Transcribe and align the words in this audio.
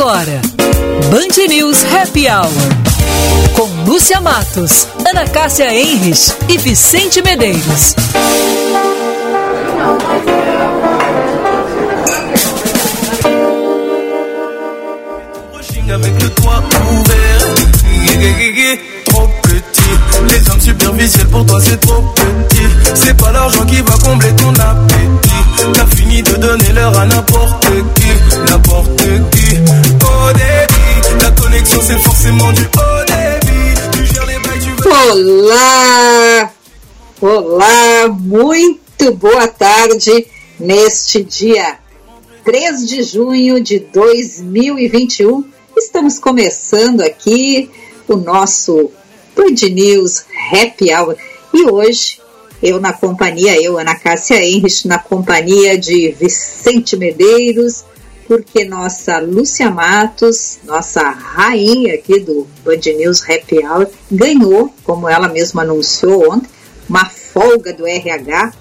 agora, 0.00 0.40
Band 1.10 1.46
News 1.48 1.84
Happy 1.92 2.26
Hour. 2.26 2.48
Com 3.54 3.68
Lúcia 3.84 4.18
Matos, 4.20 4.88
Ana 5.04 5.26
Cássia 5.26 5.74
Enrich 5.74 6.34
e 6.48 6.56
Vicente 6.56 7.20
Medeiros. 7.22 7.94
Petit. 19.42 19.82
Les 20.28 20.50
hommes 20.50 20.60
superficiels 20.60 21.26
pour 21.26 21.44
toi 21.44 21.58
c'est 21.60 21.80
trop 21.80 22.00
petit. 22.14 22.62
C'est 22.94 23.16
pas 23.16 23.32
l'argent 23.32 23.64
qui 23.64 23.80
va 23.80 23.92
combler 24.04 24.32
ton 24.36 24.52
appétit. 24.54 25.72
T'as 25.74 25.86
fini 25.96 26.22
de 26.22 26.36
donner 26.36 26.72
l'heure 26.72 26.98
à 26.98 27.06
n'importe 27.06 27.66
qui, 27.96 28.08
n'importe 28.50 28.99
forcément 31.66 32.52
du 32.52 32.62
haut 32.62 33.04
débit. 33.06 33.50
Olá! 34.86 36.52
Olá, 37.20 38.08
muito 38.08 39.12
boa 39.12 39.46
tarde 39.46 40.26
neste 40.58 41.22
dia 41.22 41.78
3 42.44 42.86
de 42.88 43.02
junho 43.02 43.62
de 43.62 43.78
2021. 43.78 45.44
Estamos 45.76 46.18
começando 46.18 47.02
aqui 47.02 47.70
o 48.08 48.16
nosso 48.16 48.90
Band 49.36 49.68
News 49.70 50.24
Happy 50.52 50.92
Hour 50.94 51.16
e 51.52 51.64
hoje 51.70 52.20
eu 52.62 52.80
na 52.80 52.92
companhia, 52.92 53.60
eu, 53.62 53.78
Ana 53.78 53.94
Cássia 53.94 54.42
Henrich, 54.42 54.86
na 54.86 54.98
companhia 54.98 55.78
de 55.78 56.10
Vicente 56.18 56.96
Medeiros, 56.96 57.84
porque 58.30 58.64
nossa 58.64 59.18
Lúcia 59.18 59.68
Matos, 59.72 60.60
nossa 60.62 61.02
rainha 61.10 61.94
aqui 61.94 62.20
do 62.20 62.46
Band 62.64 62.78
News 62.96 63.28
Happy 63.28 63.58
Hour, 63.66 63.88
ganhou, 64.08 64.72
como 64.84 65.08
ela 65.08 65.26
mesma 65.26 65.62
anunciou 65.62 66.32
ontem, 66.32 66.48
uma 66.88 67.04
folga 67.06 67.72
do 67.72 67.84
RH. 67.84 68.52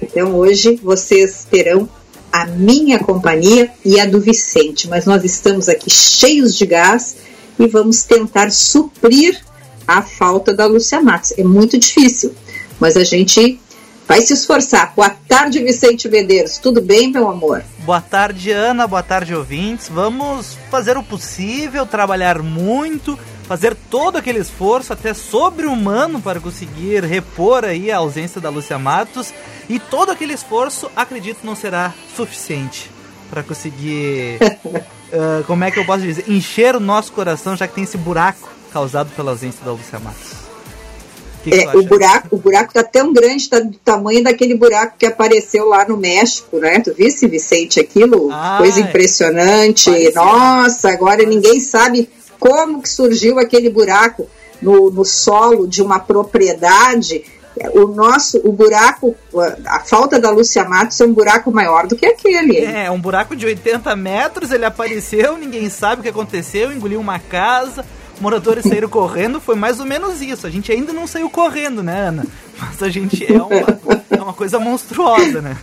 Então 0.00 0.36
hoje 0.36 0.76
vocês 0.76 1.44
terão 1.50 1.88
a 2.30 2.46
minha 2.46 3.00
companhia 3.00 3.72
e 3.84 3.98
a 3.98 4.06
do 4.06 4.20
Vicente, 4.20 4.86
mas 4.86 5.04
nós 5.04 5.24
estamos 5.24 5.68
aqui 5.68 5.90
cheios 5.90 6.56
de 6.56 6.64
gás 6.64 7.16
e 7.58 7.66
vamos 7.66 8.04
tentar 8.04 8.52
suprir 8.52 9.36
a 9.84 10.00
falta 10.00 10.54
da 10.54 10.64
Lúcia 10.64 11.02
Matos. 11.02 11.32
É 11.36 11.42
muito 11.42 11.76
difícil, 11.76 12.32
mas 12.78 12.96
a 12.96 13.02
gente 13.02 13.58
vai 14.06 14.22
se 14.22 14.32
esforçar. 14.32 14.92
Boa 14.94 15.10
tarde, 15.10 15.58
Vicente 15.58 16.08
Medeiros. 16.08 16.56
Tudo 16.58 16.80
bem, 16.80 17.10
meu 17.10 17.28
amor? 17.28 17.64
Boa 17.88 18.02
tarde, 18.02 18.50
Ana. 18.50 18.86
Boa 18.86 19.02
tarde, 19.02 19.34
ouvintes. 19.34 19.88
Vamos 19.88 20.58
fazer 20.70 20.98
o 20.98 21.02
possível, 21.02 21.86
trabalhar 21.86 22.42
muito, 22.42 23.18
fazer 23.44 23.74
todo 23.74 24.18
aquele 24.18 24.40
esforço, 24.40 24.92
até 24.92 25.14
sobre-humano, 25.14 26.20
para 26.20 26.38
conseguir 26.38 27.02
repor 27.02 27.64
aí 27.64 27.90
a 27.90 27.96
ausência 27.96 28.42
da 28.42 28.50
Lúcia 28.50 28.78
Matos. 28.78 29.32
E 29.70 29.78
todo 29.78 30.12
aquele 30.12 30.34
esforço, 30.34 30.90
acredito, 30.94 31.38
não 31.44 31.56
será 31.56 31.94
suficiente 32.14 32.90
para 33.30 33.42
conseguir. 33.42 34.36
uh, 34.66 35.42
como 35.48 35.64
é 35.64 35.70
que 35.70 35.78
eu 35.78 35.86
posso 35.86 36.02
dizer? 36.02 36.30
Encher 36.30 36.76
o 36.76 36.80
nosso 36.80 37.10
coração, 37.12 37.56
já 37.56 37.66
que 37.66 37.74
tem 37.74 37.84
esse 37.84 37.96
buraco 37.96 38.50
causado 38.70 39.08
pela 39.16 39.30
ausência 39.30 39.64
da 39.64 39.72
Lúcia 39.72 39.98
Matos. 39.98 40.47
Que 41.50 41.66
que 41.66 41.76
é, 41.76 41.76
o 41.76 41.82
buraco, 41.82 42.28
o 42.36 42.38
buraco 42.38 42.72
tá 42.72 42.82
tão 42.82 43.12
grande, 43.12 43.48
tá 43.48 43.60
do 43.60 43.76
tamanho 43.78 44.22
daquele 44.22 44.54
buraco 44.54 44.94
que 44.98 45.06
apareceu 45.06 45.68
lá 45.68 45.86
no 45.86 45.96
México, 45.96 46.58
né? 46.58 46.80
Tu 46.80 46.94
visse, 46.94 47.26
Vicente, 47.26 47.80
aquilo? 47.80 48.30
Ah, 48.32 48.56
Coisa 48.58 48.80
impressionante. 48.80 49.90
É. 49.90 50.12
Nossa, 50.12 50.90
agora 50.90 51.24
ninguém 51.24 51.60
sabe 51.60 52.08
como 52.38 52.82
que 52.82 52.88
surgiu 52.88 53.38
aquele 53.38 53.68
buraco 53.68 54.28
no, 54.60 54.90
no 54.90 55.04
solo 55.04 55.66
de 55.66 55.82
uma 55.82 55.98
propriedade 55.98 57.24
o 57.74 57.86
nosso, 57.88 58.40
o 58.44 58.52
buraco, 58.52 59.16
a 59.66 59.80
falta 59.80 60.18
da 60.18 60.30
Lúcia 60.30 60.64
Matos 60.64 61.00
é 61.00 61.04
um 61.04 61.12
buraco 61.12 61.50
maior 61.50 61.86
do 61.86 61.96
que 61.96 62.06
aquele. 62.06 62.58
É, 62.58 62.90
um 62.90 63.00
buraco 63.00 63.34
de 63.34 63.46
80 63.46 63.96
metros, 63.96 64.52
ele 64.52 64.64
apareceu, 64.64 65.36
ninguém 65.36 65.68
sabe 65.68 66.00
o 66.00 66.02
que 66.02 66.08
aconteceu, 66.08 66.72
engoliu 66.72 67.00
uma 67.00 67.18
casa, 67.18 67.84
moradores 68.20 68.64
saíram 68.64 68.88
correndo, 68.88 69.40
foi 69.40 69.54
mais 69.54 69.80
ou 69.80 69.86
menos 69.86 70.20
isso. 70.20 70.46
A 70.46 70.50
gente 70.50 70.70
ainda 70.72 70.92
não 70.92 71.06
saiu 71.06 71.28
correndo, 71.30 71.82
né, 71.82 72.08
Ana? 72.08 72.26
Mas 72.58 72.82
a 72.82 72.88
gente 72.88 73.24
é 73.30 73.40
uma, 73.40 73.80
é 74.10 74.22
uma 74.22 74.32
coisa 74.32 74.58
monstruosa, 74.58 75.40
né? 75.40 75.56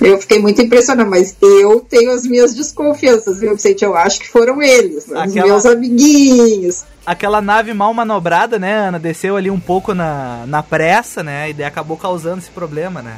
Eu 0.00 0.18
fiquei 0.18 0.38
muito 0.38 0.62
impressionada, 0.62 1.08
mas 1.08 1.36
eu 1.42 1.80
tenho 1.80 2.10
as 2.12 2.22
minhas 2.22 2.54
desconfianças, 2.54 3.40
viu, 3.40 3.54
Vicente? 3.54 3.84
Eu 3.84 3.96
acho 3.96 4.20
que 4.20 4.28
foram 4.28 4.62
eles, 4.62 5.10
Aquela... 5.12 5.26
os 5.26 5.34
meus 5.34 5.66
amiguinhos 5.66 6.84
aquela 7.06 7.40
nave 7.40 7.72
mal 7.72 7.94
manobrada, 7.94 8.58
né, 8.58 8.88
Ana, 8.88 8.98
desceu 8.98 9.36
ali 9.36 9.48
um 9.48 9.60
pouco 9.60 9.94
na, 9.94 10.44
na 10.46 10.60
pressa, 10.60 11.22
né, 11.22 11.48
e 11.48 11.54
daí 11.54 11.64
acabou 11.64 11.96
causando 11.96 12.38
esse 12.38 12.50
problema, 12.50 13.00
né? 13.00 13.16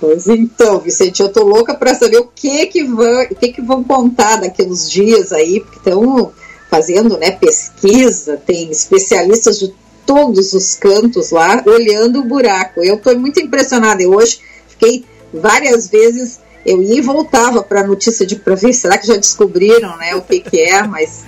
Pois 0.00 0.26
então, 0.26 0.80
Vicente, 0.80 1.22
eu 1.22 1.30
tô 1.30 1.44
louca 1.44 1.74
para 1.74 1.94
saber 1.94 2.18
o 2.18 2.26
que 2.34 2.66
que 2.66 2.84
vão, 2.84 3.22
o 3.22 3.34
que 3.34 3.48
que 3.52 3.62
vão 3.62 3.84
contar 3.84 4.36
daqueles 4.40 4.90
dias 4.90 5.32
aí, 5.32 5.60
porque 5.60 5.78
estão 5.78 6.32
fazendo, 6.74 7.16
né, 7.16 7.30
pesquisa, 7.30 8.36
tem 8.44 8.68
especialistas 8.68 9.60
de 9.60 9.72
todos 10.04 10.52
os 10.52 10.74
cantos 10.74 11.30
lá 11.30 11.62
olhando 11.64 12.18
o 12.18 12.24
buraco. 12.24 12.82
Eu 12.82 12.98
tô 12.98 13.16
muito 13.16 13.40
impressionada. 13.40 14.02
Eu 14.02 14.12
hoje 14.12 14.40
fiquei 14.68 15.04
várias 15.32 15.88
vezes 15.88 16.40
eu 16.66 16.82
ia 16.82 16.96
e 16.96 17.00
voltava 17.00 17.62
para 17.62 17.80
a 17.80 17.86
notícia 17.86 18.26
de 18.26 18.36
para 18.36 18.54
ver 18.54 18.72
será 18.72 18.96
que 18.96 19.06
já 19.06 19.16
descobriram, 19.16 19.96
né, 19.98 20.14
o 20.16 20.22
que 20.22 20.40
que 20.40 20.60
é, 20.60 20.82
mas 20.82 21.24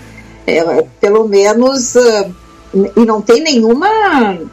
é, 0.47 0.83
pelo 1.01 1.29
menos. 1.29 1.95
Uh, 1.95 2.35
e 2.95 3.07
não 3.07 3.23
tem 3.23 3.43
nenhuma, 3.43 3.89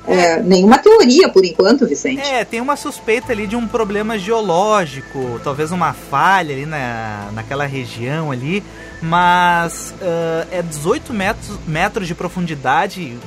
é, 0.08 0.42
nenhuma 0.42 0.78
teoria 0.78 1.28
por 1.28 1.44
enquanto, 1.44 1.86
Vicente. 1.86 2.22
É, 2.22 2.46
tem 2.46 2.62
uma 2.62 2.78
suspeita 2.78 3.34
ali 3.34 3.48
de 3.48 3.56
um 3.56 3.68
problema 3.68 4.18
geológico, 4.18 5.42
talvez 5.44 5.72
uma 5.72 5.92
falha 5.92 6.54
ali 6.54 6.66
na, 6.66 7.32
naquela 7.34 7.66
região 7.66 8.32
ali, 8.32 8.64
mas 9.04 9.94
uh, 10.02 10.48
é 10.50 10.62
18 10.62 11.14
metros, 11.14 11.60
metros 11.68 12.08
de 12.08 12.16
profundidade, 12.16 13.18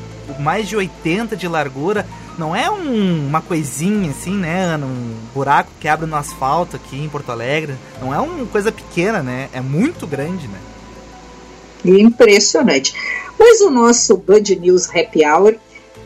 mais 0.41 0.67
de 0.67 0.75
80 0.75 1.37
de 1.37 1.47
largura. 1.47 2.07
Não 2.39 2.57
é 2.57 2.71
um, 2.71 3.29
uma 3.29 3.43
coisinha 3.43 4.11
assim, 4.11 4.35
né, 4.35 4.77
Um 4.77 5.15
buraco 5.35 5.71
que 5.79 5.87
abre 5.87 6.07
no 6.07 6.17
asfalto 6.17 6.77
aqui 6.77 6.97
em 6.97 7.09
Porto 7.11 7.31
Alegre. 7.31 7.75
Não 8.01 8.15
é 8.15 8.19
uma 8.19 8.47
coisa 8.47 8.73
pequena, 8.73 9.23
né? 9.23 9.51
É 9.53 9.61
muito 9.61 10.07
grande, 10.07 10.49
né? 10.49 10.59
Impressionante. 11.85 12.95
Mas 13.39 13.61
o 13.61 13.71
nosso 13.71 14.17
Band 14.17 14.45
News 14.59 14.89
Happy 14.89 15.27
Hour 15.27 15.57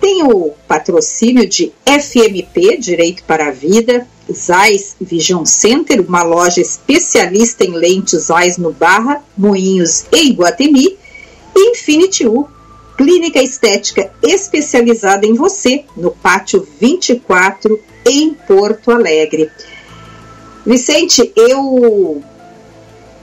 tem 0.01 0.25
o 0.25 0.53
patrocínio 0.67 1.49
de 1.49 1.73
FMP, 1.87 2.77
Direito 2.77 3.23
para 3.23 3.49
a 3.49 3.51
Vida, 3.53 4.07
Zeiss 4.33 4.97
Vision 5.01 5.45
Center, 5.45 6.01
uma 6.01 6.23
loja 6.23 6.61
especialista 6.61 7.65
em 7.65 7.73
lentes 7.73 8.25
Zeiss 8.25 8.57
no 8.57 8.73
Barra, 8.73 9.23
Moinhos 9.37 10.05
e 10.13 10.31
Iguatemi, 10.31 10.99
e 11.55 11.71
Infinity 11.71 12.27
U, 12.27 12.49
clínica 12.97 13.43
estética 13.43 14.13
especializada 14.23 15.27
em 15.27 15.35
você, 15.35 15.85
no 15.97 16.11
Pátio 16.11 16.67
24, 16.81 17.81
em 18.07 18.35
Porto 18.35 18.91
Alegre. 18.91 19.51
Vicente, 20.67 21.33
eu 21.35 22.23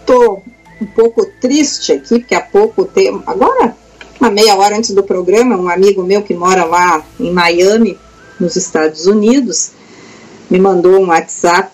tô 0.05 0.41
um 0.81 0.85
pouco 0.85 1.25
triste 1.39 1.93
aqui, 1.93 2.19
porque 2.19 2.35
há 2.35 2.41
pouco 2.41 2.85
tempo, 2.85 3.23
agora, 3.25 3.75
uma 4.19 4.29
meia 4.29 4.55
hora 4.55 4.77
antes 4.77 4.91
do 4.91 5.03
programa, 5.03 5.55
um 5.55 5.69
amigo 5.69 6.03
meu 6.03 6.21
que 6.23 6.33
mora 6.33 6.65
lá 6.65 7.05
em 7.19 7.31
Miami, 7.31 7.97
nos 8.39 8.55
Estados 8.55 9.05
Unidos, 9.05 9.71
me 10.49 10.59
mandou 10.59 11.01
um 11.01 11.07
WhatsApp 11.07 11.71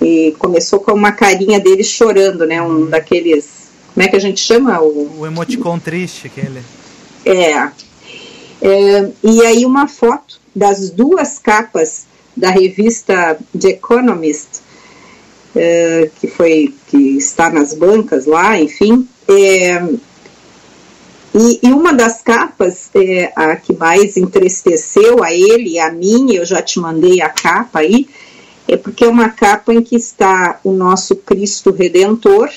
e 0.00 0.34
começou 0.38 0.80
com 0.80 0.92
uma 0.92 1.12
carinha 1.12 1.60
dele 1.60 1.84
chorando, 1.84 2.46
né? 2.46 2.60
Um 2.60 2.86
daqueles. 2.86 3.70
Como 3.94 4.06
é 4.06 4.08
que 4.08 4.16
a 4.16 4.20
gente 4.20 4.40
chama? 4.40 4.80
O, 4.80 5.20
o 5.20 5.26
emoticon 5.26 5.78
triste, 5.78 6.26
aquele. 6.26 6.62
É. 7.24 7.68
é. 8.60 9.10
E 9.22 9.42
aí 9.46 9.64
uma 9.64 9.86
foto 9.86 10.40
das 10.54 10.90
duas 10.90 11.38
capas 11.38 12.06
da 12.36 12.50
revista 12.50 13.38
The 13.58 13.70
Economist 13.70 14.62
é, 15.54 16.10
que 16.20 16.26
foi 16.26 16.74
que 16.88 17.16
está 17.16 17.50
nas 17.50 17.74
bancas 17.74 18.26
lá, 18.26 18.58
enfim. 18.58 19.06
É, 19.28 19.82
e, 21.34 21.60
e, 21.62 21.72
uma 21.72 21.94
das 21.94 22.20
capas, 22.20 22.90
é, 22.94 23.32
a 23.34 23.56
que 23.56 23.72
mais 23.72 24.16
entristeceu 24.16 25.22
a 25.22 25.32
ele 25.32 25.70
e 25.70 25.78
a 25.78 25.90
mim, 25.90 26.34
eu 26.34 26.44
já 26.44 26.60
te 26.60 26.78
mandei 26.78 27.22
a 27.22 27.28
capa 27.28 27.80
aí, 27.80 28.06
é 28.68 28.76
porque 28.76 29.04
é 29.04 29.08
uma 29.08 29.30
capa 29.30 29.72
em 29.72 29.82
que 29.82 29.96
está 29.96 30.60
o 30.62 30.72
nosso 30.72 31.16
Cristo 31.16 31.70
Redentor, 31.70 32.50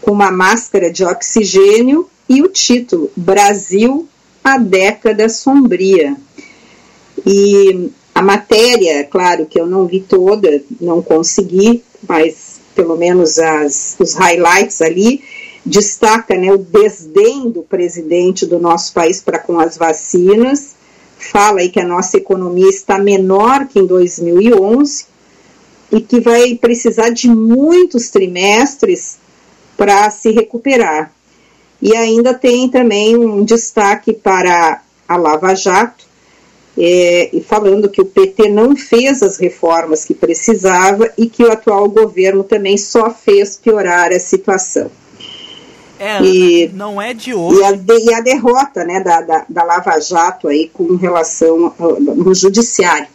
com 0.00 0.12
uma 0.12 0.30
máscara 0.30 0.90
de 0.90 1.04
oxigênio 1.04 2.08
e 2.28 2.42
o 2.42 2.48
título 2.48 3.10
Brasil, 3.16 4.08
a 4.42 4.56
década 4.58 5.28
sombria. 5.28 6.16
E 7.26 7.90
a 8.14 8.22
matéria, 8.22 9.04
claro 9.04 9.46
que 9.46 9.60
eu 9.60 9.66
não 9.66 9.86
vi 9.86 10.00
toda, 10.00 10.62
não 10.80 11.02
consegui, 11.02 11.82
mas 12.08 12.58
pelo 12.74 12.96
menos 12.96 13.38
as, 13.38 13.96
os 13.98 14.14
highlights 14.14 14.80
ali, 14.80 15.22
destaca 15.64 16.36
né, 16.36 16.52
o 16.52 16.58
desdém 16.58 17.50
do 17.50 17.62
presidente 17.62 18.46
do 18.46 18.58
nosso 18.58 18.92
país 18.92 19.20
para 19.20 19.38
com 19.38 19.58
as 19.58 19.76
vacinas, 19.76 20.76
fala 21.18 21.60
aí 21.60 21.68
que 21.68 21.80
a 21.80 21.86
nossa 21.86 22.16
economia 22.16 22.68
está 22.68 22.98
menor 22.98 23.66
que 23.66 23.78
em 23.78 23.86
2011 23.86 25.06
e 25.90 26.00
que 26.00 26.20
vai 26.20 26.54
precisar 26.54 27.10
de 27.10 27.28
muitos 27.28 28.08
trimestres 28.08 29.18
para 29.76 30.10
se 30.10 30.30
recuperar. 30.30 31.12
E 31.80 31.94
ainda 31.94 32.34
tem 32.34 32.68
também 32.68 33.16
um 33.16 33.44
destaque 33.44 34.12
para 34.12 34.82
a 35.08 35.16
Lava 35.16 35.54
Jato, 35.54 36.08
é, 36.80 37.30
e 37.32 37.40
falando 37.40 37.88
que 37.88 38.00
o 38.00 38.06
PT 38.06 38.48
não 38.50 38.76
fez 38.76 39.20
as 39.20 39.36
reformas 39.36 40.04
que 40.04 40.14
precisava 40.14 41.10
e 41.18 41.28
que 41.28 41.42
o 41.42 41.50
atual 41.50 41.88
governo 41.88 42.44
também 42.44 42.78
só 42.78 43.10
fez 43.10 43.56
piorar 43.56 44.12
a 44.12 44.20
situação. 44.20 44.88
É, 45.98 46.22
e, 46.22 46.68
não 46.74 47.00
é 47.00 47.12
de 47.12 47.34
hoje. 47.34 47.60
E 47.60 47.64
a, 47.64 47.72
e 47.72 48.14
a 48.14 48.20
derrota 48.20 48.84
né, 48.84 49.00
da, 49.00 49.20
da, 49.20 49.44
da, 49.48 49.64
Lava 49.64 49.98
Jato 50.00 50.48
aí 50.48 50.70
com 50.72 50.96
relação 50.96 51.74
ao, 51.78 52.00
no 52.00 52.34
judiciário. 52.34 53.08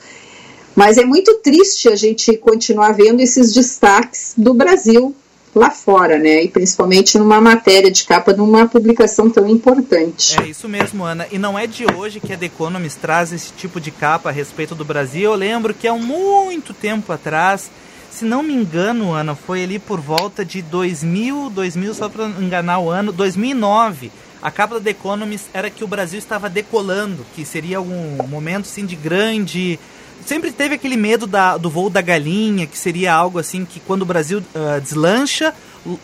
Mas 0.75 0.97
é 0.97 1.05
muito 1.05 1.35
triste 1.35 1.87
a 1.87 1.95
gente 1.95 2.35
continuar 2.37 2.93
vendo 2.93 3.21
esses 3.21 3.53
destaques 3.53 4.33
do 4.35 4.53
Brasil 4.53 5.15
lá 5.55 5.69
fora, 5.69 6.17
né? 6.17 6.43
E 6.43 6.47
principalmente 6.47 7.17
numa 7.17 7.39
matéria 7.39 7.91
de 7.91 8.03
capa 8.03 8.33
de 8.33 8.41
uma 8.41 8.67
publicação 8.67 9.29
tão 9.29 9.47
importante. 9.47 10.35
É 10.41 10.47
isso 10.47 10.67
mesmo, 10.67 11.03
Ana. 11.03 11.27
E 11.31 11.37
não 11.37 11.57
é 11.57 11.67
de 11.67 11.85
hoje 11.85 12.19
que 12.19 12.33
a 12.33 12.37
The 12.37 12.47
Economist 12.47 12.99
traz 12.99 13.31
esse 13.31 13.51
tipo 13.53 13.79
de 13.79 13.91
capa 13.91 14.29
a 14.29 14.31
respeito 14.31 14.73
do 14.73 14.83
Brasil. 14.83 15.31
Eu 15.31 15.35
lembro 15.35 15.73
que 15.73 15.87
há 15.87 15.93
muito 15.93 16.73
tempo 16.73 17.11
atrás, 17.11 17.69
se 18.13 18.25
não 18.25 18.43
me 18.43 18.53
engano, 18.53 19.13
Ana, 19.13 19.35
foi 19.35 19.63
ali 19.63 19.79
por 19.79 19.99
volta 19.99 20.45
de 20.45 20.61
2000, 20.61 21.49
2000 21.49 21.93
só 21.93 22.07
para 22.07 22.25
enganar 22.25 22.79
o 22.79 22.89
ano, 22.89 23.11
2009. 23.11 24.11
A 24.41 24.51
capa 24.51 24.75
da 24.75 24.81
The 24.81 24.91
Economist 24.91 25.47
era 25.53 25.69
que 25.69 25.83
o 25.83 25.87
Brasil 25.87 26.19
estava 26.19 26.49
decolando, 26.49 27.25
que 27.35 27.43
seria 27.43 27.77
algum 27.77 28.27
momento 28.27 28.65
assim 28.65 28.85
de 28.85 28.95
grande 28.95 29.79
sempre 30.25 30.51
teve 30.51 30.75
aquele 30.75 30.95
medo 30.95 31.27
da, 31.27 31.57
do 31.57 31.69
voo 31.69 31.89
da 31.89 32.01
galinha, 32.01 32.65
que 32.65 32.77
seria 32.77 33.13
algo 33.13 33.39
assim 33.39 33.65
que 33.65 33.79
quando 33.79 34.03
o 34.03 34.05
Brasil 34.05 34.39
uh, 34.39 34.81
deslancha, 34.81 35.53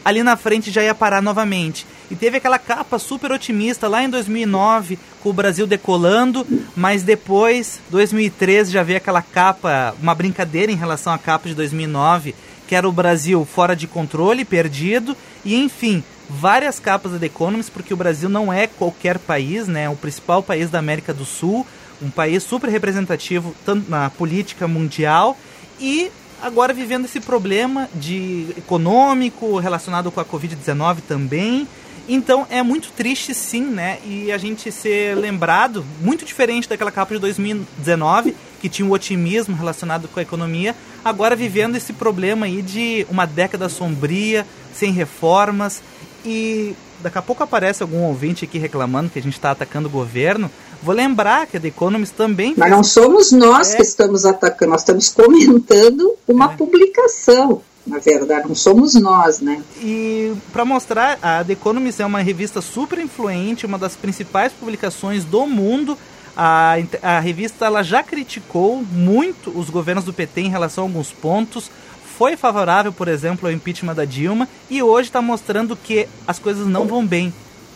ali 0.04 0.24
na 0.24 0.36
frente 0.36 0.72
já 0.72 0.84
ia 0.84 0.94
parar 0.94 1.22
novamente. 1.22 1.86
E 2.10 2.16
teve 2.16 2.38
aquela 2.38 2.58
capa 2.58 2.98
super 2.98 3.32
otimista 3.32 3.88
lá 3.88 4.04
em 4.04 4.10
2009, 4.10 4.98
com 5.22 5.30
o 5.30 5.34
Brasil 5.34 5.68
decolando, 5.68 6.46
mas 6.76 7.04
depois, 7.04 7.80
2013, 7.90 8.72
já 8.72 8.82
veio 8.82 8.98
aquela 8.98 9.22
capa, 9.22 9.96
uma 10.02 10.16
brincadeira 10.16 10.72
em 10.72 10.76
relação 10.76 11.14
à 11.14 11.18
capa 11.18 11.48
de 11.48 11.54
2009, 11.54 12.34
que 12.68 12.76
era 12.76 12.88
o 12.88 12.92
Brasil 12.92 13.46
fora 13.46 13.76
de 13.76 13.86
controle, 13.86 14.44
perdido, 14.44 15.16
e 15.46 15.56
enfim, 15.56 16.04
várias 16.30 16.80
capas 16.80 17.12
da 17.12 17.20
The 17.20 17.26
Economist, 17.28 17.72
porque 17.72 17.94
o 17.94 17.98
Brasil 17.98 18.30
não 18.30 18.52
é 18.52 18.68
qualquer 18.68 19.18
país, 19.18 19.68
né? 19.68 19.90
O 19.90 19.96
principal 19.96 20.44
país 20.44 20.70
da 20.70 20.80
América 20.80 21.14
do 21.14 21.26
Sul, 21.26 21.66
um 22.02 22.10
país 22.10 22.44
super 22.44 22.70
representativo 22.70 23.56
tanto 23.66 23.90
na 23.90 24.10
política 24.10 24.68
mundial 24.68 25.38
e 25.80 26.12
agora 26.42 26.74
vivendo 26.74 27.06
esse 27.06 27.20
problema 27.20 27.90
de 27.94 28.48
econômico 28.58 29.58
relacionado 29.60 30.12
com 30.12 30.20
a 30.20 30.26
Covid-19 30.26 30.98
também. 31.08 31.68
Então 32.10 32.46
é 32.50 32.64
muito 32.64 32.92
triste 32.92 33.34
sim, 33.36 33.62
né? 33.62 34.00
E 34.04 34.32
a 34.32 34.38
gente 34.38 34.72
ser 34.72 35.16
lembrado, 35.16 35.86
muito 36.02 36.26
diferente 36.26 36.68
daquela 36.68 36.92
capa 36.92 37.14
de 37.14 37.22
2019, 37.22 38.36
que 38.60 38.68
tinha 38.68 38.88
um 38.88 38.92
otimismo 38.92 39.56
relacionado 39.56 40.08
com 40.08 40.20
a 40.20 40.24
economia, 40.24 40.76
agora 41.06 41.36
vivendo 41.36 41.76
esse 41.76 41.94
problema 41.94 42.48
aí 42.48 42.62
de 42.64 43.06
uma 43.10 43.26
década 43.26 43.70
sombria, 43.70 44.46
sem 44.74 44.92
reformas. 44.92 45.84
E 46.26 46.76
daqui 47.02 47.18
a 47.18 47.22
pouco 47.22 47.44
aparece 47.44 47.84
algum 47.84 48.02
ouvinte 48.04 48.44
aqui 48.44 48.58
reclamando 48.58 49.10
que 49.10 49.20
a 49.20 49.22
gente 49.22 49.36
está 49.36 49.52
atacando 49.52 49.88
o 49.88 49.92
governo, 49.92 50.50
Vou 50.82 50.96
lembrar 50.96 51.46
que 51.46 51.58
a 51.58 51.60
The 51.60 51.68
Economist 51.68 52.16
também. 52.16 52.54
Mas 52.56 52.72
não 52.72 52.84
somos 52.84 53.32
nós 53.32 53.74
é. 53.74 53.78
que 53.78 53.82
estamos 53.82 54.26
atacando, 54.26 54.72
nós 54.72 54.82
estamos 54.82 55.10
comentando 55.10 56.16
uma 56.28 56.54
é. 56.54 56.56
publicação. 56.56 57.62
Na 57.90 57.98
verdade, 57.98 58.48
não 58.48 58.56
somos 58.56 58.94
nós, 58.94 59.42
né? 59.42 59.62
E 59.82 60.34
para 60.54 60.64
mostrar, 60.64 61.18
a 61.22 61.44
The 61.44 61.54
Economist 61.54 62.02
é 62.02 62.06
uma 62.06 62.22
revista 62.22 62.62
super 62.62 63.00
influente, 63.00 63.66
uma 63.66 63.78
das 63.78 63.96
principais 63.96 64.54
publicações 64.54 65.26
do 65.26 65.46
mundo. 65.48 65.98
A, 66.38 66.76
a 67.02 67.20
revista 67.20 67.66
ela 67.66 67.84
já 67.84 68.02
criticou 68.02 68.84
muito 68.84 69.50
os 69.58 69.70
governos 69.70 70.06
do 70.06 70.14
PT 70.14 70.42
em 70.42 70.50
relação 70.50 70.86
a 70.86 70.88
alguns 70.88 71.12
pontos 71.12 71.70
foi 72.18 72.36
favorável, 72.38 72.92
por 72.92 73.08
exemplo, 73.08 73.48
ao 73.48 73.54
impeachment 73.54 73.96
da 73.96 74.06
Dilma 74.06 74.48
e 74.70 74.84
hoje 74.84 75.10
está 75.10 75.22
mostrando 75.22 75.76
que 75.76 76.08
as 76.28 76.38
coisas 76.38 76.68
não 76.68 76.86
vão 76.86 77.06
bem 77.06 77.34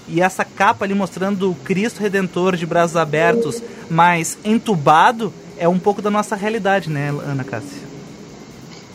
e 0.07 0.21
essa 0.21 0.43
capa 0.43 0.85
ali 0.85 0.93
mostrando 0.93 1.51
o 1.51 1.55
Cristo 1.55 1.99
Redentor 1.99 2.55
de 2.55 2.65
braços 2.65 2.97
abertos, 2.97 3.61
mas 3.89 4.37
entubado, 4.43 5.33
é 5.57 5.67
um 5.67 5.79
pouco 5.79 6.01
da 6.01 6.11
nossa 6.11 6.35
realidade, 6.35 6.89
né, 6.89 7.09
Ana 7.09 7.43
Cássia? 7.43 7.92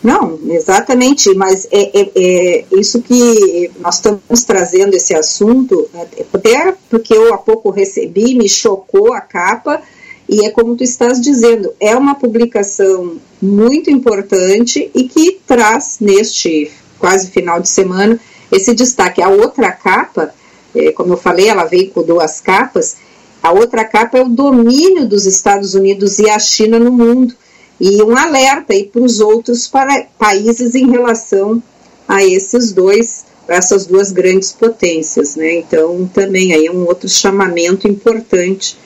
Não, 0.03 0.39
exatamente, 0.49 1.35
mas 1.35 1.67
é, 1.73 2.01
é, 2.01 2.11
é, 2.15 2.65
isso 2.73 3.03
que 3.03 3.71
nós 3.81 3.97
estamos 3.97 4.45
trazendo 4.47 4.95
esse 4.95 5.15
assunto, 5.15 5.89
até 6.33 6.75
porque 6.89 7.15
eu 7.15 7.35
há 7.35 7.39
pouco 7.39 7.71
recebi, 7.71 8.35
me 8.35 8.49
chocou 8.49 9.13
a 9.13 9.21
capa, 9.21 9.83
e 10.29 10.47
é 10.47 10.51
como 10.51 10.77
tu 10.77 10.85
estás 10.85 11.21
dizendo, 11.21 11.73
é 11.81 11.97
uma 11.97 12.15
publicação 12.15 13.17
muito 13.43 13.91
importante 13.91 14.91
e 14.95 15.05
que 15.09 15.41
traz 15.47 15.97
neste 16.01 16.71
quase 16.99 17.31
final 17.31 17.61
de 17.61 17.69
semana 17.69 18.21
esse 18.53 18.75
destaque. 18.75 19.23
A 19.23 19.31
outra 19.31 19.73
capa 19.73 20.33
é, 20.75 20.93
como 20.93 21.15
eu 21.15 21.17
falei, 21.17 21.49
ela 21.49 21.65
veio 21.65 21.91
com 21.91 22.03
duas 22.03 22.41
capas. 22.41 22.97
A 23.43 23.53
outra 23.53 23.85
capa 23.85 24.19
é 24.19 24.23
o 24.23 24.29
domínio 24.29 25.07
dos 25.07 25.27
Estados 25.27 25.75
Unidos 25.75 26.19
e 26.19 26.29
a 26.29 26.39
China 26.39 26.79
no 26.79 26.93
mundo 26.93 27.35
e 27.81 28.03
um 28.03 28.17
alerta 28.17 28.75
para 28.93 29.03
os 29.03 29.21
outros 29.21 29.69
para, 29.69 30.07
países 30.19 30.75
em 30.75 30.91
relação 30.91 31.63
a 32.07 32.25
esses 32.25 32.73
dois, 32.73 33.27
essas 33.47 33.87
duas 33.87 34.11
grandes 34.11 34.53
potências, 34.53 35.37
né? 35.37 35.57
Então 35.57 36.11
também 36.13 36.53
aí 36.53 36.67
é 36.67 36.73
um 36.73 36.87
outro 36.87 37.09
chamamento 37.09 37.87
importante 37.87 38.77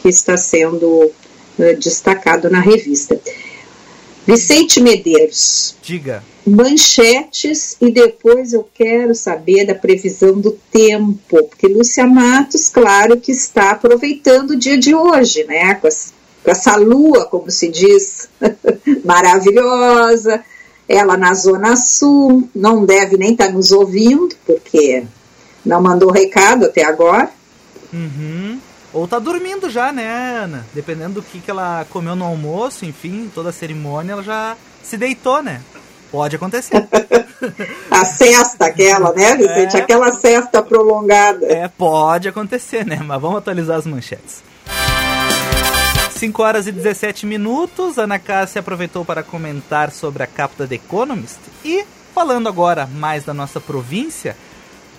que 0.00 0.08
está 0.08 0.36
sendo 0.36 0.86
uh, 0.86 1.76
destacado 1.78 2.48
na 2.48 2.60
revista. 2.60 3.20
Vicente 4.26 4.80
Medeiros. 4.80 5.74
Diga 5.82 6.22
manchetes 6.48 7.76
e 7.80 7.90
depois 7.90 8.52
eu 8.52 8.68
quero 8.74 9.14
saber 9.14 9.66
da 9.66 9.74
previsão 9.74 10.40
do 10.40 10.58
tempo, 10.72 11.18
porque 11.28 11.68
Lúcia 11.68 12.06
Matos, 12.06 12.68
claro 12.68 13.20
que 13.20 13.30
está 13.30 13.72
aproveitando 13.72 14.52
o 14.52 14.56
dia 14.56 14.78
de 14.78 14.94
hoje, 14.94 15.44
né, 15.44 15.74
com, 15.74 15.86
as, 15.86 16.12
com 16.42 16.50
essa 16.50 16.76
lua, 16.76 17.26
como 17.26 17.50
se 17.50 17.68
diz, 17.68 18.28
maravilhosa, 19.04 20.42
ela 20.88 21.16
na 21.16 21.34
Zona 21.34 21.76
Sul, 21.76 22.48
não 22.54 22.84
deve 22.84 23.16
nem 23.16 23.32
estar 23.32 23.46
tá 23.46 23.52
nos 23.52 23.72
ouvindo, 23.72 24.34
porque 24.46 25.04
não 25.64 25.82
mandou 25.82 26.10
recado 26.10 26.64
até 26.64 26.84
agora. 26.84 27.30
Uhum. 27.92 28.58
Ou 28.92 29.06
tá 29.06 29.18
dormindo 29.18 29.68
já, 29.68 29.92
né, 29.92 30.38
Ana? 30.42 30.66
Dependendo 30.72 31.14
do 31.14 31.22
que, 31.22 31.40
que 31.40 31.50
ela 31.50 31.86
comeu 31.90 32.16
no 32.16 32.24
almoço, 32.24 32.86
enfim, 32.86 33.30
toda 33.34 33.50
a 33.50 33.52
cerimônia, 33.52 34.12
ela 34.12 34.22
já 34.22 34.56
se 34.82 34.96
deitou, 34.96 35.42
né? 35.42 35.60
Pode 36.10 36.36
acontecer. 36.36 36.88
a 37.90 38.04
cesta 38.04 38.66
aquela, 38.66 39.12
né, 39.12 39.36
Vicente? 39.36 39.76
É, 39.76 39.80
aquela 39.80 40.10
cesta 40.10 40.62
prolongada. 40.62 41.44
É, 41.46 41.68
pode 41.68 42.28
acontecer, 42.28 42.86
né? 42.86 42.98
Mas 43.04 43.20
vamos 43.20 43.38
atualizar 43.38 43.76
as 43.76 43.86
manchetes. 43.86 44.42
5 46.18 46.42
horas 46.42 46.66
e 46.66 46.72
17 46.72 47.24
minutos, 47.26 47.96
Ana 47.96 48.18
Cássia 48.18 48.58
aproveitou 48.58 49.04
para 49.04 49.22
comentar 49.22 49.92
sobre 49.92 50.24
a 50.24 50.26
capa 50.26 50.56
da 50.58 50.66
The 50.66 50.74
Economist 50.74 51.38
e, 51.64 51.84
falando 52.12 52.48
agora 52.48 52.88
mais 52.88 53.22
da 53.22 53.32
nossa 53.32 53.60
província, 53.60 54.36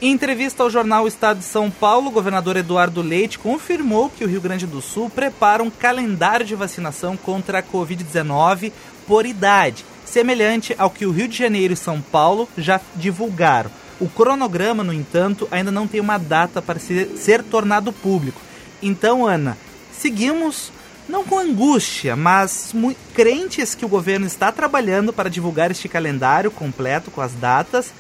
em 0.02 0.14
entrevista 0.14 0.64
ao 0.64 0.70
jornal 0.70 1.06
Estado 1.10 1.40
de 1.40 1.44
São 1.44 1.70
Paulo, 1.70 2.08
o 2.08 2.12
governador 2.12 2.56
Eduardo 2.56 3.02
Leite 3.02 3.38
confirmou 3.38 4.10
que 4.10 4.24
o 4.24 4.28
Rio 4.30 4.40
Grande 4.40 4.66
do 4.66 4.80
Sul 4.80 5.10
prepara 5.10 5.62
um 5.62 5.70
calendário 5.70 6.46
de 6.46 6.56
vacinação 6.56 7.18
contra 7.18 7.60
a 7.60 7.64
Covid-19 7.64 8.72
por 9.06 9.26
idade 9.26 9.84
semelhante 10.06 10.74
ao 10.78 10.90
que 10.90 11.06
o 11.06 11.12
Rio 11.12 11.28
de 11.28 11.38
Janeiro 11.38 11.74
e 11.74 11.76
São 11.78 12.00
Paulo 12.00 12.48
já 12.58 12.80
divulgaram. 12.96 13.70
O 14.00 14.08
cronograma, 14.08 14.86
no 14.86 14.94
entanto, 14.94 15.50
ainda 15.52 15.70
não 15.70 15.86
tem 15.86 16.00
uma 16.00 16.18
data 16.18 16.62
para 16.62 16.80
ser, 16.80 17.10
ser 17.18 17.44
tornado 17.44 17.92
público. 17.92 18.40
Então, 18.82 19.28
Ana, 19.28 19.58
seguimos 19.92 20.72
não 21.10 21.26
com 21.26 21.40
angústia, 21.40 22.16
mas 22.16 22.72
crentes 23.16 23.74
que 23.74 23.84
o 23.84 23.90
governo 23.90 24.28
está 24.28 24.52
trabalhando 24.52 25.12
para 25.12 25.30
divulgar 25.30 25.72
este 25.72 25.90
calendário 25.90 26.52
completo 26.52 27.10
com 27.10 27.20
as 27.20 27.34
datas, 27.34 27.92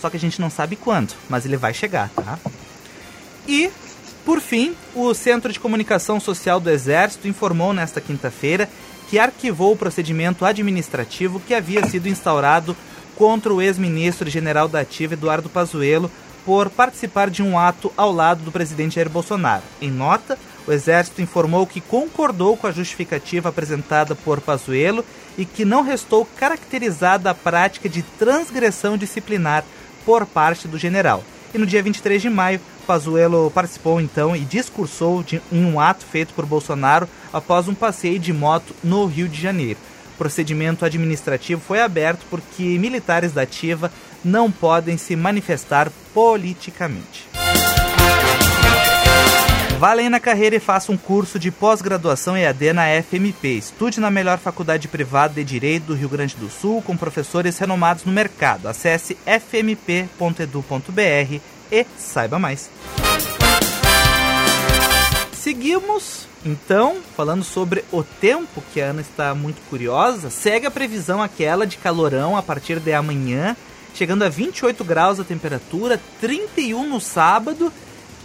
só 0.00 0.10
que 0.10 0.16
a 0.16 0.20
gente 0.20 0.40
não 0.40 0.50
sabe 0.50 0.74
quando, 0.74 1.14
mas 1.28 1.46
ele 1.46 1.56
vai 1.56 1.72
chegar, 1.72 2.10
tá? 2.10 2.38
E, 3.46 3.70
por 4.24 4.40
fim, 4.40 4.74
o 4.94 5.14
Centro 5.14 5.52
de 5.52 5.60
Comunicação 5.60 6.18
Social 6.18 6.58
do 6.58 6.68
Exército 6.68 7.28
informou 7.28 7.72
nesta 7.72 8.00
quinta-feira 8.00 8.68
que 9.08 9.16
arquivou 9.16 9.72
o 9.72 9.76
procedimento 9.76 10.44
administrativo 10.44 11.38
que 11.38 11.54
havia 11.54 11.86
sido 11.86 12.08
instaurado 12.08 12.76
contra 13.14 13.54
o 13.54 13.62
ex-ministro 13.62 14.28
general 14.28 14.66
da 14.66 14.80
Ativa 14.80 15.14
Eduardo 15.14 15.48
Pazuello 15.48 16.10
por 16.44 16.68
participar 16.68 17.30
de 17.30 17.42
um 17.42 17.56
ato 17.56 17.92
ao 17.96 18.12
lado 18.12 18.42
do 18.42 18.50
presidente 18.50 18.96
Jair 18.96 19.08
Bolsonaro. 19.08 19.62
Em 19.80 19.90
nota, 19.90 20.36
o 20.66 20.72
Exército 20.72 21.22
informou 21.22 21.66
que 21.66 21.80
concordou 21.80 22.56
com 22.56 22.66
a 22.66 22.72
justificativa 22.72 23.48
apresentada 23.48 24.14
por 24.14 24.40
Pazuello 24.40 25.04
e 25.38 25.44
que 25.44 25.64
não 25.64 25.82
restou 25.82 26.26
caracterizada 26.36 27.30
a 27.30 27.34
prática 27.34 27.88
de 27.88 28.02
transgressão 28.02 28.96
disciplinar 28.96 29.64
por 30.04 30.26
parte 30.26 30.66
do 30.66 30.78
general. 30.78 31.22
E 31.54 31.58
no 31.58 31.66
dia 31.66 31.82
23 31.82 32.20
de 32.20 32.28
maio, 32.28 32.60
Pazuello 32.86 33.50
participou 33.50 34.00
então 34.00 34.34
e 34.34 34.40
discursou 34.40 35.22
de, 35.22 35.40
em 35.50 35.64
um 35.64 35.80
ato 35.80 36.04
feito 36.04 36.34
por 36.34 36.46
Bolsonaro 36.46 37.08
após 37.32 37.68
um 37.68 37.74
passeio 37.74 38.18
de 38.18 38.32
moto 38.32 38.74
no 38.82 39.06
Rio 39.06 39.28
de 39.28 39.40
Janeiro. 39.40 39.78
O 40.14 40.18
procedimento 40.18 40.84
administrativo 40.84 41.60
foi 41.60 41.80
aberto 41.80 42.24
porque 42.30 42.78
militares 42.78 43.32
da 43.32 43.42
ativa 43.42 43.92
não 44.24 44.50
podem 44.50 44.96
se 44.96 45.14
manifestar 45.14 45.90
politicamente. 46.12 47.35
Vá 49.78 49.90
além 49.90 50.08
na 50.08 50.18
carreira 50.18 50.56
e 50.56 50.60
faça 50.60 50.90
um 50.90 50.96
curso 50.96 51.38
de 51.38 51.50
pós-graduação 51.50 52.34
EAD 52.34 52.72
na 52.72 52.86
FMP. 53.02 53.58
Estude 53.58 54.00
na 54.00 54.10
melhor 54.10 54.38
faculdade 54.38 54.88
privada 54.88 55.34
de 55.34 55.44
Direito 55.44 55.88
do 55.88 55.94
Rio 55.94 56.08
Grande 56.08 56.34
do 56.34 56.48
Sul 56.48 56.80
com 56.80 56.96
professores 56.96 57.58
renomados 57.58 58.02
no 58.06 58.10
mercado. 58.10 58.68
Acesse 58.68 59.18
fmp.edu.br 59.26 60.00
e 61.70 61.86
saiba 61.98 62.38
mais. 62.38 62.70
Seguimos, 65.34 66.26
então, 66.42 66.96
falando 67.14 67.44
sobre 67.44 67.84
o 67.92 68.02
tempo, 68.02 68.64
que 68.72 68.80
a 68.80 68.86
Ana 68.86 69.02
está 69.02 69.34
muito 69.34 69.60
curiosa. 69.68 70.30
Segue 70.30 70.64
a 70.64 70.70
previsão 70.70 71.22
aquela 71.22 71.66
de 71.66 71.76
calorão 71.76 72.34
a 72.34 72.42
partir 72.42 72.80
de 72.80 72.94
amanhã, 72.94 73.54
chegando 73.94 74.22
a 74.24 74.30
28 74.30 74.82
graus 74.82 75.20
a 75.20 75.24
temperatura, 75.24 76.00
31 76.18 76.88
no 76.88 76.98
sábado 76.98 77.70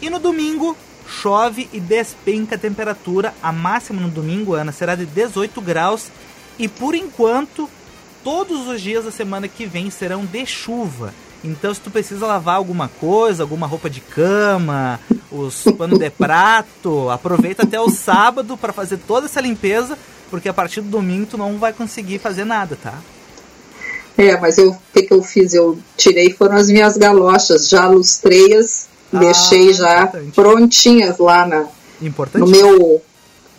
e 0.02 0.10
no 0.10 0.18
domingo 0.18 0.78
chove 1.08 1.70
e 1.72 1.80
despenca 1.80 2.56
a 2.56 2.60
temperatura. 2.60 3.34
A 3.42 3.52
máxima 3.52 4.02
no 4.02 4.10
domingo, 4.10 4.54
Ana, 4.54 4.72
será 4.72 4.96
de 4.96 5.06
18 5.06 5.60
graus. 5.62 6.08
E 6.58 6.68
por 6.68 6.96
enquanto, 6.96 7.70
todos 8.24 8.68
os 8.68 8.82
dias 8.82 9.06
da 9.06 9.12
semana 9.12 9.48
que 9.48 9.66
vem 9.66 9.90
serão 9.90 10.26
de 10.26 10.46
chuva. 10.46 11.14
Então, 11.44 11.74
se 11.74 11.82
tu 11.82 11.90
precisa 11.90 12.28
lavar 12.28 12.56
alguma 12.56 12.88
coisa, 12.88 13.44
alguma 13.44 13.66
roupa 13.66 13.90
de 13.90 14.00
cama, 14.00 15.00
os 15.32 15.64
panos 15.78 15.98
de 15.98 16.10
prato, 16.10 17.10
aproveita 17.10 17.64
até 17.64 17.80
o 17.80 17.90
sábado 17.90 18.56
para 18.56 18.72
fazer 18.72 18.98
toda 19.08 19.26
essa 19.26 19.42
limpeza, 19.42 19.98
porque 20.30 20.48
a 20.48 20.54
partir 20.54 20.82
do 20.82 20.90
domingo 20.90 21.26
tu 21.26 21.38
não 21.38 21.58
vai 21.58 21.74
conseguir 21.74 22.20
fazer 22.20 22.46
nada, 22.46 22.78
tá? 22.82 23.00
É, 24.18 24.40
mas 24.40 24.58
eu, 24.58 24.70
o 24.70 24.80
que, 24.94 25.04
que 25.04 25.14
eu 25.14 25.24
fiz? 25.24 25.54
Eu 25.54 25.80
tirei 25.98 26.32
foram 26.32 26.58
as 26.58 26.68
minhas 26.68 26.96
galochas, 26.96 27.68
já 27.68 27.88
lustrei-as 27.88 28.91
ah, 29.14 29.20
deixei 29.20 29.74
já 29.74 30.04
importante. 30.04 30.32
prontinhas 30.32 31.18
lá 31.18 31.46
na, 31.46 31.68
no 32.34 32.48
meu 32.48 33.02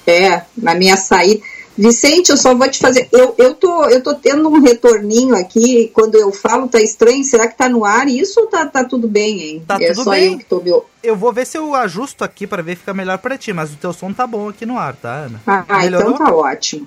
é, 0.06 0.42
na 0.56 0.75
minha 0.75 0.97
saída. 0.97 1.42
Vicente, 1.76 2.30
eu 2.30 2.37
só 2.37 2.54
vou 2.54 2.68
te 2.68 2.78
fazer. 2.78 3.09
Eu, 3.11 3.35
eu, 3.38 3.54
tô, 3.54 3.87
eu 3.87 4.02
tô 4.02 4.14
tendo 4.14 4.47
um 4.49 4.61
retorninho 4.61 5.35
aqui. 5.35 5.90
Quando 5.94 6.16
eu 6.16 6.30
falo, 6.30 6.68
tá 6.68 6.80
estranho. 6.80 7.25
Será 7.25 7.49
que 7.49 7.56
tá 7.56 7.66
no 7.68 7.85
ar 7.85 8.06
isso 8.09 8.40
ou 8.40 8.47
tá, 8.47 8.66
tá 8.66 8.85
tudo 8.85 9.09
bem, 9.09 9.40
hein? 9.40 9.64
Tá 9.66 9.78
é 9.80 9.88
tudo 9.92 10.04
só 10.04 10.11
bem. 10.11 10.32
eu 10.32 10.38
que 10.38 10.44
tô. 10.44 10.85
Eu 11.02 11.16
vou 11.16 11.32
ver 11.32 11.47
se 11.47 11.56
eu 11.56 11.75
ajusto 11.75 12.25
aqui 12.25 12.47
para 12.47 12.62
ver 12.62 12.73
se 12.73 12.80
fica 12.80 12.92
melhor 12.92 13.16
para 13.18 13.38
ti, 13.38 13.52
mas 13.54 13.73
o 13.73 13.76
teu 13.76 13.92
som 13.92 14.12
tá 14.12 14.26
bom 14.26 14.50
aqui 14.50 14.66
no 14.66 14.76
ar, 14.76 14.94
tá, 14.94 15.25
Ana? 15.25 15.40
Ah, 15.47 15.87
então 15.87 16.12
tá 16.12 16.35
ótimo. 16.35 16.87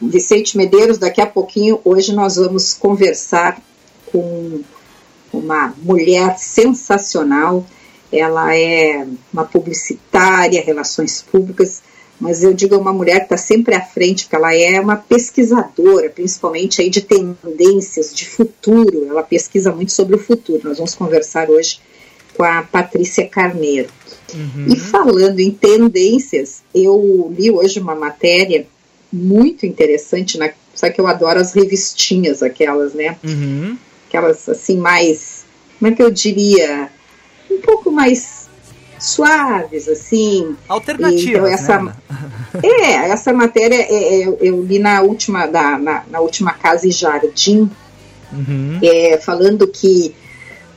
Vicente 0.00 0.58
Medeiros, 0.58 0.98
daqui 0.98 1.20
a 1.20 1.26
pouquinho, 1.26 1.80
hoje 1.82 2.12
nós 2.12 2.36
vamos 2.36 2.74
conversar 2.74 3.58
com 4.12 4.60
uma 5.38 5.74
mulher 5.82 6.36
sensacional. 6.38 7.66
Ela 8.12 8.56
é 8.56 9.06
uma 9.32 9.44
publicitária, 9.44 10.62
relações 10.62 11.22
públicas, 11.22 11.82
mas 12.20 12.44
eu 12.44 12.54
digo 12.54 12.74
é 12.74 12.78
uma 12.78 12.92
mulher 12.92 13.18
que 13.18 13.24
está 13.24 13.36
sempre 13.36 13.74
à 13.74 13.80
frente, 13.80 14.24
porque 14.24 14.36
ela 14.36 14.54
é 14.54 14.80
uma 14.80 14.96
pesquisadora, 14.96 16.08
principalmente 16.08 16.80
aí 16.80 16.88
de 16.88 17.00
tendências, 17.00 18.14
de 18.14 18.26
futuro. 18.26 19.06
Ela 19.08 19.22
pesquisa 19.22 19.72
muito 19.72 19.92
sobre 19.92 20.16
o 20.16 20.18
futuro. 20.18 20.60
Nós 20.64 20.78
vamos 20.78 20.94
conversar 20.94 21.50
hoje 21.50 21.80
com 22.36 22.44
a 22.44 22.62
Patrícia 22.62 23.26
Carneiro. 23.26 23.88
Uhum. 24.32 24.66
E 24.68 24.76
falando 24.76 25.40
em 25.40 25.50
tendências, 25.50 26.62
eu 26.74 27.32
li 27.36 27.50
hoje 27.50 27.80
uma 27.80 27.94
matéria 27.94 28.66
muito 29.12 29.66
interessante, 29.66 30.38
na, 30.38 30.50
só 30.74 30.90
que 30.90 31.00
eu 31.00 31.06
adoro 31.06 31.40
as 31.40 31.52
revistinhas, 31.52 32.42
aquelas, 32.42 32.94
né? 32.94 33.16
Uhum 33.24 33.76
aquelas 34.14 34.48
assim 34.48 34.78
mais, 34.78 35.44
como 35.78 35.92
é 35.92 35.96
que 35.96 36.02
eu 36.02 36.10
diria, 36.10 36.88
um 37.50 37.60
pouco 37.60 37.90
mais 37.90 38.48
suaves, 38.98 39.88
assim. 39.88 40.56
Alternativas, 40.68 41.26
então, 41.26 41.46
essa, 41.46 41.82
né? 41.82 41.94
É, 42.62 43.10
essa 43.10 43.32
matéria 43.32 43.74
é, 43.74 44.22
é, 44.22 44.28
eu 44.40 44.62
li 44.62 44.78
na 44.78 45.02
última, 45.02 45.46
da, 45.46 45.76
na, 45.76 46.04
na 46.08 46.20
última 46.20 46.52
Casa 46.52 46.86
e 46.86 46.92
Jardim, 46.92 47.68
uhum. 48.32 48.78
é, 48.80 49.18
falando 49.18 49.66
que 49.66 50.14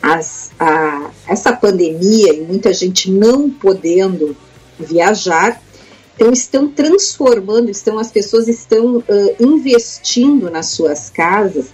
as, 0.01 0.51
a, 0.59 1.11
essa 1.27 1.53
pandemia 1.53 2.33
e 2.33 2.41
muita 2.41 2.73
gente 2.73 3.11
não 3.11 3.49
podendo 3.49 4.35
viajar, 4.79 5.61
então 6.15 6.33
estão 6.33 6.67
transformando, 6.67 7.69
estão 7.69 7.99
as 7.99 8.11
pessoas 8.11 8.47
estão 8.47 8.97
uh, 8.97 9.03
investindo 9.39 10.49
nas 10.49 10.69
suas 10.69 11.11
casas 11.11 11.67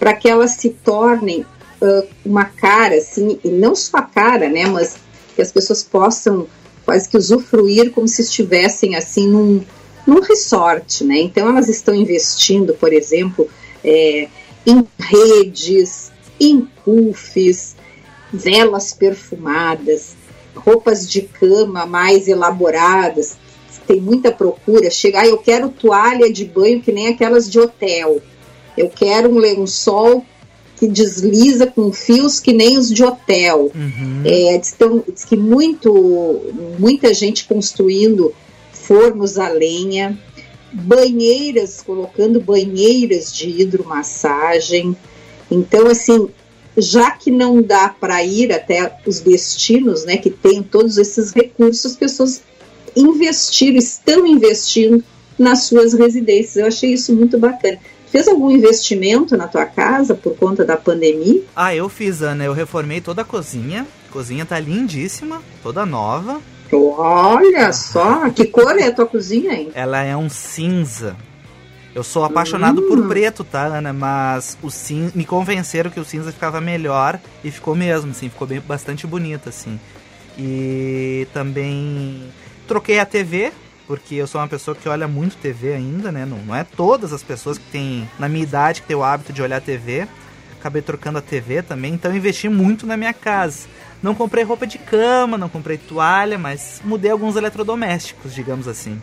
para 0.00 0.14
que 0.14 0.28
elas 0.28 0.52
se 0.52 0.70
tornem 0.70 1.42
uh, 1.42 2.08
uma 2.24 2.46
cara, 2.46 2.96
assim, 2.96 3.38
e 3.44 3.48
não 3.50 3.76
só 3.76 3.98
a 3.98 4.02
cara, 4.02 4.48
né, 4.48 4.66
mas 4.66 4.96
que 5.36 5.42
as 5.42 5.52
pessoas 5.52 5.84
possam 5.84 6.48
quase 6.86 7.06
que 7.08 7.18
usufruir 7.18 7.92
como 7.92 8.08
se 8.08 8.22
estivessem, 8.22 8.96
assim, 8.96 9.28
num, 9.28 9.62
num 10.06 10.20
resort, 10.20 11.04
né? 11.04 11.18
Então 11.18 11.48
elas 11.48 11.68
estão 11.68 11.94
investindo, 11.94 12.74
por 12.74 12.92
exemplo, 12.92 13.48
é, 13.84 14.28
em 14.66 14.84
redes, 14.98 16.10
em 16.40 16.62
puffs, 16.84 17.76
velas 18.32 18.94
perfumadas, 18.94 20.14
roupas 20.54 21.08
de 21.08 21.22
cama 21.22 21.84
mais 21.84 22.26
elaboradas, 22.26 23.36
tem 23.86 24.00
muita 24.00 24.30
procura. 24.30 24.88
Chega, 24.88 25.20
ah, 25.20 25.26
eu 25.26 25.38
quero 25.38 25.68
toalha 25.68 26.32
de 26.32 26.44
banho 26.44 26.80
que 26.80 26.92
nem 26.92 27.08
aquelas 27.08 27.50
de 27.50 27.58
hotel. 27.58 28.22
Eu 28.76 28.88
quero 28.88 29.30
um 29.30 29.38
lençol 29.38 30.24
que 30.80 30.88
desliza 30.88 31.66
com 31.66 31.92
fios 31.92 32.40
que 32.40 32.54
nem 32.54 32.78
os 32.78 32.90
de 32.90 33.04
hotel. 33.04 33.70
Uhum. 33.74 34.22
É, 34.24 34.56
diz, 34.56 34.72
então, 34.72 35.04
diz 35.06 35.24
que 35.24 35.36
muito, 35.36 36.40
muita 36.78 37.12
gente 37.12 37.44
construindo 37.44 38.34
fornos 38.72 39.38
a 39.38 39.48
lenha, 39.48 40.18
banheiras, 40.72 41.82
colocando 41.82 42.40
banheiras 42.40 43.32
de 43.32 43.50
hidromassagem. 43.60 44.96
Então, 45.50 45.86
assim, 45.86 46.28
já 46.76 47.10
que 47.10 47.30
não 47.30 47.60
dá 47.60 47.88
para 47.88 48.24
ir 48.24 48.50
até 48.50 48.96
os 49.06 49.20
destinos, 49.20 50.04
né, 50.04 50.16
que 50.16 50.30
tem 50.30 50.62
todos 50.62 50.96
esses 50.96 51.32
recursos, 51.32 51.92
as 51.92 51.96
pessoas 51.96 52.42
investiram, 52.96 53.76
estão 53.76 54.26
investindo 54.26 55.04
nas 55.38 55.64
suas 55.64 55.92
residências. 55.92 56.56
Eu 56.56 56.66
achei 56.66 56.92
isso 56.92 57.14
muito 57.14 57.38
bacana. 57.38 57.78
Fez 58.10 58.26
algum 58.26 58.50
investimento 58.50 59.36
na 59.36 59.46
tua 59.46 59.64
casa 59.66 60.14
por 60.14 60.36
conta 60.36 60.64
da 60.64 60.76
pandemia? 60.76 61.42
Ah, 61.54 61.74
eu 61.74 61.88
fiz, 61.88 62.22
Ana. 62.22 62.44
Eu 62.44 62.52
reformei 62.52 63.00
toda 63.00 63.22
a 63.22 63.24
cozinha. 63.24 63.86
A 64.08 64.12
cozinha 64.12 64.44
tá 64.44 64.58
lindíssima, 64.58 65.40
toda 65.62 65.86
nova. 65.86 66.40
Olha 66.72 67.72
só, 67.72 68.28
que 68.30 68.46
cor 68.46 68.78
é 68.78 68.88
a 68.88 68.92
tua 68.94 69.06
cozinha, 69.06 69.52
hein? 69.52 69.70
Ela 69.74 70.02
é 70.02 70.16
um 70.16 70.28
cinza. 70.28 71.16
Eu 71.94 72.04
sou 72.04 72.24
apaixonado 72.24 72.80
hum. 72.82 72.88
por 72.88 73.08
preto, 73.08 73.42
tá, 73.42 73.64
Ana? 73.64 73.92
Mas 73.92 74.56
o 74.62 74.70
cin... 74.70 75.10
me 75.14 75.24
convenceram 75.24 75.90
que 75.90 75.98
o 75.98 76.04
cinza 76.04 76.30
ficava 76.30 76.60
melhor 76.60 77.18
e 77.42 77.50
ficou 77.50 77.74
mesmo, 77.74 78.12
assim, 78.12 78.28
ficou 78.28 78.46
bem, 78.46 78.60
bastante 78.60 79.06
bonito, 79.06 79.48
assim. 79.48 79.78
E 80.38 81.26
também 81.32 82.22
troquei 82.66 83.00
a 83.00 83.06
TV, 83.06 83.52
porque 83.90 84.14
eu 84.14 84.26
sou 84.28 84.40
uma 84.40 84.46
pessoa 84.46 84.76
que 84.76 84.88
olha 84.88 85.08
muito 85.08 85.36
TV 85.36 85.72
ainda, 85.72 86.12
né? 86.12 86.24
Não, 86.24 86.38
não 86.38 86.54
é 86.54 86.62
todas 86.62 87.12
as 87.12 87.24
pessoas 87.24 87.58
que 87.58 87.64
têm, 87.72 88.08
na 88.20 88.28
minha 88.28 88.44
idade, 88.44 88.82
que 88.82 88.86
tem 88.86 88.96
o 88.96 89.02
hábito 89.02 89.32
de 89.32 89.42
olhar 89.42 89.60
TV. 89.60 90.06
Acabei 90.52 90.80
trocando 90.80 91.18
a 91.18 91.20
TV 91.20 91.60
também, 91.60 91.94
então 91.94 92.14
investi 92.14 92.48
muito 92.48 92.86
na 92.86 92.96
minha 92.96 93.12
casa. 93.12 93.66
Não 94.00 94.14
comprei 94.14 94.44
roupa 94.44 94.64
de 94.64 94.78
cama, 94.78 95.36
não 95.36 95.48
comprei 95.48 95.76
toalha, 95.76 96.38
mas 96.38 96.80
mudei 96.84 97.10
alguns 97.10 97.34
eletrodomésticos, 97.34 98.32
digamos 98.32 98.68
assim. 98.68 99.02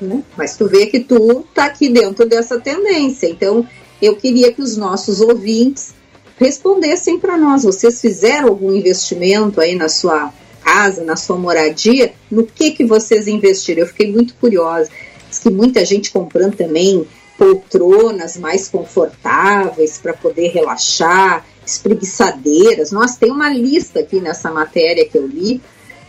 Né? 0.00 0.22
Mas 0.34 0.56
tu 0.56 0.66
vê 0.66 0.86
que 0.86 1.00
tu 1.00 1.44
tá 1.54 1.66
aqui 1.66 1.90
dentro 1.90 2.26
dessa 2.26 2.58
tendência. 2.58 3.28
Então, 3.28 3.68
eu 4.00 4.16
queria 4.16 4.50
que 4.50 4.62
os 4.62 4.78
nossos 4.78 5.20
ouvintes 5.20 5.92
respondessem 6.38 7.20
para 7.20 7.36
nós. 7.36 7.64
Vocês 7.64 8.00
fizeram 8.00 8.48
algum 8.48 8.72
investimento 8.72 9.60
aí 9.60 9.74
na 9.74 9.90
sua 9.90 10.32
casa, 10.68 11.02
na 11.02 11.16
sua 11.16 11.38
moradia, 11.38 12.12
no 12.30 12.44
que 12.44 12.72
que 12.72 12.84
vocês 12.84 13.26
investiram? 13.26 13.80
Eu 13.80 13.86
fiquei 13.86 14.12
muito 14.12 14.34
curiosa. 14.34 14.90
Diz 15.30 15.38
que 15.38 15.48
muita 15.48 15.82
gente 15.82 16.10
comprando 16.10 16.56
também 16.56 17.06
poltronas 17.38 18.36
mais 18.36 18.68
confortáveis 18.68 19.96
para 19.96 20.12
poder 20.12 20.48
relaxar, 20.48 21.46
espreguiçadeiras. 21.64 22.92
Nós 22.92 23.16
tem 23.16 23.30
uma 23.30 23.48
lista 23.48 24.00
aqui 24.00 24.20
nessa 24.20 24.50
matéria 24.50 25.08
que 25.08 25.16
eu 25.16 25.26
li, 25.26 25.62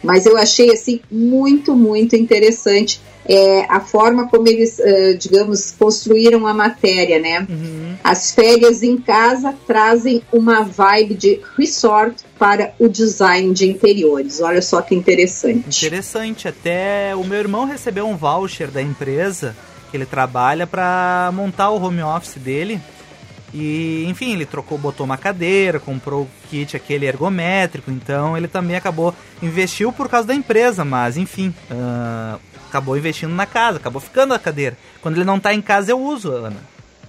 mas 0.03 0.25
eu 0.25 0.35
achei 0.35 0.71
assim 0.73 0.99
muito, 1.09 1.73
muito 1.73 2.17
interessante 2.17 2.99
é, 3.29 3.63
a 3.69 3.79
forma 3.79 4.27
como 4.27 4.47
eles, 4.47 4.79
uh, 4.79 5.15
digamos, 5.15 5.69
construíram 5.77 6.47
a 6.47 6.53
matéria, 6.53 7.19
né? 7.19 7.45
Uhum. 7.47 7.95
As 8.03 8.31
férias 8.31 8.81
em 8.81 8.97
casa 8.97 9.53
trazem 9.67 10.23
uma 10.33 10.63
vibe 10.63 11.13
de 11.13 11.41
resort 11.55 12.23
para 12.39 12.73
o 12.79 12.89
design 12.89 13.53
de 13.53 13.69
interiores. 13.69 14.41
Olha 14.41 14.63
só 14.63 14.81
que 14.81 14.95
interessante. 14.95 15.85
Interessante. 15.85 16.47
Até 16.47 17.15
o 17.15 17.23
meu 17.23 17.37
irmão 17.37 17.65
recebeu 17.65 18.07
um 18.07 18.17
voucher 18.17 18.71
da 18.71 18.81
empresa 18.81 19.55
que 19.91 19.97
ele 19.97 20.07
trabalha 20.07 20.65
para 20.65 21.29
montar 21.31 21.69
o 21.69 21.79
home 21.79 22.01
office 22.01 22.35
dele. 22.35 22.81
E, 23.53 24.05
enfim, 24.07 24.33
ele 24.33 24.45
trocou, 24.45 24.77
botou 24.77 25.05
uma 25.05 25.17
cadeira, 25.17 25.79
comprou 25.79 26.23
o 26.23 26.29
kit 26.49 26.75
aquele 26.75 27.05
ergométrico, 27.07 27.89
então 27.89 28.37
ele 28.37 28.47
também 28.47 28.75
acabou, 28.75 29.13
investiu 29.41 29.91
por 29.91 30.07
causa 30.07 30.27
da 30.27 30.35
empresa, 30.35 30.85
mas 30.85 31.17
enfim, 31.17 31.53
uh, 31.71 32.39
acabou 32.69 32.97
investindo 32.97 33.33
na 33.33 33.45
casa, 33.45 33.77
acabou 33.77 33.99
ficando 33.99 34.33
a 34.33 34.39
cadeira. 34.39 34.77
Quando 35.01 35.15
ele 35.15 35.25
não 35.25 35.39
tá 35.39 35.53
em 35.53 35.61
casa, 35.61 35.91
eu 35.91 35.99
uso, 35.99 36.31
Ana. 36.31 36.57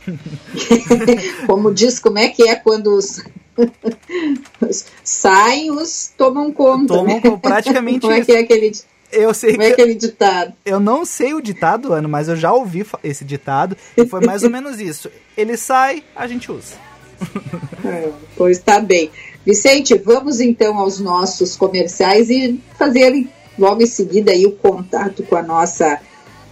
como 1.47 1.73
diz, 1.73 1.99
como 1.99 2.19
é 2.19 2.29
que 2.29 2.49
é 2.49 2.57
quando 2.57 2.97
os, 2.97 3.23
saem, 5.05 5.71
os 5.71 6.13
tomam 6.17 6.53
conta. 6.53 6.95
Tomam 6.95 7.21
né? 7.23 7.39
praticamente 7.41 8.01
Como 8.01 8.13
é 8.13 8.25
que 8.25 8.33
é 8.33 8.41
aquele 8.41 8.73
eu 9.13 9.35
sei 9.35 9.53
Como 9.53 9.65
é 9.65 9.69
aquele 9.73 9.95
ditado? 9.95 10.53
Eu 10.65 10.79
não 10.79 11.05
sei 11.05 11.35
o 11.35 11.41
ditado, 11.41 11.93
Ana, 11.93 12.07
mas 12.07 12.29
eu 12.29 12.37
já 12.37 12.53
ouvi 12.53 12.87
esse 13.03 13.25
ditado 13.25 13.77
e 13.97 14.07
foi 14.07 14.25
mais 14.25 14.45
ou 14.45 14.51
menos 14.51 14.79
isso. 14.79 15.11
Ele 15.37 15.57
sai, 15.57 16.05
a 16.15 16.27
gente 16.27 16.51
usa. 16.51 16.75
É, 17.83 18.11
pois 18.37 18.59
está 18.59 18.79
bem. 18.79 19.11
Vicente, 19.45 19.95
vamos 19.95 20.39
então 20.39 20.77
aos 20.77 21.01
nossos 21.01 21.57
comerciais 21.57 22.29
e 22.29 22.61
fazer 22.79 23.27
logo 23.61 23.83
em 23.83 23.87
seguida 23.87 24.33
aí 24.33 24.47
o 24.47 24.53
contato 24.53 25.23
com 25.23 25.37
a 25.37 25.43
nossa 25.43 26.01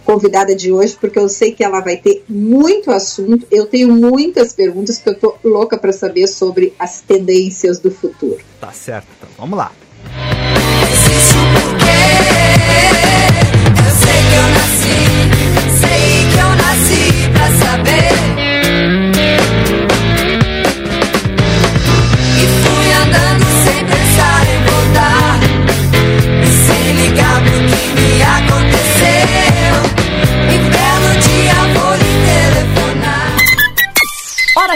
convidada 0.05 0.55
de 0.55 0.71
hoje, 0.71 0.97
porque 0.99 1.19
eu 1.19 1.27
sei 1.27 1.51
que 1.51 1.63
ela 1.63 1.81
vai 1.81 1.97
ter 1.97 2.23
muito 2.27 2.91
assunto. 2.91 3.45
Eu 3.51 3.65
tenho 3.65 3.89
muitas 3.89 4.53
perguntas 4.53 4.99
que 4.99 5.09
eu 5.09 5.15
tô 5.15 5.35
louca 5.43 5.77
para 5.77 5.91
saber 5.91 6.27
sobre 6.27 6.73
as 6.79 7.01
tendências 7.01 7.79
do 7.79 7.91
futuro. 7.91 8.39
Tá 8.59 8.71
certo, 8.71 9.07
então 9.17 9.29
vamos 9.37 9.57
lá. 9.57 9.71
Hora 17.79 18.38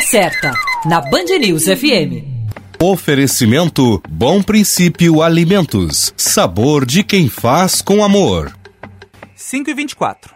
certa, 0.03 0.53
na 0.85 0.99
Band 0.99 1.25
News 1.39 1.63
FM. 1.63 2.23
Oferecimento 2.81 4.01
Bom 4.09 4.43
Princípio 4.43 5.21
Alimentos. 5.21 6.13
Sabor 6.17 6.85
de 6.85 7.03
quem 7.03 7.29
faz 7.29 7.81
com 7.81 8.03
amor. 8.03 8.53
5 9.35 9.69
e 9.69 9.73
24. 9.73 10.35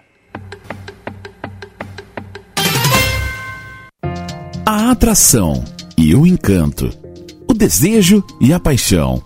A 4.65 4.91
atração 4.91 5.63
e 5.97 6.15
o 6.15 6.25
encanto. 6.25 6.89
O 7.47 7.53
desejo 7.53 8.24
e 8.39 8.53
a 8.53 8.59
paixão. 8.59 9.21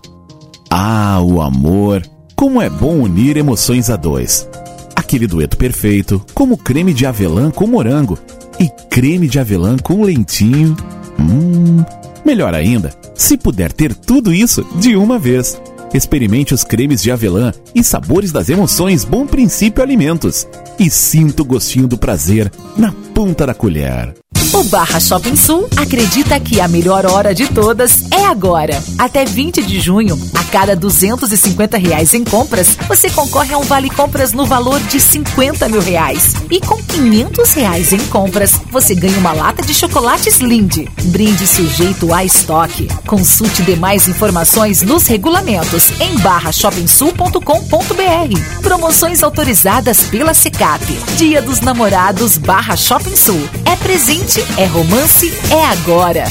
Ah, 0.68 1.20
o 1.22 1.40
amor. 1.40 2.02
Como 2.34 2.60
é 2.60 2.68
bom 2.68 2.96
unir 2.96 3.36
emoções 3.36 3.88
a 3.88 3.96
dois. 3.96 4.48
Aquele 4.96 5.26
dueto 5.26 5.56
perfeito, 5.56 6.24
como 6.34 6.56
creme 6.56 6.92
de 6.92 7.06
avelã 7.06 7.50
com 7.50 7.66
morango 7.66 8.18
e 8.62 8.70
creme 8.88 9.28
de 9.28 9.40
avelã 9.40 9.76
com 9.76 10.02
lentinho. 10.02 10.76
Hum, 11.18 11.84
melhor 12.24 12.54
ainda, 12.54 12.90
se 13.14 13.36
puder 13.36 13.72
ter 13.72 13.94
tudo 13.94 14.32
isso 14.32 14.64
de 14.76 14.96
uma 14.96 15.18
vez. 15.18 15.60
Experimente 15.92 16.54
os 16.54 16.64
cremes 16.64 17.02
de 17.02 17.10
avelã 17.10 17.52
e 17.74 17.84
sabores 17.84 18.32
das 18.32 18.48
emoções 18.48 19.04
Bom 19.04 19.26
Princípio 19.26 19.82
Alimentos 19.82 20.46
e 20.78 20.88
sinta 20.88 21.42
o 21.42 21.44
gostinho 21.44 21.86
do 21.86 21.98
prazer 21.98 22.50
na 22.76 22.92
ponta 23.14 23.46
da 23.46 23.52
colher. 23.52 24.21
O 24.54 24.62
Barra 24.64 25.00
Shopping 25.00 25.34
Sul 25.34 25.66
acredita 25.76 26.38
que 26.38 26.60
a 26.60 26.68
melhor 26.68 27.06
hora 27.06 27.34
de 27.34 27.48
todas 27.48 28.04
é 28.10 28.26
agora. 28.26 28.84
Até 28.98 29.24
20 29.24 29.62
de 29.62 29.80
junho, 29.80 30.20
a 30.34 30.44
cada 30.44 30.76
250 30.76 31.78
reais 31.78 32.12
em 32.12 32.22
compras, 32.22 32.76
você 32.86 33.08
concorre 33.08 33.54
a 33.54 33.58
um 33.58 33.62
vale 33.62 33.88
compras 33.88 34.34
no 34.34 34.44
valor 34.44 34.78
de 34.80 35.00
50 35.00 35.70
mil 35.70 35.80
reais. 35.80 36.34
E 36.50 36.60
com 36.60 36.76
500 36.76 37.52
reais 37.54 37.94
em 37.94 38.06
compras, 38.08 38.60
você 38.70 38.94
ganha 38.94 39.16
uma 39.16 39.32
lata 39.32 39.62
de 39.62 39.72
chocolates 39.72 40.40
Lindt. 40.40 40.86
Brinde 41.04 41.46
sujeito 41.46 42.12
a 42.12 42.22
estoque. 42.22 42.88
Consulte 43.06 43.62
demais 43.62 44.06
informações 44.06 44.82
nos 44.82 45.06
regulamentos 45.06 45.98
em 45.98 46.18
barrashopingsul.com.br. 46.18 48.60
Promoções 48.60 49.22
autorizadas 49.22 50.02
pela 50.02 50.34
Secap. 50.34 50.84
Dia 51.16 51.40
dos 51.40 51.62
Namorados 51.62 52.36
Barra 52.36 52.76
Shopping 52.76 53.16
Sul. 53.16 53.48
É 53.64 53.76
presente 53.76 54.41
é 54.58 54.66
romance, 54.66 55.32
é 55.50 55.64
agora. 55.66 56.24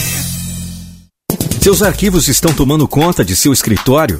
Seus 1.61 1.81
arquivos 1.81 2.27
estão 2.27 2.53
tomando 2.53 2.87
conta 2.87 3.23
de 3.23 3.35
seu 3.35 3.53
escritório? 3.53 4.19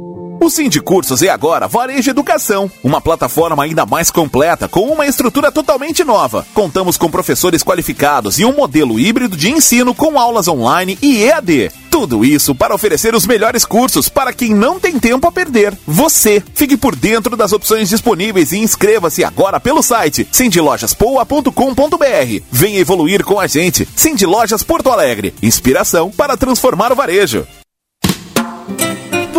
O 0.41 0.49
Sindicursos 0.49 1.21
é 1.21 1.29
agora 1.29 1.67
Varejo 1.67 2.09
Educação, 2.09 2.69
uma 2.83 2.99
plataforma 2.99 3.63
ainda 3.63 3.85
mais 3.85 4.09
completa 4.09 4.67
com 4.67 4.89
uma 4.89 5.05
estrutura 5.05 5.51
totalmente 5.51 6.03
nova. 6.03 6.47
Contamos 6.51 6.97
com 6.97 7.11
professores 7.11 7.61
qualificados 7.61 8.39
e 8.39 8.45
um 8.45 8.51
modelo 8.51 8.99
híbrido 8.99 9.37
de 9.37 9.51
ensino 9.51 9.93
com 9.93 10.17
aulas 10.17 10.47
online 10.47 10.97
e 10.99 11.25
EAD. 11.25 11.71
Tudo 11.91 12.25
isso 12.25 12.55
para 12.55 12.73
oferecer 12.73 13.13
os 13.13 13.27
melhores 13.27 13.65
cursos 13.65 14.09
para 14.09 14.33
quem 14.33 14.51
não 14.51 14.79
tem 14.79 14.99
tempo 14.99 15.27
a 15.27 15.31
perder. 15.31 15.77
Você 15.85 16.41
fique 16.55 16.75
por 16.75 16.95
dentro 16.95 17.37
das 17.37 17.53
opções 17.53 17.87
disponíveis 17.87 18.51
e 18.51 18.57
inscreva-se 18.57 19.23
agora 19.23 19.59
pelo 19.59 19.83
site 19.83 20.27
sindilojaspoa.com.br. 20.31 22.43
Venha 22.51 22.79
evoluir 22.79 23.23
com 23.23 23.39
a 23.39 23.45
gente. 23.45 23.87
Cindy 23.95 24.25
Lojas 24.25 24.63
Porto 24.63 24.89
Alegre. 24.89 25.35
Inspiração 25.43 26.09
para 26.09 26.35
transformar 26.35 26.91
o 26.91 26.95
varejo. 26.95 27.45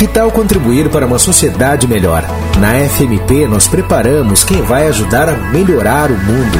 Que 0.00 0.08
tal 0.08 0.30
contribuir 0.30 0.88
para 0.88 1.04
uma 1.04 1.18
sociedade 1.18 1.86
melhor? 1.86 2.24
Na 2.58 2.72
FMP 2.88 3.46
nós 3.46 3.68
preparamos 3.68 4.42
quem 4.42 4.62
vai 4.62 4.86
ajudar 4.86 5.28
a 5.28 5.36
melhorar 5.36 6.10
o 6.10 6.16
mundo. 6.16 6.58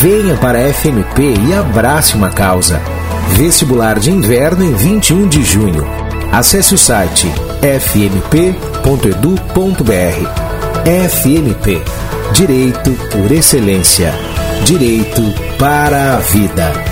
Venha 0.00 0.34
para 0.34 0.58
a 0.58 0.72
FMP 0.72 1.32
e 1.46 1.54
abrace 1.54 2.16
uma 2.16 2.28
causa. 2.30 2.82
Vestibular 3.36 4.00
de 4.00 4.10
inverno 4.10 4.64
em 4.64 4.74
21 4.74 5.28
de 5.28 5.44
junho. 5.44 5.86
Acesse 6.32 6.74
o 6.74 6.78
site 6.78 7.28
fmp.edu.br. 7.60 8.32
FMP 11.08 11.80
Direito 12.32 12.90
por 13.12 13.30
Excelência. 13.30 14.12
Direito 14.64 15.22
para 15.56 16.14
a 16.14 16.16
Vida. 16.16 16.91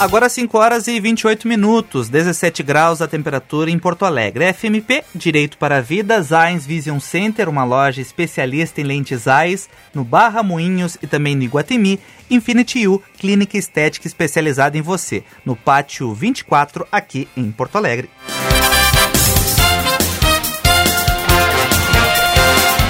Agora 0.00 0.30
5 0.30 0.56
horas 0.56 0.88
e 0.88 0.98
28 0.98 1.46
minutos, 1.46 2.08
17 2.08 2.62
graus 2.62 3.02
a 3.02 3.06
temperatura 3.06 3.70
em 3.70 3.78
Porto 3.78 4.06
Alegre. 4.06 4.50
FMP, 4.50 5.04
Direito 5.14 5.58
para 5.58 5.76
a 5.76 5.80
Vida, 5.82 6.22
Zines 6.22 6.64
Vision 6.64 6.98
Center, 6.98 7.50
uma 7.50 7.64
loja 7.64 8.00
especialista 8.00 8.80
em 8.80 8.84
lentes 8.84 9.28
AIS, 9.28 9.68
no 9.92 10.02
Barra 10.02 10.42
Moinhos 10.42 10.96
e 11.02 11.06
também 11.06 11.36
no 11.36 11.42
Iguatemi. 11.42 12.00
Infinity 12.30 12.88
U, 12.88 13.02
clínica 13.18 13.58
estética 13.58 14.06
especializada 14.06 14.78
em 14.78 14.80
você, 14.80 15.22
no 15.44 15.54
Pátio 15.54 16.14
24, 16.14 16.88
aqui 16.90 17.28
em 17.36 17.52
Porto 17.52 17.76
Alegre. 17.76 18.08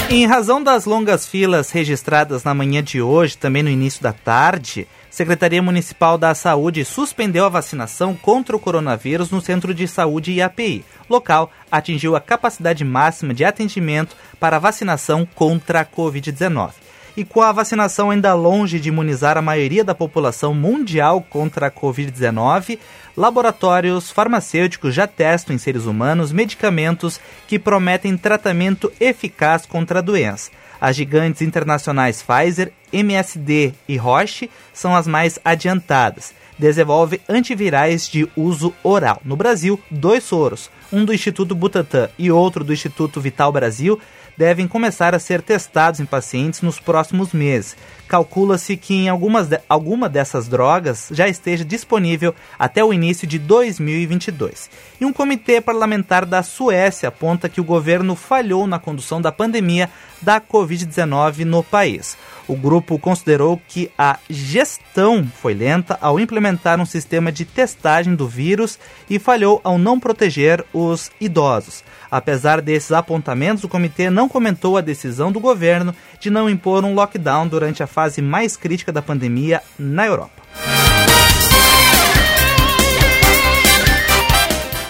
Em 0.09 0.27
razão 0.27 0.63
das 0.63 0.85
longas 0.87 1.27
filas 1.27 1.71
registradas 1.71 2.45
na 2.45 2.53
manhã 2.53 2.83
de 2.83 3.01
hoje, 3.01 3.37
também 3.37 3.63
no 3.63 3.69
início 3.71 4.03
da 4.03 4.13
tarde, 4.13 4.87
Secretaria 5.11 5.61
Municipal 5.61 6.17
da 6.17 6.33
Saúde 6.37 6.85
suspendeu 6.85 7.45
a 7.45 7.49
vacinação 7.49 8.15
contra 8.15 8.55
o 8.55 8.61
coronavírus 8.61 9.29
no 9.29 9.41
Centro 9.41 9.75
de 9.75 9.89
Saúde 9.89 10.33
IAPI. 10.33 10.85
Local 11.09 11.51
atingiu 11.71 12.15
a 12.15 12.21
capacidade 12.21 12.85
máxima 12.85 13.35
de 13.35 13.45
atendimento 13.45 14.17
para 14.39 14.61
vacinação 14.61 15.27
contra 15.35 15.81
a 15.81 15.85
Covid-19. 15.85 16.71
E 17.17 17.25
com 17.25 17.43
a 17.43 17.51
vacinação 17.51 18.11
ainda 18.11 18.33
longe 18.35 18.79
de 18.79 18.89
imunizar 18.89 19.37
a 19.37 19.43
maioria 19.43 19.83
da 19.83 19.97
população 19.97 20.55
mundial 20.55 21.21
contra 21.21 21.67
a 21.67 21.71
Covid-19, 21.71 22.79
laboratórios 23.17 24.13
farmacêuticos 24.13 24.95
já 24.95 25.09
testam 25.09 25.57
em 25.57 25.59
seres 25.59 25.87
humanos 25.87 26.31
medicamentos 26.31 27.21
que 27.49 27.59
prometem 27.59 28.17
tratamento 28.17 28.93
eficaz 29.01 29.67
contra 29.67 29.99
a 29.99 30.03
doença. 30.03 30.53
As 30.81 30.97
gigantes 30.97 31.43
internacionais 31.43 32.23
Pfizer, 32.23 32.73
MSD 32.93 33.75
e 33.87 33.97
Roche 33.97 34.49
são 34.73 34.97
as 34.97 35.07
mais 35.07 35.39
adiantadas. 35.45 36.33
Desenvolve 36.59 37.21
antivirais 37.29 38.09
de 38.09 38.29
uso 38.37 38.75
oral. 38.83 39.21
No 39.25 39.37
Brasil, 39.37 39.81
dois 39.91 40.25
soros, 40.25 40.71
um 40.93 41.05
do 41.05 41.15
Instituto 41.15 41.55
Butantan 41.55 42.09
e 42.19 42.31
outro 42.31 42.65
do 42.65 42.73
Instituto 42.73 43.21
Vital 43.21 43.53
Brasil, 43.53 44.01
devem 44.41 44.67
começar 44.67 45.15
a 45.15 45.19
ser 45.19 45.43
testados 45.43 46.01
em 46.01 46.07
pacientes 46.07 46.63
nos 46.63 46.81
próximos 46.81 47.33
meses. 47.33 47.77
Calcula-se 48.09 48.75
que 48.77 48.95
em 48.95 49.09
algumas 49.09 49.49
de, 49.49 49.61
alguma 49.69 50.09
dessas 50.09 50.49
drogas 50.49 51.09
já 51.13 51.29
esteja 51.29 51.63
disponível 51.63 52.35
até 52.59 52.83
o 52.83 52.93
início 52.93 53.27
de 53.27 53.39
2022. 53.39 54.71
E 54.99 55.05
um 55.05 55.13
comitê 55.13 55.61
parlamentar 55.61 56.25
da 56.25 56.43
Suécia 56.43 57.11
aponta 57.11 57.51
que 57.51 57.61
o 57.61 57.65
governo 57.65 58.17
falhou 58.17 58.67
na 58.67 58.79
condução 58.79 59.21
da 59.21 59.31
pandemia 59.31 59.91
da 60.21 60.41
Covid-19 60.41 61.45
no 61.45 61.63
país. 61.63 62.17
O 62.49 62.57
grupo 62.57 62.99
considerou 62.99 63.61
que 63.69 63.91
a 63.97 64.19
gestão 64.29 65.25
foi 65.41 65.55
lenta 65.55 65.97
ao 66.01 66.19
implementar 66.19 66.81
um 66.81 66.87
sistema 66.87 67.31
de 67.31 67.45
testagem 67.45 68.15
do 68.15 68.27
vírus 68.27 68.79
e 69.09 69.19
falhou 69.19 69.61
ao 69.63 69.79
não 69.79 70.01
proteger 70.01 70.65
os 70.73 71.11
idosos. 71.21 71.85
Apesar 72.11 72.61
desses 72.61 72.91
apontamentos, 72.91 73.63
o 73.63 73.69
comitê 73.69 74.11
não 74.11 74.29
comentou 74.29 74.77
a 74.77 74.81
decisão 74.81 75.31
do 75.31 75.39
governo 75.39 75.95
de 76.19 76.29
não 76.29 76.51
impor 76.51 76.85
um 76.85 76.95
lockdown 76.95 77.47
durante 77.47 77.83
a 77.83 77.87
fase 77.87 78.21
mais 78.21 78.57
crítica 78.57 78.91
da 78.91 79.01
pandemia 79.01 79.63
na 79.79 80.07
Europa. 80.07 80.43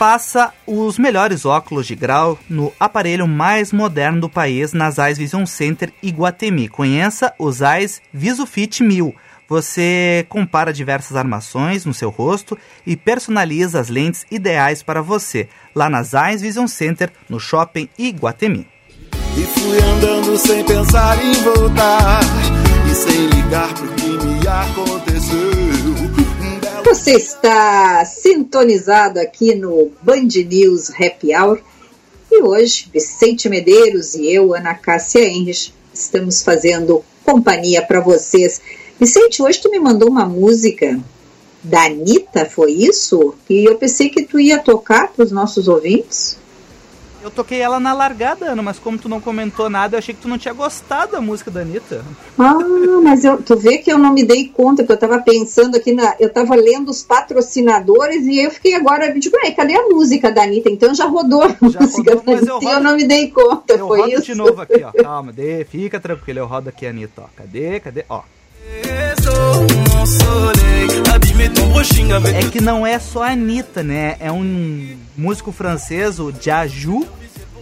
Faça 0.01 0.51
os 0.67 0.99
melhores 0.99 1.45
óculos 1.45 1.87
de 1.87 1.95
grau 1.95 2.39
no 2.49 2.73
aparelho 2.81 3.29
mais 3.29 3.71
moderno 3.71 4.19
do 4.19 4.31
país 4.31 4.73
nas 4.73 4.97
Eyes 4.97 5.19
Vision 5.19 5.45
Center 5.45 5.93
Iguatemi. 6.03 6.71
Conheça 6.71 7.35
os 7.39 7.61
Eyes 7.61 8.01
VisuFit 8.11 8.83
1000 8.83 9.15
você 9.47 10.25
compara 10.31 10.73
diversas 10.73 11.19
armações 11.19 11.85
no 11.85 11.93
seu 11.93 12.09
rosto 12.09 12.57
e 12.87 12.97
personaliza 12.97 13.79
as 13.79 13.91
lentes 13.91 14.25
ideais 14.31 14.83
para 14.83 15.03
você, 15.03 15.51
lá 15.75 15.91
nas 15.91 16.15
Eyes 16.15 16.41
Vision 16.41 16.67
Center, 16.67 17.13
no 17.29 17.39
Shopping 17.39 17.87
Iguatemi. 17.99 18.67
E 19.37 19.43
fui 19.43 19.83
andando 19.83 20.39
sem 20.39 20.65
pensar 20.65 21.23
em 21.23 21.35
voltar 21.43 22.21
e 22.91 22.95
sem 22.95 23.27
ligar 23.27 23.75
pro 23.75 23.89
que 23.89 24.09
me 24.09 24.49
aconteceu. 24.49 26.20
Você 26.85 27.13
está 27.13 28.05
sintonizado 28.05 29.21
aqui 29.21 29.55
no 29.55 29.91
Band 30.03 30.29
News 30.49 30.91
Happy 30.91 31.35
Hour 31.35 31.61
e 32.31 32.43
hoje 32.43 32.89
Vicente 32.93 33.49
Medeiros 33.49 34.15
e 34.15 34.31
eu, 34.33 34.55
Ana 34.55 34.75
Cássia 34.75 35.27
Henrich, 35.27 35.73
estamos 35.93 36.43
fazendo 36.43 37.05
companhia 37.25 37.83
para 37.83 38.01
vocês 38.01 38.61
Vicente, 39.01 39.43
hoje 39.43 39.59
tu 39.59 39.71
me 39.71 39.79
mandou 39.79 40.11
uma 40.11 40.27
música 40.27 41.01
da 41.63 41.85
Anitta, 41.85 42.45
foi 42.45 42.73
isso? 42.73 43.35
E 43.49 43.65
eu 43.65 43.77
pensei 43.77 44.11
que 44.11 44.25
tu 44.25 44.39
ia 44.39 44.59
tocar 44.59 45.11
para 45.11 45.25
os 45.25 45.33
nossos 45.33 45.69
ouvintes. 45.69 46.37
Eu 47.23 47.31
toquei 47.31 47.61
ela 47.61 47.79
na 47.79 47.93
largada, 47.93 48.47
Ana, 48.47 48.63
mas 48.63 48.79
como 48.79 48.97
tu 48.97 49.09
não 49.09 49.21
comentou 49.21 49.69
nada, 49.69 49.95
eu 49.95 49.99
achei 49.99 50.15
que 50.15 50.23
tu 50.23 50.29
não 50.29 50.39
tinha 50.39 50.55
gostado 50.55 51.13
da 51.13 51.21
música 51.21 51.51
da 51.51 51.61
Anitta. 51.61 52.03
Ah, 52.39 52.55
mas 53.03 53.25
eu, 53.25 53.43
tu 53.43 53.57
vê 53.57 53.77
que 53.79 53.93
eu 53.93 53.99
não 53.99 54.15
me 54.15 54.25
dei 54.25 54.49
conta, 54.49 54.83
porque 54.83 54.93
eu 54.95 55.09
tava 55.09 55.21
pensando 55.21 55.77
aqui, 55.77 55.93
na, 55.93 56.17
eu 56.19 56.33
tava 56.33 56.55
lendo 56.55 56.89
os 56.89 57.03
patrocinadores 57.03 58.25
e 58.25 58.39
eu 58.41 58.51
fiquei 58.51 58.75
agora, 58.75 59.13
tipo, 59.21 59.37
cadê 59.55 59.75
a 59.75 59.89
música 59.89 60.33
da 60.33 60.45
Anitta? 60.45 60.71
Então 60.71 60.95
já 60.95 61.05
rodou 61.05 61.43
a 61.43 61.49
já 61.49 61.81
música 61.81 62.15
rodou, 62.15 62.25
da 62.25 62.33
Anitta 62.33 62.47
eu, 62.47 62.55
rodo, 62.55 62.69
eu 62.69 62.81
não 62.81 62.97
me 62.97 63.05
dei 63.05 63.31
conta, 63.31 63.75
eu 63.75 63.87
foi 63.87 64.01
rodo 64.01 64.13
isso? 64.13 64.23
de 64.23 64.35
novo 64.35 64.61
aqui, 64.63 64.83
ó, 64.83 64.91
calma, 65.03 65.31
de, 65.31 65.65
fica 65.65 66.01
tranquilo, 66.01 66.39
eu 66.39 66.47
rodo 66.47 66.71
aqui 66.71 66.87
a 66.87 66.91
Anitta, 66.91 67.23
ó, 67.23 67.27
cadê, 67.37 67.81
cadê, 67.81 68.05
ó. 68.09 68.23
É 72.35 72.51
que 72.51 72.61
não 72.61 72.87
é 72.87 72.99
só 72.99 73.23
a 73.23 73.31
Anitta, 73.33 73.83
né? 73.83 74.17
É 74.21 74.31
um 74.33 74.97
músico 75.17 75.53
francês, 75.53 76.19
o 76.19 76.33
Jaju, 76.33 77.07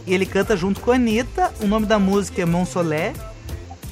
e 0.06 0.14
ele 0.14 0.26
canta 0.26 0.56
junto 0.56 0.80
com 0.80 0.90
a 0.90 0.94
Anitta. 0.94 1.52
O 1.61 1.66
nome 1.66 1.87
da 1.87 1.98
música 1.98 2.42
é 2.42 2.44
Monsolé, 2.44 3.12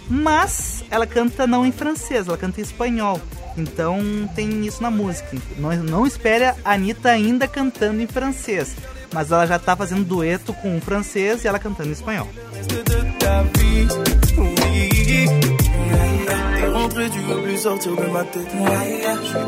mas 0.08 0.84
ela 0.90 1.06
canta 1.06 1.46
não 1.46 1.66
em 1.66 1.72
francês, 1.72 2.26
ela 2.26 2.38
canta 2.38 2.60
em 2.60 2.64
espanhol. 2.64 3.20
Então 3.56 4.00
tem 4.34 4.66
isso 4.66 4.82
na 4.82 4.90
música. 4.90 5.36
Não, 5.58 5.74
não 5.76 6.06
espere 6.06 6.44
a 6.44 6.54
Anitta 6.64 7.10
ainda 7.10 7.48
cantando 7.48 8.00
em 8.00 8.06
francês, 8.06 8.76
mas 9.12 9.32
ela 9.32 9.46
já 9.46 9.58
tá 9.58 9.74
fazendo 9.74 10.04
dueto 10.04 10.52
com 10.54 10.76
um 10.76 10.80
francês 10.80 11.44
e 11.44 11.48
ela 11.48 11.58
cantando 11.58 11.88
em 11.88 11.92
espanhol. 11.92 12.28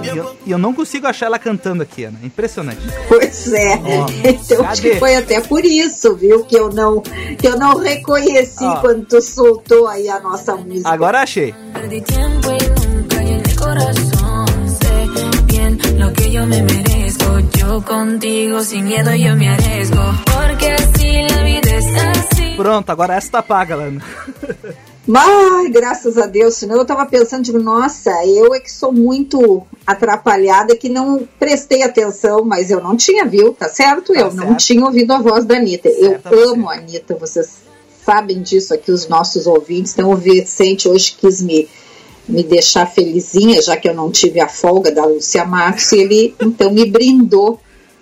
E 0.03 0.09
eu, 0.09 0.37
e 0.47 0.51
eu 0.51 0.59
não 0.59 0.75
consigo 0.75 1.07
achar 1.07 1.27
ela 1.27 1.39
cantando 1.39 1.83
aqui, 1.83 2.05
Ana. 2.05 2.19
Impressionante. 2.23 2.81
Pois 3.09 3.53
é. 3.53 3.77
Oh, 3.77 4.29
então 4.29 4.67
acho 4.67 4.83
que 4.83 4.97
foi 4.97 5.17
até 5.17 5.41
por 5.41 5.65
isso, 5.65 6.15
viu, 6.17 6.45
que 6.45 6.57
eu 6.57 6.71
não, 6.71 7.01
que 7.01 7.47
eu 7.47 7.59
não 7.59 7.79
reconheci 7.79 8.65
oh. 8.65 8.81
quando 8.81 9.07
tu 9.07 9.21
soltou 9.23 9.87
aí 9.87 10.09
a 10.09 10.21
nossa 10.21 10.57
música. 10.57 10.89
Agora 10.89 11.23
achei. 11.23 11.55
lo 15.97 16.13
que 16.13 16.31
yo 16.33 16.47
me 16.47 16.63
merezco. 16.63 17.39
Yo 17.59 17.83
contigo 17.83 18.63
sin 18.63 18.85
miedo 18.85 19.15
yo 19.15 19.37
me 19.37 19.49
arriesgo. 19.49 20.03
Porque 20.25 20.73
así 20.73 21.23
la 21.29 21.43
vida 21.43 21.71
es 21.77 21.97
así. 21.97 22.55
Pronto, 22.57 22.93
agora 22.93 23.17
essa 23.17 23.31
tá 23.31 23.43
paga, 23.43 23.77
Lana. 23.77 24.03
Mas, 25.09 25.73
graças 25.73 26.19
a 26.19 26.27
Deus, 26.27 26.57
senão 26.57 26.77
eu 26.77 26.83
estava 26.83 27.07
pensando, 27.07 27.43
digo, 27.43 27.59
nossa, 27.59 28.11
eu 28.27 28.55
é 28.55 28.61
que 28.61 28.71
sou 28.71 28.93
muito 28.93 29.67
atrapalhada, 29.87 30.77
que 30.77 30.91
não 30.91 31.27
prestei 31.39 31.83
atenção, 31.83 32.45
mas 32.45 32.71
eu 32.71 32.79
não 32.83 32.95
tinha 32.95 33.25
viu, 33.25 33.55
tá 33.55 33.71
certo? 33.71 34.13
Tá 34.13 34.21
eu 34.21 34.31
certo. 34.31 34.37
não 34.37 34.55
tinha 34.55 34.85
ouvido 34.85 35.11
a 35.15 35.19
voz 35.23 35.47
da 35.47 35.57
Anitta. 35.57 35.89
eu 35.89 36.21
amo 36.51 36.69
a 36.69 36.75
Anitta, 36.75 37.15
vocês 37.15 37.61
sabem 38.05 38.43
disso 38.43 38.75
aqui, 38.75 38.93
os 38.93 39.09
nossos 39.09 39.47
ouvintes. 39.47 39.95
Então, 39.95 40.13
o 40.13 40.17
Vicente 40.17 40.87
hoje 40.87 41.17
quis 41.19 41.41
me, 41.41 41.67
me 42.29 42.43
deixar 42.43 42.85
felizinha, 42.85 43.63
já 43.63 43.79
que 43.79 43.89
eu 43.89 43.95
não 43.95 44.11
tive 44.11 44.41
a 44.41 44.49
folga 44.49 44.91
da 44.91 45.07
Lúcia 45.07 45.43
Marques, 45.43 45.91
e 45.93 46.01
ele 46.01 46.35
então 46.39 46.71
me 46.71 46.85
brindou 46.85 47.59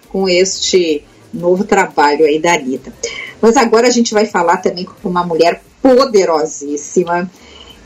com 0.08 0.28
este 0.28 1.04
novo 1.32 1.62
trabalho 1.62 2.24
aí 2.24 2.40
da 2.40 2.54
Anitta. 2.54 2.92
Mas 3.40 3.56
agora 3.56 3.86
a 3.86 3.90
gente 3.90 4.12
vai 4.12 4.26
falar 4.26 4.56
também 4.56 4.84
com 4.84 5.08
uma 5.08 5.24
mulher 5.24 5.62
poderosíssima. 5.86 7.30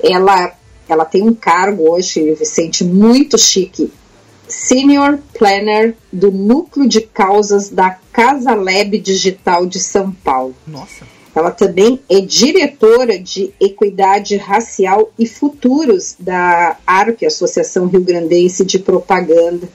Ela, 0.03 0.55
ela 0.89 1.05
tem 1.05 1.23
um 1.23 1.35
cargo 1.35 1.91
hoje, 1.91 2.33
Vicente, 2.33 2.83
muito 2.83 3.37
chique. 3.37 3.93
Senior 4.49 5.19
Planner 5.39 5.95
do 6.13 6.33
Núcleo 6.33 6.89
de 6.89 7.03
Causas 7.03 7.69
da 7.69 7.91
Casa 8.13 8.55
Lab 8.55 8.99
Digital 8.99 9.67
de 9.67 9.79
São 9.79 10.11
Paulo. 10.11 10.57
Nossa. 10.67 11.07
Ela 11.33 11.53
também 11.53 12.01
é 12.09 12.21
diretora 12.21 13.17
de 13.17 13.53
Equidade 13.61 14.37
Racial 14.37 15.13
e 15.17 15.29
Futuros 15.29 16.17
da 16.19 16.77
ARP, 16.85 17.23
Associação 17.25 17.87
Rio 17.87 18.01
Grandense 18.01 18.65
de 18.65 18.81
Propaganda. 18.81 19.69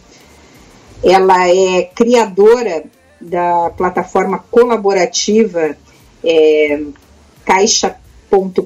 Ela 1.02 1.48
é 1.48 1.84
criadora 1.84 2.84
da 3.22 3.70
plataforma 3.70 4.40
colaborativa 4.52 5.78
é, 6.22 6.82
Caixa 7.46 7.96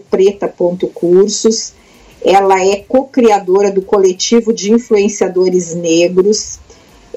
preta.cursos. 0.10 1.74
Ela 2.22 2.66
é 2.66 2.78
co-criadora 2.78 3.72
do 3.72 3.82
coletivo 3.82 4.54
de 4.54 4.72
influenciadores 4.72 5.74
negros, 5.74 6.60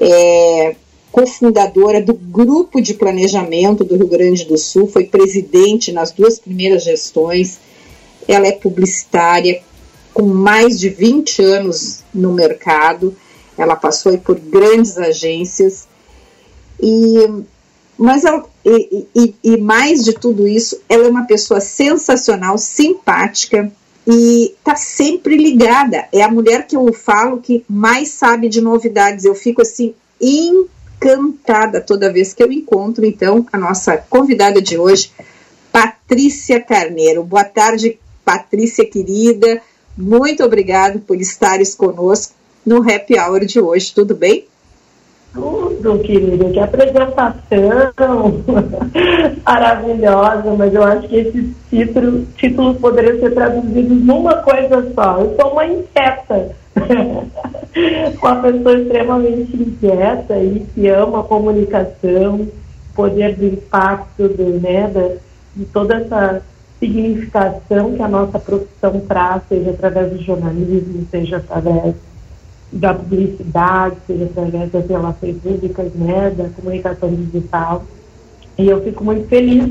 é 0.01 0.77
cofundadora 1.11 2.01
do 2.01 2.15
grupo 2.15 2.81
de 2.81 2.95
planejamento 2.95 3.85
do 3.85 3.97
Rio 3.97 4.09
Grande 4.09 4.47
do 4.47 4.57
Sul, 4.57 4.87
foi 4.89 5.05
presidente 5.05 5.93
nas 5.93 6.11
duas 6.11 6.39
primeiras 6.39 6.85
gestões. 6.85 7.59
Ela 8.27 8.47
é 8.47 8.53
publicitária 8.53 9.63
com 10.15 10.23
mais 10.23 10.81
de 10.81 10.89
20 10.89 11.43
anos 11.43 12.03
no 12.15 12.33
mercado. 12.33 13.15
Ela 13.59 13.77
passou 13.77 14.17
por 14.19 14.39
grandes 14.39 14.97
agências 14.97 15.87
e 16.81 17.45
mas 17.99 18.25
ela, 18.25 18.45
e, 18.65 19.07
e, 19.15 19.35
e, 19.43 19.57
mais 19.57 20.05
de 20.05 20.13
tudo 20.13 20.47
isso, 20.47 20.81
ela 20.89 21.07
é 21.07 21.11
uma 21.11 21.25
pessoa 21.25 21.61
sensacional, 21.61 22.59
simpática 22.59 23.71
e 24.07 24.55
está 24.59 24.75
sempre 24.75 25.37
ligada. 25.37 26.09
É 26.13 26.23
a 26.23 26.31
mulher 26.31 26.67
que 26.67 26.77
eu 26.77 26.93
falo 26.93 27.41
que 27.41 27.65
mais 27.69 28.11
sabe 28.11 28.49
de 28.49 28.61
novidades. 28.61 29.25
Eu 29.25 29.35
fico 29.35 29.63
assim 29.63 29.95
encantada 30.21 31.81
toda 31.81 32.13
vez 32.13 32.33
que 32.33 32.43
eu 32.43 32.51
encontro. 32.51 33.05
Então, 33.05 33.47
a 33.53 33.59
nossa 33.59 33.97
convidada 33.97 34.61
de 34.61 34.79
hoje, 34.79 35.13
Patrícia 35.71 36.61
Carneiro. 36.61 37.23
Boa 37.23 37.45
tarde, 37.45 37.99
Patrícia 38.25 38.85
querida. 38.85 39.63
Muito 39.97 40.43
obrigada 40.43 40.99
por 40.99 41.21
estares 41.21 41.75
conosco 41.75 42.35
no 42.65 42.79
Happy 42.79 43.19
Hour 43.19 43.45
de 43.45 43.61
hoje. 43.61 43.93
Tudo 43.95 44.15
bem? 44.15 44.47
Tudo, 45.33 45.99
querido, 46.01 46.51
que 46.51 46.61
apresentação 46.61 48.45
maravilhosa, 49.47 50.55
mas 50.59 50.75
eu 50.75 50.83
acho 50.83 51.09
que 51.09 51.17
esses 51.17 51.51
títulos, 51.71 52.25
títulos 52.37 52.77
poderiam 52.77 53.19
ser 53.19 53.33
traduzidos 53.33 54.05
numa 54.05 54.37
coisa 54.43 54.93
só. 54.95 55.21
Eu 55.21 55.35
sou 55.41 55.53
uma 55.53 55.67
inquieta, 55.67 56.55
uma 58.21 58.43
pessoa 58.43 58.79
extremamente 58.79 59.57
inquieta 59.57 60.39
e 60.39 60.67
que 60.75 60.89
ama 60.89 61.21
a 61.21 61.25
comunicação, 61.25 62.47
poder 62.95 63.35
do 63.37 63.47
impacto, 63.47 64.29
do, 64.29 64.61
né, 64.61 64.87
da, 64.89 65.17
de 65.57 65.65
toda 65.73 65.95
essa 65.95 66.43
significação 66.79 67.95
que 67.95 68.03
a 68.03 68.09
nossa 68.09 68.39
profissão 68.39 69.01
traz, 69.09 69.43
seja 69.49 69.71
através 69.71 70.11
do 70.13 70.23
jornalismo, 70.23 71.07
seja 71.11 71.39
através 71.39 71.95
da 72.73 72.95
publicidade, 72.95 73.97
seja 74.07 74.25
através 74.25 74.71
das 74.73 74.89
relações 74.89 75.37
públicas, 75.43 75.93
né, 75.95 76.31
da 76.31 76.49
comunicação 76.49 77.15
digital. 77.15 77.85
E 78.57 78.69
eu 78.69 78.83
fico 78.83 79.05
muito 79.05 79.29
feliz 79.29 79.65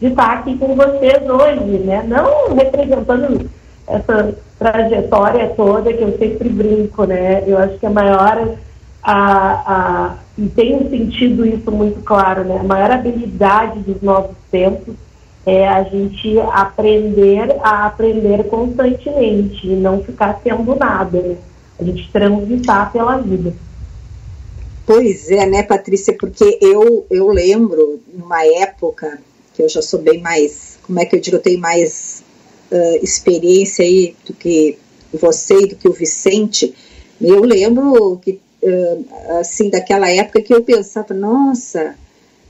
de 0.00 0.06
estar 0.08 0.38
aqui 0.38 0.56
com 0.58 0.74
vocês 0.74 1.22
hoje, 1.28 1.78
né, 1.78 2.04
não 2.06 2.54
representando 2.54 3.48
essa 3.86 4.34
trajetória 4.58 5.48
toda 5.56 5.92
que 5.92 6.02
eu 6.02 6.18
sempre 6.18 6.48
brinco, 6.48 7.04
né, 7.04 7.42
eu 7.46 7.56
acho 7.56 7.78
que 7.78 7.86
a 7.86 7.90
maior, 7.90 8.54
a, 9.02 9.74
a, 9.74 10.14
e 10.36 10.74
um 10.74 10.90
sentido 10.90 11.46
isso 11.46 11.70
muito 11.72 12.02
claro, 12.02 12.44
né, 12.44 12.58
a 12.60 12.64
maior 12.64 12.90
habilidade 12.90 13.80
dos 13.80 14.02
novos 14.02 14.36
tempos 14.50 14.94
é 15.44 15.66
a 15.66 15.82
gente 15.82 16.38
aprender 16.52 17.56
a 17.62 17.86
aprender 17.86 18.44
constantemente 18.44 19.66
e 19.66 19.74
não 19.74 20.00
ficar 20.02 20.38
sendo 20.42 20.76
nada, 20.76 21.20
né? 21.20 21.36
A 21.78 21.84
gente 21.84 22.10
transitar 22.10 22.92
pela 22.92 23.18
vida. 23.18 23.54
Pois 24.84 25.30
é, 25.30 25.46
né, 25.46 25.62
Patrícia? 25.62 26.16
Porque 26.16 26.58
eu, 26.60 27.06
eu 27.08 27.28
lembro, 27.28 28.00
numa 28.12 28.44
época 28.44 29.20
que 29.54 29.62
eu 29.62 29.68
já 29.68 29.80
sou 29.80 30.00
bem 30.00 30.20
mais, 30.20 30.78
como 30.82 30.98
é 31.00 31.04
que 31.04 31.14
eu 31.14 31.20
digo, 31.20 31.36
eu 31.36 31.40
tenho 31.40 31.60
mais 31.60 32.22
uh, 32.70 33.04
experiência 33.04 33.84
aí 33.84 34.16
do 34.26 34.34
que 34.34 34.76
você 35.12 35.54
e 35.60 35.66
do 35.68 35.76
que 35.76 35.88
o 35.88 35.92
Vicente. 35.92 36.74
Eu 37.20 37.42
lembro 37.42 38.18
que, 38.22 38.40
uh, 38.62 39.38
assim, 39.38 39.70
daquela 39.70 40.10
época 40.10 40.42
que 40.42 40.52
eu 40.52 40.62
pensava, 40.62 41.14
nossa, 41.14 41.94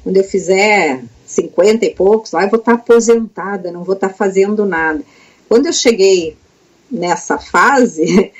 quando 0.03 0.17
eu 0.17 0.25
fizer 0.25 1.03
50 1.27 1.85
e 1.85 1.95
poucos, 1.95 2.33
lá 2.33 2.45
eu 2.45 2.51
vou 2.51 2.59
estar 2.59 2.75
aposentada, 2.75 3.71
não 3.71 3.85
vou 3.85 3.95
estar 3.95 4.11
fazendo 4.11 4.65
nada. 4.65 5.03
Quando 5.49 5.67
eu 5.67 5.73
cheguei 5.73 6.37
nessa 6.91 7.39
fase, 7.39 8.33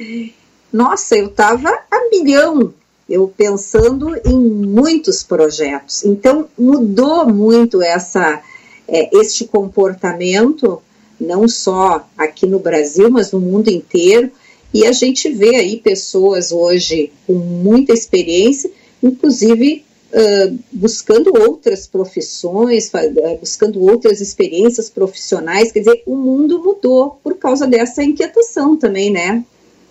nossa, 0.73 1.17
eu 1.17 1.27
estava 1.27 1.69
a 1.69 2.09
milhão, 2.11 2.73
eu 3.09 3.29
pensando 3.29 4.17
em 4.25 4.39
muitos 4.39 5.23
projetos. 5.23 6.05
Então 6.05 6.49
mudou 6.59 7.27
muito 7.27 7.83
essa 7.83 8.43
é, 8.89 9.09
este 9.17 9.45
comportamento, 9.47 10.83
não 11.21 11.47
só 11.47 12.07
aqui 12.17 12.47
no 12.47 12.59
Brasil, 12.59 13.11
mas 13.11 13.33
no 13.33 13.41
mundo 13.41 13.69
inteiro. 13.69 14.31
E 14.73 14.87
a 14.87 14.93
gente 14.93 15.31
vê 15.31 15.57
aí 15.57 15.77
pessoas 15.77 16.51
hoje 16.51 17.13
com 17.27 17.35
muita 17.35 17.93
experiência, 17.93 18.71
inclusive 19.03 19.85
uh, 20.13 20.59
buscando 20.73 21.33
outras 21.39 21.87
profissões, 21.87 22.91
buscando 23.39 23.83
outras 23.83 24.21
experiências 24.21 24.89
profissionais. 24.89 25.71
Quer 25.71 25.81
dizer, 25.81 26.03
o 26.07 26.17
mundo 26.17 26.63
mudou 26.63 27.19
por 27.23 27.37
causa 27.37 27.67
dessa 27.67 28.03
inquietação 28.03 28.77
também, 28.77 29.11
né? 29.11 29.45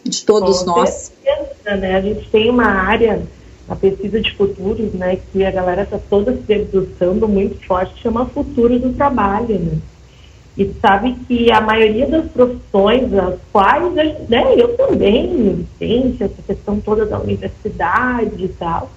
De 0.03 0.25
todos 0.25 0.59
Com 0.59 0.65
nós. 0.71 1.11
Certeza, 1.23 1.77
né? 1.77 1.95
A 1.95 2.01
gente 2.01 2.29
tem 2.29 2.49
uma 2.49 2.65
área, 2.65 3.21
a 3.67 3.75
pesquisa 3.75 4.19
de 4.19 4.31
futuros, 4.35 4.93
né, 4.93 5.17
que 5.31 5.45
a 5.45 5.51
galera 5.51 5.83
está 5.83 5.99
toda 6.09 6.33
se 6.33 6.41
debruçando 6.41 7.27
muito 7.27 7.63
forte, 7.65 8.01
chama 8.01 8.25
futuro 8.25 8.77
do 8.79 8.93
trabalho, 8.93 9.59
né? 9.59 9.77
E 10.57 10.69
sabe 10.81 11.15
que 11.27 11.49
a 11.49 11.61
maioria 11.61 12.07
das 12.07 12.29
profissões, 12.29 13.13
as 13.13 13.39
quais, 13.53 13.93
né, 14.27 14.53
eu 14.57 14.75
também, 14.75 15.65
ciência, 15.77 16.25
essa 16.25 16.41
questão 16.45 16.79
toda 16.81 17.05
da 17.05 17.19
universidade 17.19 18.43
e 18.43 18.49
tal, 18.49 18.91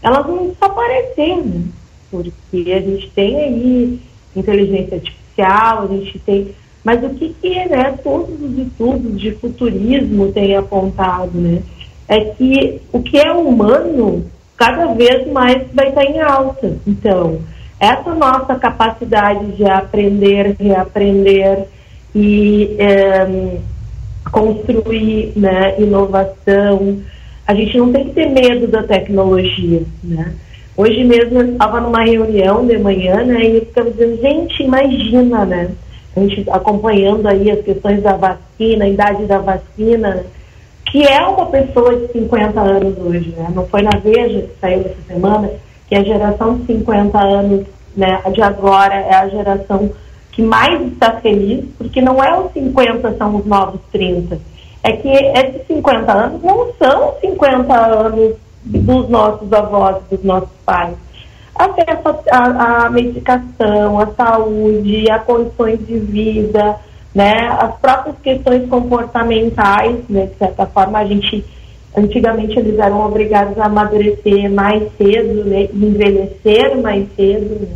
elas 0.00 0.26
não 0.26 0.48
desapareceram, 0.48 1.44
né? 1.44 1.64
Porque 2.10 2.72
a 2.72 2.80
gente 2.80 3.10
tem 3.10 3.36
aí 3.36 4.00
inteligência 4.36 4.96
artificial, 4.96 5.82
a 5.82 5.86
gente 5.88 6.18
tem 6.20 6.54
mas 6.84 7.02
o 7.04 7.10
que, 7.10 7.34
que 7.40 7.68
né, 7.68 7.94
todos 8.02 8.40
os 8.40 8.58
estudos 8.58 9.20
de 9.20 9.32
futurismo 9.32 10.32
têm 10.32 10.56
apontado, 10.56 11.30
né? 11.34 11.62
É 12.08 12.20
que 12.20 12.80
o 12.92 13.00
que 13.00 13.18
é 13.18 13.32
humano 13.32 14.24
cada 14.56 14.92
vez 14.94 15.30
mais 15.30 15.62
vai 15.72 15.88
estar 15.88 16.04
em 16.04 16.20
alta. 16.20 16.76
Então, 16.86 17.40
essa 17.78 18.14
nossa 18.14 18.54
capacidade 18.56 19.52
de 19.52 19.64
aprender, 19.64 20.56
reaprender 20.58 21.66
e 22.14 22.76
é, 22.78 23.58
construir 24.30 25.32
né, 25.34 25.80
inovação, 25.80 26.98
a 27.46 27.54
gente 27.54 27.76
não 27.76 27.92
tem 27.92 28.04
que 28.04 28.14
ter 28.14 28.28
medo 28.28 28.66
da 28.68 28.82
tecnologia, 28.82 29.82
né? 30.02 30.32
Hoje 30.76 31.04
mesmo 31.04 31.40
eu 31.40 31.52
estava 31.52 31.80
numa 31.80 32.02
reunião 32.02 32.66
de 32.66 32.78
manhã, 32.78 33.24
né, 33.24 33.44
e 33.44 33.56
eu 33.56 33.66
ficava 33.66 33.90
dizendo, 33.90 34.22
gente, 34.22 34.62
imagina, 34.62 35.44
né? 35.44 35.70
A 36.16 36.20
gente 36.20 36.48
acompanhando 36.50 37.26
aí 37.26 37.50
as 37.50 37.62
questões 37.62 38.02
da 38.02 38.14
vacina, 38.16 38.84
a 38.84 38.88
idade 38.88 39.24
da 39.24 39.38
vacina, 39.38 40.24
que 40.86 41.02
é 41.06 41.20
uma 41.26 41.46
pessoa 41.46 41.96
de 41.96 42.12
50 42.12 42.60
anos 42.60 42.98
hoje, 42.98 43.34
né? 43.36 43.50
Não 43.54 43.66
foi 43.66 43.82
na 43.82 43.98
Veja 44.02 44.42
que 44.42 44.60
saiu 44.60 44.80
essa 44.80 45.02
semana 45.06 45.50
que 45.88 45.94
a 45.94 46.04
geração 46.04 46.58
de 46.58 46.66
50 46.66 47.18
anos, 47.18 47.66
né, 47.96 48.20
de 48.32 48.42
agora 48.42 48.94
é 48.94 49.14
a 49.14 49.28
geração 49.28 49.90
que 50.30 50.42
mais 50.42 50.80
está 50.90 51.12
feliz, 51.20 51.64
porque 51.76 52.00
não 52.00 52.22
é 52.22 52.38
os 52.38 52.52
50 52.52 53.16
são 53.16 53.36
os 53.36 53.44
novos 53.44 53.80
30. 53.92 54.38
É 54.82 54.92
que 54.92 55.08
esses 55.08 55.66
50 55.66 56.10
anos 56.10 56.42
não 56.42 56.72
são 56.78 57.14
50 57.20 57.74
anos 57.74 58.36
dos 58.64 59.08
nossos 59.08 59.52
avós, 59.52 59.96
dos 60.10 60.22
nossos 60.24 60.48
pais. 60.64 60.94
Acesso 61.54 62.20
à 62.30 62.88
medicação, 62.90 64.00
à 64.00 64.06
saúde, 64.06 65.10
a 65.10 65.18
condições 65.18 65.86
de 65.86 65.98
vida, 65.98 66.76
né, 67.14 67.48
as 67.60 67.74
próprias 67.76 68.16
questões 68.22 68.68
comportamentais, 68.68 69.98
né, 70.08 70.26
de 70.26 70.34
certa 70.36 70.66
forma 70.66 70.98
a 70.98 71.04
gente 71.04 71.44
antigamente 71.94 72.58
eles 72.58 72.78
eram 72.78 73.04
obrigados 73.04 73.58
a 73.58 73.66
amadurecer 73.66 74.50
mais 74.50 74.82
cedo, 74.96 75.44
né, 75.44 75.68
envelhecer 75.74 76.80
mais 76.80 77.06
cedo, 77.14 77.60
né, 77.60 77.68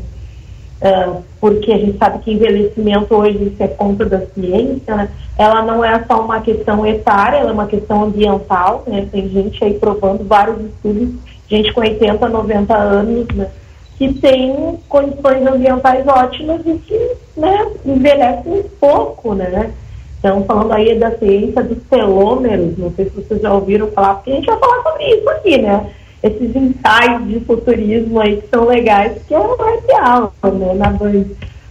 uh, 0.91 1.23
porque 1.39 1.71
a 1.71 1.77
gente 1.77 1.99
sabe 1.99 2.21
que 2.21 2.33
envelhecimento 2.33 3.15
hoje 3.15 3.53
isso 3.53 3.63
é 3.63 3.67
ponto 3.69 4.07
da 4.07 4.23
ciência, 4.29 4.97
né, 4.97 5.11
ela 5.37 5.61
não 5.63 5.85
é 5.85 6.03
só 6.05 6.25
uma 6.25 6.41
questão 6.41 6.87
etária, 6.87 7.37
ela 7.37 7.51
é 7.51 7.53
uma 7.53 7.67
questão 7.67 8.05
ambiental, 8.05 8.85
né, 8.87 9.07
tem 9.13 9.29
gente 9.29 9.63
aí 9.63 9.75
provando 9.75 10.25
vários 10.25 10.59
estudos, 10.61 11.11
gente 11.47 11.75
com 11.75 11.83
80, 11.83 12.27
90 12.27 12.75
anos, 12.75 13.27
né, 13.35 13.51
que 13.99 14.13
tem 14.15 14.79
condições 14.89 15.47
ambientais 15.47 16.07
ótimas 16.07 16.61
e 16.67 16.75
que 16.79 17.11
né, 17.37 17.67
envelhecem 17.85 18.65
pouco, 18.79 19.35
né? 19.35 19.73
Então, 20.19 20.45
falando 20.45 20.73
aí 20.73 20.99
da 20.99 21.17
ciência 21.17 21.63
dos 21.63 21.79
telômeros, 21.89 22.77
não 22.77 22.93
sei 22.93 23.07
se 23.07 23.13
vocês 23.13 23.41
já 23.41 23.53
ouviram 23.53 23.89
falar, 23.89 24.17
porque 24.17 24.31
a 24.31 24.35
gente 24.35 24.47
vai 24.47 24.59
falar 24.59 24.83
sobre 24.83 25.15
isso 25.15 25.29
aqui, 25.31 25.59
né? 25.59 25.93
Esses 26.23 26.57
ensaios 26.57 27.29
de 27.29 27.41
futurismo 27.41 28.21
aí 28.21 28.41
que 28.41 28.49
são 28.49 28.67
legais, 28.67 29.23
que 29.27 29.35
é 29.35 29.39
o 29.39 29.57
real, 29.57 30.33
né, 30.43 30.75
na 30.75 30.91
Band. 30.91 31.25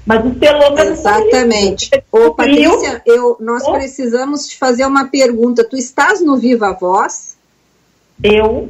Mas 0.06 0.26
os 0.26 0.38
telômeros... 0.38 1.00
Exatamente. 1.00 1.90
Ô, 2.12 2.32
Patrícia, 2.32 3.02
eu, 3.06 3.38
nós 3.40 3.68
precisamos 3.68 4.48
te 4.48 4.58
fazer 4.58 4.86
uma 4.86 5.08
pergunta. 5.08 5.64
Tu 5.68 5.76
estás 5.76 6.24
no 6.24 6.38
Viva 6.38 6.72
Voz? 6.80 7.36
Eu 8.24 8.70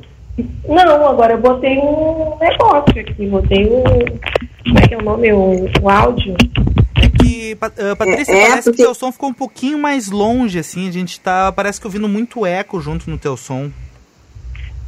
não, 0.68 1.08
agora 1.08 1.34
eu 1.34 1.42
botei 1.42 1.78
um 1.78 2.38
negócio 2.40 3.00
aqui, 3.00 3.28
botei 3.28 3.66
um. 3.66 3.84
Como 3.84 4.80
é 4.80 4.88
que 4.88 4.94
é 4.94 4.98
o 4.98 5.04
nome? 5.04 5.34
Um, 5.34 5.66
um 5.82 5.90
áudio. 5.90 6.36
É 6.96 7.10
que, 7.10 7.54
uh, 7.54 7.96
Patrícia, 7.96 8.34
é, 8.34 8.44
é 8.44 8.48
parece 8.48 8.64
porque... 8.64 8.78
que 8.78 8.84
o 8.84 8.86
teu 8.86 8.94
som 8.94 9.12
ficou 9.12 9.30
um 9.30 9.34
pouquinho 9.34 9.78
mais 9.78 10.10
longe, 10.10 10.60
assim. 10.60 10.88
A 10.88 10.92
gente 10.92 11.20
tá. 11.20 11.52
Parece 11.52 11.80
que 11.80 11.88
ouvindo 11.88 12.10
muito 12.10 12.46
eco 12.46 12.82
junto 12.82 13.10
no 13.10 13.18
teu 13.18 13.38
som. 13.38 13.70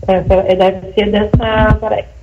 É, 0.07 0.21
deve 0.21 0.93
ser 0.93 1.11
dessa. 1.11 1.77
Peraí 1.79 2.16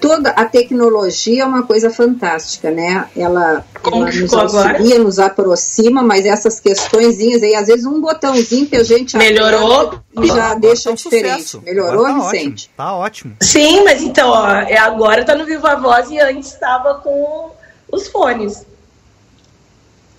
toda 0.00 0.30
a 0.30 0.44
tecnologia 0.44 1.42
é 1.42 1.46
uma 1.46 1.62
coisa 1.62 1.90
fantástica, 1.90 2.70
né? 2.70 3.08
Ela, 3.16 3.64
ela 3.84 4.10
nos 4.10 4.32
auxilia, 4.32 4.98
nos 4.98 5.18
aproxima, 5.18 6.02
mas 6.02 6.24
essas 6.24 6.58
questõezinhas 6.58 7.42
aí, 7.42 7.54
às 7.54 7.66
vezes 7.66 7.84
um 7.84 8.00
botãozinho 8.00 8.66
que 8.66 8.76
a 8.76 8.82
gente 8.82 9.16
melhorou 9.16 10.00
já 10.24 10.54
deixa 10.54 10.90
tá 10.90 10.96
diferente. 10.96 11.42
Sucesso. 11.42 11.62
Melhorou, 11.62 12.04
tá 12.04 12.14
Vicente? 12.14 12.64
Ótimo, 12.64 12.74
tá 12.76 12.94
ótimo. 12.94 13.36
Sim, 13.42 13.84
mas 13.84 14.02
então, 14.02 14.30
ó, 14.30 14.48
é 14.48 14.78
agora 14.78 15.24
tá 15.24 15.34
no 15.34 15.44
Viva 15.44 15.76
Voz 15.76 16.10
e 16.10 16.18
antes 16.18 16.52
estava 16.52 16.94
com 16.94 17.50
os 17.92 18.08
fones. 18.08 18.66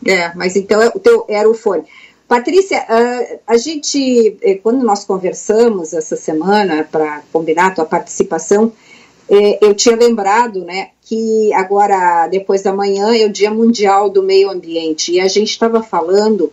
É, 0.06 0.32
mas 0.36 0.56
então 0.56 0.82
é 0.82 0.88
o 0.88 1.00
teu 1.00 1.26
era 1.28 1.50
o 1.50 1.54
fone. 1.54 1.84
Patrícia, 2.28 2.86
a 3.46 3.58
gente, 3.58 4.38
eh, 4.42 4.56
quando 4.56 4.86
nós 4.86 5.04
conversamos 5.04 5.92
essa 5.92 6.16
semana 6.16 6.88
para 6.90 7.22
combinar 7.30 7.68
a 7.68 7.72
tua 7.72 7.86
participação, 7.86 8.72
eu 9.62 9.74
tinha 9.74 9.96
lembrado, 9.96 10.66
né, 10.66 10.90
que 11.02 11.54
agora, 11.54 12.28
depois 12.28 12.62
da 12.62 12.74
manhã, 12.74 13.16
é 13.16 13.26
o 13.26 13.32
Dia 13.32 13.50
Mundial 13.50 14.10
do 14.10 14.22
Meio 14.22 14.50
Ambiente, 14.50 15.14
e 15.14 15.22
a 15.22 15.28
gente 15.30 15.52
estava 15.52 15.82
falando 15.82 16.52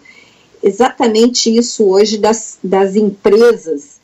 exatamente 0.62 1.54
isso 1.54 1.84
hoje 1.88 2.18
das, 2.18 2.58
das 2.62 2.94
empresas 2.94 3.98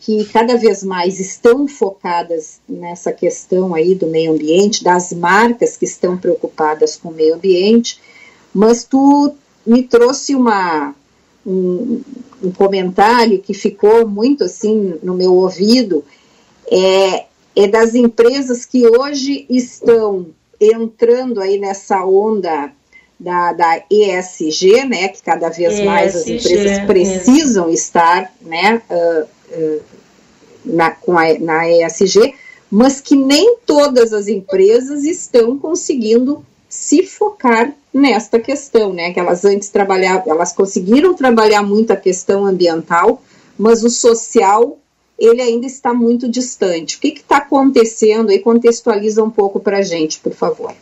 que 0.00 0.24
cada 0.26 0.56
vez 0.56 0.82
mais 0.82 1.20
estão 1.20 1.68
focadas 1.68 2.60
nessa 2.68 3.12
questão 3.12 3.72
aí 3.74 3.94
do 3.94 4.08
meio 4.08 4.32
ambiente, 4.32 4.82
das 4.82 5.12
marcas 5.12 5.76
que 5.76 5.84
estão 5.84 6.18
preocupadas 6.18 6.96
com 6.96 7.08
o 7.08 7.14
meio 7.14 7.36
ambiente, 7.36 8.00
mas 8.52 8.84
tu 8.84 9.32
me 9.64 9.84
trouxe 9.84 10.34
uma, 10.34 10.92
um, 11.46 12.00
um 12.42 12.50
comentário 12.50 13.38
que 13.38 13.54
ficou 13.54 14.06
muito 14.06 14.42
assim 14.42 14.98
no 15.02 15.14
meu 15.14 15.34
ouvido, 15.34 16.04
é, 16.70 17.26
é 17.54 17.66
das 17.66 17.94
empresas 17.94 18.64
que 18.64 18.86
hoje 18.86 19.46
estão 19.48 20.26
entrando 20.60 21.40
aí 21.40 21.58
nessa 21.58 22.04
onda 22.04 22.72
da, 23.18 23.52
da 23.52 23.82
ESG, 23.90 24.84
né, 24.84 25.08
que 25.08 25.22
cada 25.22 25.48
vez 25.48 25.74
ESG, 25.74 25.84
mais 25.84 26.16
as 26.16 26.26
empresas 26.26 26.78
precisam 26.86 27.70
estar, 27.70 28.32
né, 28.40 28.82
uh, 28.90 29.26
uh, 29.56 29.82
na, 30.64 30.90
com 30.90 31.16
a, 31.16 31.38
na 31.38 31.68
ESG, 31.68 32.34
mas 32.70 33.00
que 33.00 33.14
nem 33.14 33.56
todas 33.66 34.12
as 34.12 34.28
empresas 34.28 35.04
estão 35.04 35.58
conseguindo 35.58 36.44
se 36.68 37.02
focar 37.02 37.72
nesta 37.92 38.40
questão, 38.40 38.92
né, 38.92 39.12
que 39.12 39.20
elas 39.20 39.44
antes 39.44 39.68
trabalhavam, 39.68 40.32
elas 40.32 40.52
conseguiram 40.52 41.14
trabalhar 41.14 41.62
muito 41.62 41.92
a 41.92 41.96
questão 41.96 42.46
ambiental, 42.46 43.22
mas 43.58 43.84
o 43.84 43.90
social 43.90 44.78
ele 45.24 45.40
ainda 45.40 45.66
está 45.66 45.94
muito 45.94 46.28
distante. 46.28 46.96
O 46.96 47.00
que 47.00 47.08
está 47.08 47.36
acontecendo 47.36 48.30
aí? 48.30 48.40
Contextualiza 48.40 49.22
um 49.22 49.30
pouco 49.30 49.60
para 49.60 49.78
a 49.78 49.82
gente, 49.82 50.18
por 50.18 50.32
favor. 50.32 50.74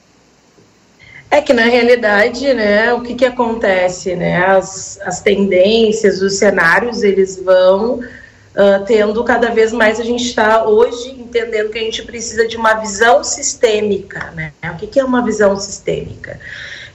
É 1.30 1.40
que 1.40 1.52
na 1.52 1.64
realidade, 1.64 2.52
né, 2.54 2.92
o 2.92 3.02
que, 3.02 3.14
que 3.14 3.24
acontece, 3.24 4.16
né, 4.16 4.44
as, 4.46 4.98
as 5.02 5.20
tendências, 5.20 6.20
os 6.22 6.34
cenários, 6.38 7.02
eles 7.02 7.36
vão 7.36 8.00
uh, 8.00 8.84
tendo 8.84 9.22
cada 9.22 9.50
vez 9.50 9.72
mais, 9.72 10.00
a 10.00 10.04
gente 10.04 10.24
está 10.24 10.66
hoje 10.66 11.10
entendendo 11.10 11.70
que 11.70 11.78
a 11.78 11.82
gente 11.82 12.02
precisa 12.02 12.48
de 12.48 12.56
uma 12.56 12.74
visão 12.74 13.22
sistêmica, 13.22 14.32
né, 14.32 14.52
o 14.64 14.76
que, 14.76 14.88
que 14.88 14.98
é 14.98 15.04
uma 15.04 15.24
visão 15.24 15.56
sistêmica? 15.56 16.40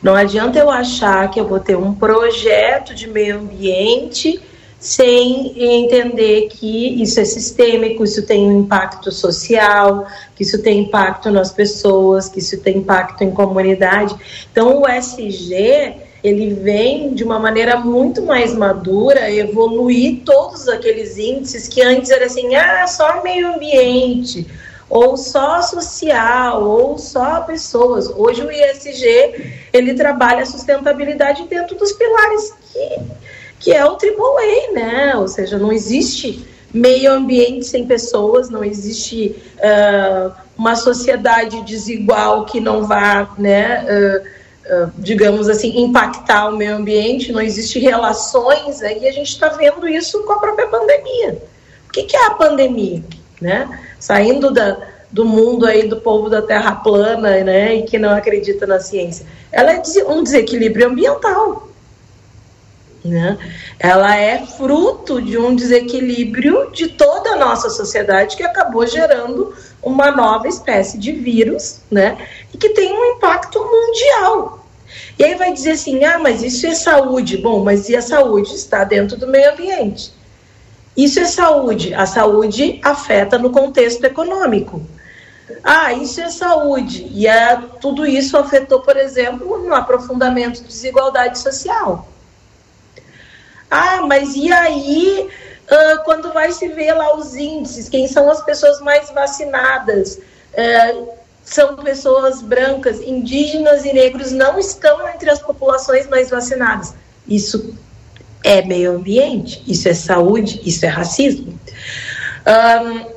Não 0.04 0.16
adianta 0.16 0.60
eu 0.60 0.70
achar 0.70 1.32
que 1.32 1.40
eu 1.40 1.48
vou 1.48 1.60
ter 1.60 1.78
um 1.78 1.94
projeto 1.94 2.94
de 2.94 3.08
meio 3.08 3.38
ambiente 3.38 4.42
sem 4.80 5.54
entender 5.58 6.48
que 6.50 7.02
isso 7.02 7.20
é 7.20 7.26
sistêmico, 7.26 8.04
isso 8.04 8.26
tem 8.26 8.48
um 8.48 8.60
impacto 8.60 9.12
social, 9.12 10.06
que 10.36 10.44
isso 10.44 10.62
tem 10.62 10.82
impacto 10.82 11.32
nas 11.32 11.52
pessoas, 11.52 12.30
que 12.30 12.40
isso 12.40 12.60
tem 12.60 12.78
impacto 12.78 13.24
em 13.24 13.32
comunidade. 13.32 14.16
Então, 14.52 14.82
o 14.82 14.88
SG 14.88 15.96
ele 16.24 16.56
vem 16.56 17.14
de 17.14 17.24
uma 17.24 17.40
maneira 17.40 17.78
muito 17.78 18.24
mais 18.24 18.56
madura, 18.56 19.30
evoluir 19.30 20.24
todos 20.26 20.68
aqueles 20.68 21.18
índices 21.18 21.68
que 21.68 21.84
antes 21.84 22.10
era 22.10 22.26
assim, 22.26 22.56
ah, 22.56 22.88
só 22.88 23.22
meio 23.22 23.54
ambiente, 23.54 24.48
ou 24.90 25.18
só 25.18 25.62
social, 25.62 26.64
ou 26.64 26.98
só 26.98 27.42
pessoas. 27.42 28.08
Hoje 28.10 28.44
o 28.44 28.52
ISG 28.52 29.68
ele 29.72 29.94
trabalha 29.94 30.42
a 30.42 30.46
sustentabilidade 30.46 31.48
dentro 31.48 31.76
dos 31.76 31.92
pilares 31.92 32.54
que 32.74 33.25
que 33.60 33.72
é 33.72 33.86
o 33.86 33.92
AAA, 33.92 34.74
né? 34.74 35.16
Ou 35.16 35.28
seja, 35.28 35.58
não 35.58 35.72
existe 35.72 36.46
meio 36.76 37.14
ambiente 37.14 37.66
sem 37.66 37.88
pessoas, 37.88 38.50
não 38.50 38.64
existe 38.64 39.36
uh, 39.58 40.32
uma 40.58 40.76
sociedade 40.76 41.62
desigual 41.62 42.46
que 42.46 42.60
não 42.60 42.86
vá, 42.86 43.34
né, 43.38 43.86
uh, 43.86 44.86
uh, 44.86 44.92
digamos 44.98 45.48
assim, 45.48 45.82
impactar 45.82 46.50
o 46.50 46.58
meio 46.58 46.76
ambiente, 46.76 47.32
não 47.32 47.42
existe 47.42 47.80
relações, 47.80 48.82
aí 48.82 49.08
a 49.08 49.12
gente 49.12 49.30
está 49.30 49.48
vendo 49.50 49.88
isso 49.88 50.22
com 50.24 50.34
a 50.34 50.40
própria 50.40 50.68
pandemia. 50.68 51.42
O 51.88 51.92
que, 51.94 52.04
que 52.04 52.18
é 52.18 52.26
a 52.26 52.32
pandemia? 52.32 53.02
Né? 53.40 53.80
Saindo 53.98 54.52
da, 54.52 54.78
do 55.10 55.24
mundo 55.24 55.66
aí 55.66 55.88
do 55.88 56.02
povo 56.02 56.30
da 56.30 56.42
terra 56.42 56.76
plana, 56.76 57.42
né, 57.42 57.76
e 57.76 57.84
que 57.84 57.98
não 57.98 58.10
acredita 58.10 58.68
na 58.68 58.82
ciência. 58.82 59.26
Ela 59.50 59.72
é 59.72 59.82
um 60.10 60.22
desequilíbrio 60.22 60.88
ambiental. 60.88 61.70
Né? 63.06 63.38
Ela 63.78 64.16
é 64.16 64.44
fruto 64.48 65.22
de 65.22 65.38
um 65.38 65.56
desequilíbrio 65.56 66.72
de 66.72 66.88
toda 66.88 67.34
a 67.34 67.36
nossa 67.36 67.70
sociedade 67.70 68.36
que 68.36 68.42
acabou 68.42 68.88
gerando 68.88 69.54
uma 69.84 70.10
nova 70.10 70.48
espécie 70.48 70.98
de 70.98 71.12
vírus, 71.12 71.82
né? 71.92 72.18
E 72.52 72.58
que 72.58 72.70
tem 72.70 72.92
um 72.92 73.06
impacto 73.16 73.60
mundial. 73.64 74.66
E 75.20 75.24
aí 75.24 75.36
vai 75.36 75.54
dizer 75.54 75.74
assim: 75.74 76.04
ah, 76.04 76.18
mas 76.18 76.42
isso 76.42 76.66
é 76.66 76.74
saúde. 76.74 77.38
Bom, 77.38 77.64
mas 77.64 77.90
e 77.90 77.96
a 77.96 78.02
saúde 78.02 78.56
está 78.56 78.84
dentro 78.84 79.16
do 79.16 79.28
meio 79.28 79.52
ambiente? 79.52 80.12
Isso 80.98 81.20
é 81.20 81.26
saúde. 81.26 81.94
A 81.94 82.08
saúde 82.08 82.80
afeta 82.84 83.38
no 83.38 83.52
contexto 83.52 84.04
econômico. 84.04 84.82
Ah, 85.64 85.94
isso 85.94 86.22
é 86.22 86.30
saúde. 86.32 87.08
E 87.12 87.28
é, 87.28 87.56
tudo 87.80 88.04
isso 88.04 88.36
afetou, 88.36 88.82
por 88.82 88.98
exemplo, 88.98 89.60
no 89.60 89.76
aprofundamento 89.76 90.62
de 90.62 90.68
desigualdade 90.68 91.38
social. 91.38 92.08
Ah, 93.70 94.02
mas 94.08 94.36
e 94.36 94.52
aí, 94.52 95.30
uh, 95.70 96.04
quando 96.04 96.32
vai 96.32 96.52
se 96.52 96.68
ver 96.68 96.94
lá 96.94 97.16
os 97.16 97.36
índices, 97.36 97.90
quem 97.90 98.08
são 98.08 98.30
as 98.30 98.44
pessoas 98.44 98.80
mais 98.82 99.10
vacinadas? 99.12 100.20
Uh, 100.54 101.10
são 101.44 101.76
pessoas 101.76 102.42
brancas, 102.42 103.00
indígenas 103.00 103.86
e 103.86 103.94
negros 103.94 104.32
não 104.32 104.58
estão 104.58 105.08
entre 105.10 105.30
as 105.30 105.40
populações 105.40 106.08
mais 106.08 106.32
vacinadas. 106.32 106.96
Isso 107.28 107.76
é 108.44 108.64
meio 108.64 108.94
ambiente, 108.94 109.64
isso 109.68 109.88
é 109.88 109.94
saúde, 109.94 110.60
isso 110.66 110.86
é 110.86 110.90
racismo. 110.90 111.60
Um, 112.48 113.16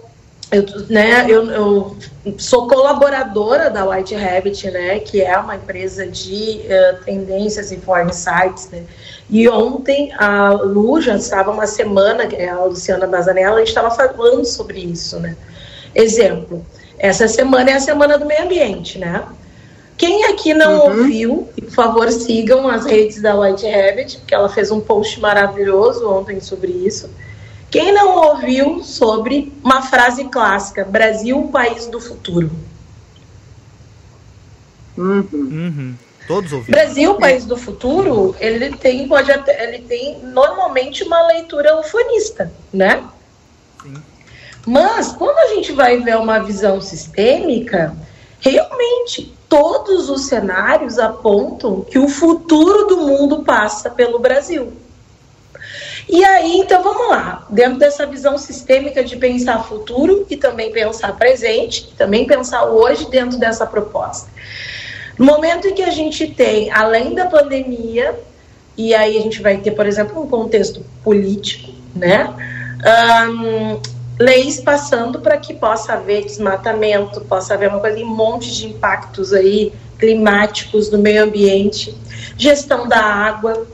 eu, 0.50 0.64
né, 0.88 1.26
eu, 1.28 1.50
eu, 1.50 1.96
sou 2.38 2.66
colaboradora 2.66 3.70
da 3.70 3.86
White 3.86 4.14
Rabbit, 4.14 4.70
né, 4.70 4.98
que 5.00 5.20
é 5.20 5.36
uma 5.38 5.56
empresa 5.56 6.06
de 6.06 6.62
uh, 6.64 7.04
tendências 7.04 7.70
e 7.70 7.76
foreign 7.76 8.12
sites, 8.12 8.70
né, 8.70 8.84
e 9.30 9.48
ontem 9.48 10.12
a 10.14 10.52
Lu 10.52 11.00
já 11.00 11.16
estava 11.16 11.50
uma 11.50 11.66
semana, 11.66 12.24
é 12.24 12.48
a 12.48 12.64
Luciana 12.64 13.06
Bazanella, 13.06 13.56
a 13.56 13.58
gente 13.58 13.68
estava 13.68 13.90
falando 13.90 14.44
sobre 14.44 14.80
isso, 14.80 15.18
né. 15.20 15.36
Exemplo, 15.94 16.64
essa 16.98 17.28
semana 17.28 17.70
é 17.70 17.74
a 17.74 17.80
semana 17.80 18.18
do 18.18 18.24
meio 18.24 18.42
ambiente, 18.42 18.98
né. 18.98 19.24
Quem 19.98 20.24
aqui 20.26 20.54
não 20.54 20.74
uhum. 20.74 20.98
ouviu, 20.98 21.48
por 21.60 21.70
favor, 21.70 22.12
sigam 22.12 22.68
as 22.68 22.86
redes 22.86 23.20
da 23.20 23.38
White 23.38 23.66
Rabbit, 23.66 24.18
porque 24.18 24.34
ela 24.34 24.48
fez 24.48 24.70
um 24.70 24.80
post 24.80 25.20
maravilhoso 25.20 26.08
ontem 26.08 26.40
sobre 26.40 26.70
isso. 26.70 27.10
Quem 27.68 27.92
não 27.92 28.16
ouviu 28.28 28.82
sobre 28.82 29.52
uma 29.62 29.82
frase 29.82 30.24
clássica: 30.26 30.84
Brasil, 30.84 31.42
país 31.52 31.86
do 31.86 32.00
futuro? 32.00 32.50
Uhum. 34.96 35.26
Uhum. 35.32 35.94
Todos 36.28 36.52
ouviram. 36.52 36.78
Brasil, 36.78 37.14
país 37.14 37.46
do 37.46 37.56
futuro, 37.56 38.36
ele 38.38 38.76
tem, 38.76 39.08
pode 39.08 39.32
até, 39.32 39.64
ele 39.64 39.82
tem 39.82 40.18
normalmente 40.18 41.02
uma 41.02 41.26
leitura 41.26 41.80
ufanista, 41.80 42.52
né? 42.70 43.02
Sim. 43.82 43.94
Mas 44.66 45.10
quando 45.10 45.38
a 45.38 45.54
gente 45.54 45.72
vai 45.72 45.98
ver 46.00 46.18
uma 46.18 46.38
visão 46.40 46.82
sistêmica, 46.82 47.96
realmente 48.38 49.34
todos 49.48 50.10
os 50.10 50.26
cenários 50.26 50.98
apontam 50.98 51.80
que 51.80 51.98
o 51.98 52.06
futuro 52.06 52.86
do 52.86 52.98
mundo 52.98 53.42
passa 53.42 53.88
pelo 53.88 54.18
Brasil. 54.18 54.74
E 56.06 56.22
aí, 56.24 56.58
então 56.58 56.82
vamos 56.82 57.08
lá, 57.08 57.46
dentro 57.48 57.78
dessa 57.78 58.06
visão 58.06 58.36
sistêmica 58.36 59.02
de 59.02 59.16
pensar 59.16 59.64
futuro 59.64 60.26
e 60.28 60.36
também 60.36 60.70
pensar 60.70 61.16
presente, 61.16 61.94
também 61.96 62.26
pensar 62.26 62.64
hoje 62.66 63.08
dentro 63.08 63.38
dessa 63.38 63.66
proposta. 63.66 64.28
No 65.18 65.26
momento 65.26 65.66
em 65.66 65.74
que 65.74 65.82
a 65.82 65.90
gente 65.90 66.28
tem, 66.28 66.70
além 66.70 67.14
da 67.14 67.26
pandemia, 67.26 68.18
e 68.76 68.94
aí 68.94 69.18
a 69.18 69.20
gente 69.20 69.42
vai 69.42 69.58
ter, 69.58 69.72
por 69.72 69.86
exemplo, 69.86 70.22
um 70.22 70.28
contexto 70.28 70.84
político, 71.02 71.72
né? 71.94 72.32
Um, 73.28 73.80
leis 74.18 74.60
passando 74.60 75.20
para 75.20 75.36
que 75.36 75.52
possa 75.54 75.94
haver 75.94 76.24
desmatamento, 76.24 77.20
possa 77.22 77.54
haver 77.54 77.68
uma 77.68 77.80
coisa, 77.80 77.98
um 77.98 78.06
monte 78.06 78.54
de 78.54 78.66
impactos 78.66 79.32
aí 79.32 79.72
climáticos 79.98 80.90
no 80.90 80.98
meio 80.98 81.24
ambiente, 81.24 81.96
gestão 82.36 82.86
da 82.86 83.00
água. 83.00 83.66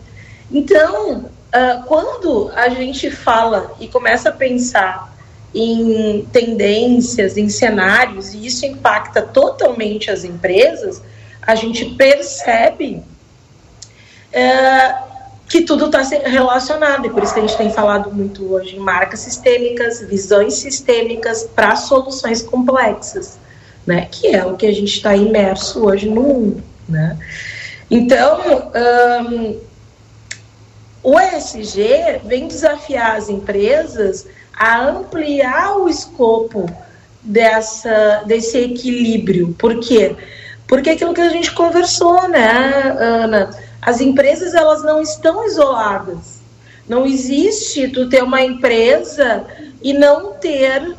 Então, 0.50 1.26
Uh, 1.54 1.84
quando 1.84 2.50
a 2.56 2.68
gente 2.68 3.12
fala 3.12 3.76
e 3.78 3.86
começa 3.86 4.30
a 4.30 4.32
pensar 4.32 5.16
em 5.54 6.26
tendências, 6.32 7.36
em 7.36 7.48
cenários, 7.48 8.34
e 8.34 8.44
isso 8.44 8.66
impacta 8.66 9.22
totalmente 9.22 10.10
as 10.10 10.24
empresas, 10.24 11.00
a 11.46 11.54
gente 11.54 11.84
percebe 11.96 13.02
uh, 14.32 15.04
que 15.48 15.62
tudo 15.62 15.86
está 15.86 16.00
relacionado, 16.00 17.06
e 17.06 17.10
por 17.10 17.22
isso 17.22 17.34
que 17.34 17.40
a 17.40 17.46
gente 17.46 17.56
tem 17.56 17.70
falado 17.70 18.12
muito 18.12 18.52
hoje 18.52 18.76
em 18.76 18.80
marcas 18.80 19.20
sistêmicas, 19.20 20.00
visões 20.00 20.54
sistêmicas 20.54 21.44
para 21.44 21.76
soluções 21.76 22.42
complexas, 22.42 23.38
né? 23.86 24.08
que 24.10 24.28
é 24.28 24.44
o 24.44 24.56
que 24.56 24.66
a 24.66 24.72
gente 24.72 24.96
está 24.96 25.14
imerso 25.14 25.84
hoje 25.84 26.08
no 26.08 26.22
mundo. 26.22 26.62
Né? 26.88 27.18
Então, 27.90 28.72
um, 29.30 29.60
o 31.02 31.20
ESG 31.20 32.20
vem 32.24 32.48
desafiar 32.48 33.16
as 33.16 33.28
empresas 33.28 34.26
a 34.54 34.88
ampliar 34.88 35.76
o 35.76 35.88
escopo 35.88 36.68
dessa, 37.22 38.22
desse 38.26 38.56
equilíbrio. 38.58 39.54
Por 39.58 39.78
quê? 39.80 40.16
Porque 40.66 40.90
aquilo 40.90 41.14
que 41.14 41.20
a 41.20 41.28
gente 41.28 41.52
conversou, 41.52 42.28
né, 42.28 42.96
Ana? 42.98 43.50
As 43.80 44.00
empresas 44.00 44.54
elas 44.54 44.82
não 44.82 45.02
estão 45.02 45.44
isoladas. 45.44 46.40
Não 46.88 47.06
existe 47.06 47.88
tu 47.88 48.08
ter 48.08 48.22
uma 48.22 48.42
empresa 48.42 49.44
e 49.82 49.92
não 49.92 50.32
ter 50.34 50.96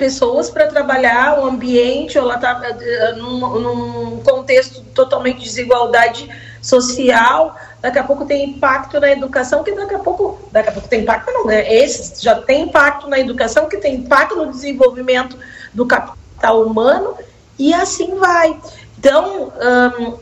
pessoas 0.00 0.48
para 0.48 0.66
trabalhar 0.66 1.40
o 1.40 1.44
ambiente, 1.44 2.16
ela 2.16 2.36
está 2.36 2.58
eh, 2.80 3.12
num, 3.16 3.60
num 3.60 4.20
contexto 4.22 4.82
totalmente 4.94 5.40
de 5.40 5.44
desigualdade 5.44 6.26
social, 6.62 7.54
daqui 7.82 7.98
a 7.98 8.04
pouco 8.04 8.24
tem 8.24 8.50
impacto 8.50 8.98
na 8.98 9.10
educação, 9.10 9.62
que 9.62 9.72
daqui 9.72 9.94
a 9.94 9.98
pouco, 9.98 10.40
daqui 10.50 10.70
a 10.70 10.72
pouco 10.72 10.88
tem 10.88 11.02
impacto 11.02 11.30
não, 11.30 11.44
né? 11.44 11.70
Esse 11.74 12.22
já 12.22 12.36
tem 12.36 12.62
impacto 12.62 13.08
na 13.08 13.18
educação, 13.18 13.68
que 13.68 13.76
tem 13.76 13.96
impacto 13.96 14.36
no 14.36 14.50
desenvolvimento 14.50 15.36
do 15.74 15.84
capital 15.84 16.62
humano, 16.62 17.14
e 17.58 17.74
assim 17.74 18.14
vai. 18.14 18.58
Então, 19.00 19.50
um, 19.98 20.18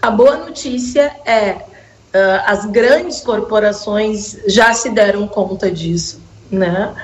a 0.00 0.10
boa 0.10 0.38
notícia 0.38 1.14
é 1.26 1.50
uh, 1.50 2.42
as 2.46 2.64
grandes 2.64 3.20
corporações 3.20 4.38
já 4.46 4.72
se 4.72 4.88
deram 4.88 5.28
conta 5.28 5.70
disso, 5.70 6.18
né? 6.50 6.94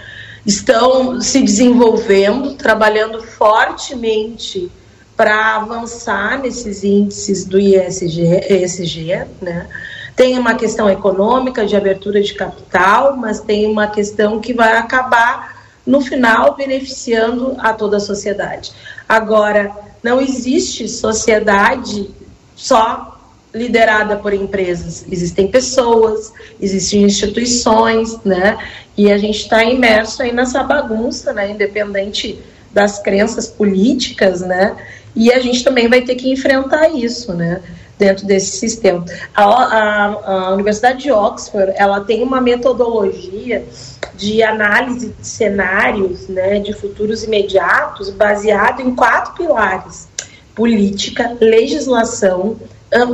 Estão 0.46 1.20
se 1.20 1.42
desenvolvendo, 1.42 2.54
trabalhando 2.54 3.22
fortemente 3.22 4.72
para 5.14 5.56
avançar 5.56 6.38
nesses 6.40 6.82
índices 6.82 7.44
do 7.44 7.60
ISG, 7.60 8.22
ESG, 8.48 9.26
né? 9.42 9.68
Tem 10.16 10.38
uma 10.38 10.54
questão 10.54 10.88
econômica 10.88 11.66
de 11.66 11.76
abertura 11.76 12.22
de 12.22 12.32
capital, 12.32 13.18
mas 13.18 13.38
tem 13.38 13.70
uma 13.70 13.86
questão 13.88 14.40
que 14.40 14.54
vai 14.54 14.78
acabar 14.78 15.58
no 15.84 16.00
final 16.00 16.56
beneficiando 16.56 17.54
a 17.58 17.74
toda 17.74 17.98
a 17.98 18.00
sociedade. 18.00 18.72
Agora, 19.06 19.88
não 20.03 20.20
existe 20.20 20.88
sociedade 20.88 22.11
só 22.55 23.18
liderada 23.55 24.16
por 24.16 24.32
empresas. 24.32 25.05
Existem 25.11 25.49
pessoas, 25.49 26.32
existem 26.61 27.03
instituições, 27.03 28.18
né? 28.24 28.59
E 28.96 29.11
a 29.11 29.18
gente 29.18 29.38
está 29.40 29.64
imerso 29.64 30.22
aí 30.22 30.32
nessa 30.32 30.62
bagunça, 30.62 31.32
né? 31.32 31.51
Independente 31.51 32.38
das 32.72 32.99
crenças 32.99 33.46
políticas, 33.46 34.40
né? 34.40 34.76
E 35.16 35.32
a 35.32 35.40
gente 35.40 35.64
também 35.64 35.88
vai 35.88 36.03
ter 36.03 36.14
que 36.14 36.30
enfrentar 36.30 36.88
isso, 36.90 37.32
né? 37.34 37.62
Dentro 37.99 38.26
desse 38.26 38.59
sistema. 38.59 39.05
A, 39.34 39.44
a, 39.44 40.07
a 40.07 40.55
Universidade 40.55 41.03
de 41.03 41.11
Oxford, 41.11 41.72
ela 41.74 42.01
tem 42.01 42.22
uma 42.22 42.40
metodologia 42.40 43.66
de 44.14 44.42
análise 44.42 45.14
de 45.18 45.26
cenários, 45.26 46.28
né, 46.28 46.61
de 46.61 46.72
futuros 46.72 47.24
imediatos, 47.24 48.11
baseado 48.11 48.80
em 48.80 48.94
quatro 48.94 49.34
pilares: 49.34 50.09
política, 50.55 51.36
legislação, 51.40 52.57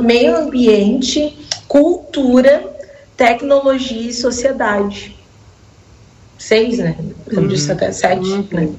meio 0.03 0.37
ambiente, 0.37 1.35
cultura, 1.67 2.63
tecnologia 3.17 4.09
e 4.09 4.13
sociedade. 4.13 5.15
Seis, 6.37 6.77
né? 6.77 6.95
Como 7.29 7.41
uhum. 7.41 7.47
disse 7.47 7.71
até 7.71 7.91
sete, 7.91 8.27
uhum. 8.27 8.47
né? 8.51 8.69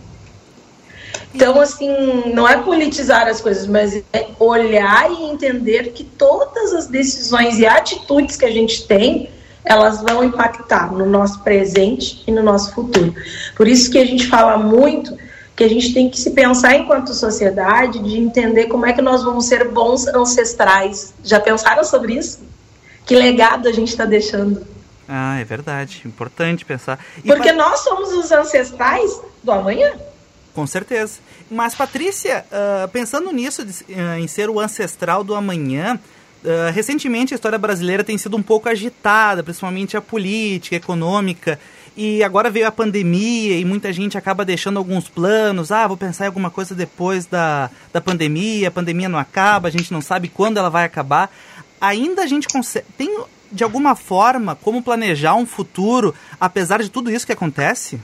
Então, 1.36 1.60
assim, 1.60 2.32
não 2.32 2.48
é 2.48 2.56
politizar 2.56 3.28
as 3.28 3.42
coisas, 3.42 3.66
mas 3.66 4.02
é 4.10 4.26
olhar 4.40 5.10
e 5.12 5.24
entender 5.24 5.92
que 5.92 6.02
todas 6.02 6.72
as 6.72 6.86
decisões 6.86 7.58
e 7.58 7.66
atitudes 7.66 8.36
que 8.36 8.46
a 8.46 8.50
gente 8.50 8.86
tem, 8.86 9.28
elas 9.62 10.00
vão 10.00 10.24
impactar 10.24 10.90
no 10.90 11.04
nosso 11.04 11.40
presente 11.40 12.24
e 12.26 12.32
no 12.32 12.42
nosso 12.42 12.72
futuro. 12.72 13.14
Por 13.54 13.68
isso 13.68 13.90
que 13.90 13.98
a 13.98 14.04
gente 14.06 14.26
fala 14.26 14.56
muito 14.56 15.14
que 15.54 15.62
a 15.62 15.68
gente 15.68 15.92
tem 15.92 16.08
que 16.08 16.18
se 16.18 16.30
pensar 16.30 16.74
enquanto 16.74 17.12
sociedade 17.12 17.98
de 17.98 18.16
entender 18.16 18.66
como 18.68 18.86
é 18.86 18.94
que 18.94 19.02
nós 19.02 19.22
vamos 19.22 19.44
ser 19.44 19.68
bons 19.68 20.06
ancestrais. 20.06 21.12
Já 21.22 21.38
pensaram 21.38 21.84
sobre 21.84 22.14
isso? 22.14 22.40
Que 23.04 23.14
legado 23.14 23.68
a 23.68 23.72
gente 23.72 23.88
está 23.88 24.06
deixando? 24.06 24.66
Ah, 25.06 25.38
é 25.38 25.44
verdade. 25.44 26.00
Importante 26.06 26.64
pensar. 26.64 26.98
E 27.22 27.26
Porque 27.28 27.52
nós 27.52 27.80
somos 27.80 28.10
os 28.14 28.32
ancestrais 28.32 29.20
do 29.42 29.52
amanhã. 29.52 29.92
Com 30.56 30.66
certeza. 30.66 31.18
Mas, 31.50 31.74
Patrícia, 31.74 32.44
uh, 32.50 32.88
pensando 32.88 33.32
nisso, 33.32 33.64
de, 33.64 33.72
uh, 33.84 34.18
em 34.18 34.26
ser 34.26 34.50
o 34.50 34.58
ancestral 34.58 35.22
do 35.22 35.34
amanhã, 35.34 35.98
uh, 36.44 36.72
recentemente 36.72 37.32
a 37.32 37.36
história 37.36 37.58
brasileira 37.58 38.02
tem 38.02 38.18
sido 38.18 38.36
um 38.36 38.42
pouco 38.42 38.68
agitada, 38.68 39.42
principalmente 39.42 39.96
a 39.96 40.00
política, 40.00 40.74
a 40.74 40.78
econômica, 40.78 41.58
e 41.96 42.22
agora 42.22 42.50
veio 42.50 42.66
a 42.66 42.72
pandemia 42.72 43.58
e 43.58 43.64
muita 43.64 43.90
gente 43.90 44.18
acaba 44.18 44.44
deixando 44.44 44.76
alguns 44.76 45.08
planos. 45.08 45.72
Ah, 45.72 45.86
vou 45.86 45.96
pensar 45.96 46.24
em 46.24 46.26
alguma 46.26 46.50
coisa 46.50 46.74
depois 46.74 47.24
da, 47.24 47.70
da 47.90 48.02
pandemia, 48.02 48.68
a 48.68 48.70
pandemia 48.70 49.08
não 49.08 49.18
acaba, 49.18 49.68
a 49.68 49.70
gente 49.70 49.90
não 49.92 50.02
sabe 50.02 50.28
quando 50.28 50.58
ela 50.58 50.68
vai 50.68 50.84
acabar. 50.84 51.34
Ainda 51.80 52.22
a 52.22 52.26
gente 52.26 52.48
consegue. 52.48 52.86
Tem, 52.98 53.18
de 53.50 53.64
alguma 53.64 53.96
forma, 53.96 54.54
como 54.54 54.82
planejar 54.82 55.36
um 55.36 55.46
futuro, 55.46 56.14
apesar 56.38 56.82
de 56.82 56.90
tudo 56.90 57.10
isso 57.10 57.24
que 57.24 57.32
acontece? 57.32 57.98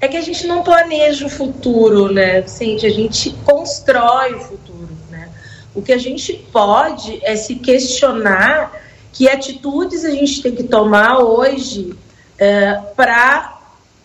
É 0.00 0.08
que 0.08 0.16
a 0.16 0.20
gente 0.20 0.46
não 0.46 0.62
planeja 0.62 1.26
o 1.26 1.30
futuro, 1.30 2.12
né, 2.12 2.42
Cintia? 2.46 2.88
A 2.88 2.92
gente 2.92 3.30
constrói 3.44 4.34
o 4.34 4.40
futuro. 4.40 4.88
Né? 5.10 5.28
O 5.74 5.82
que 5.82 5.92
a 5.92 5.98
gente 5.98 6.32
pode 6.52 7.20
é 7.24 7.36
se 7.36 7.56
questionar 7.56 8.72
que 9.12 9.28
atitudes 9.28 10.04
a 10.04 10.10
gente 10.10 10.42
tem 10.42 10.54
que 10.54 10.64
tomar 10.64 11.20
hoje 11.20 11.94
é, 12.38 12.74
para 12.94 13.56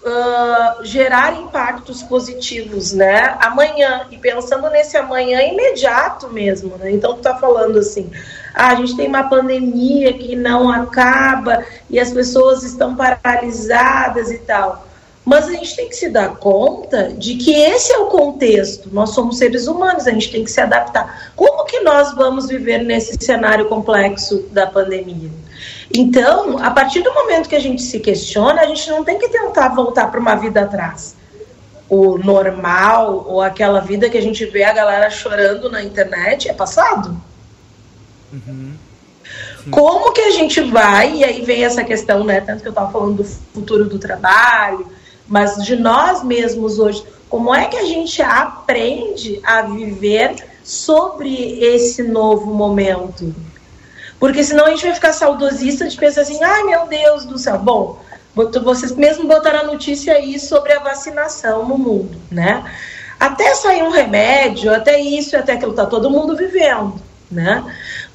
uh, 0.03 0.85
gerar 0.85 1.39
impactos 1.39 2.01
positivos, 2.03 2.93
né? 2.93 3.35
Amanhã, 3.39 4.07
e 4.09 4.17
pensando 4.17 4.69
nesse 4.69 4.97
amanhã 4.97 5.41
imediato 5.41 6.29
mesmo, 6.29 6.77
né? 6.77 6.91
Então, 6.91 7.15
tu 7.15 7.21
tá 7.21 7.35
falando 7.35 7.79
assim, 7.79 8.09
ah, 8.53 8.71
a 8.71 8.75
gente 8.75 8.95
tem 8.95 9.07
uma 9.07 9.23
pandemia 9.23 10.13
que 10.13 10.35
não 10.35 10.71
acaba 10.71 11.63
e 11.89 11.99
as 11.99 12.11
pessoas 12.11 12.63
estão 12.63 12.95
paralisadas 12.95 14.31
e 14.31 14.39
tal. 14.39 14.87
Mas 15.31 15.47
a 15.47 15.51
gente 15.51 15.73
tem 15.77 15.87
que 15.87 15.95
se 15.95 16.09
dar 16.09 16.35
conta 16.35 17.13
de 17.13 17.35
que 17.35 17.53
esse 17.53 17.93
é 17.93 17.97
o 17.99 18.07
contexto. 18.07 18.89
Nós 18.91 19.11
somos 19.11 19.37
seres 19.37 19.65
humanos, 19.65 20.05
a 20.05 20.11
gente 20.11 20.29
tem 20.29 20.43
que 20.43 20.51
se 20.51 20.59
adaptar. 20.59 21.31
Como 21.37 21.63
que 21.63 21.79
nós 21.79 22.13
vamos 22.13 22.49
viver 22.49 22.79
nesse 22.79 23.15
cenário 23.17 23.69
complexo 23.69 24.39
da 24.51 24.67
pandemia? 24.67 25.31
Então, 25.95 26.57
a 26.57 26.69
partir 26.69 27.01
do 27.01 27.13
momento 27.13 27.47
que 27.47 27.55
a 27.55 27.61
gente 27.61 27.81
se 27.81 28.01
questiona, 28.01 28.59
a 28.59 28.67
gente 28.67 28.89
não 28.89 29.05
tem 29.05 29.17
que 29.17 29.29
tentar 29.29 29.69
voltar 29.69 30.11
para 30.11 30.19
uma 30.19 30.35
vida 30.35 30.63
atrás. 30.63 31.15
O 31.87 32.17
normal, 32.17 33.25
ou 33.25 33.41
aquela 33.41 33.79
vida 33.79 34.09
que 34.09 34.17
a 34.17 34.21
gente 34.21 34.45
vê 34.47 34.65
a 34.65 34.73
galera 34.73 35.09
chorando 35.09 35.71
na 35.71 35.81
internet, 35.81 36.49
é 36.49 36.53
passado. 36.53 37.15
Uhum. 38.33 38.73
Como 39.71 40.11
que 40.11 40.19
a 40.19 40.31
gente 40.31 40.59
vai, 40.59 41.15
e 41.15 41.23
aí 41.23 41.41
vem 41.41 41.63
essa 41.63 41.85
questão, 41.85 42.21
né? 42.25 42.41
Tanto 42.41 42.61
que 42.61 42.67
eu 42.67 42.71
estava 42.71 42.91
falando 42.91 43.15
do 43.15 43.23
futuro 43.23 43.85
do 43.85 43.97
trabalho, 43.97 44.99
mas 45.31 45.63
de 45.63 45.77
nós 45.77 46.21
mesmos 46.21 46.77
hoje, 46.77 47.01
como 47.29 47.55
é 47.55 47.65
que 47.65 47.77
a 47.77 47.85
gente 47.85 48.21
aprende 48.21 49.39
a 49.45 49.61
viver 49.61 50.35
sobre 50.61 51.57
esse 51.63 52.03
novo 52.03 52.53
momento? 52.53 53.33
Porque 54.19 54.43
senão 54.43 54.65
a 54.65 54.71
gente 54.71 54.83
vai 54.83 54.93
ficar 54.93 55.13
saudosista 55.13 55.87
de 55.87 55.95
pensar 55.95 56.21
assim, 56.21 56.43
ai 56.43 56.63
meu 56.63 56.85
Deus 56.85 57.23
do 57.23 57.39
céu. 57.39 57.57
Bom, 57.57 57.97
vocês 58.61 58.91
mesmo 58.91 59.25
botaram 59.25 59.61
a 59.61 59.63
notícia 59.63 60.15
aí 60.15 60.37
sobre 60.37 60.73
a 60.73 60.79
vacinação 60.79 61.65
no 61.65 61.77
mundo, 61.77 62.17
né? 62.29 62.69
Até 63.17 63.55
sair 63.55 63.83
um 63.83 63.89
remédio, 63.89 64.73
até 64.73 64.99
isso, 64.99 65.37
até 65.37 65.53
aquilo, 65.53 65.71
tá 65.71 65.85
todo 65.85 66.09
mundo 66.09 66.35
vivendo, 66.35 66.95
né? 67.31 67.63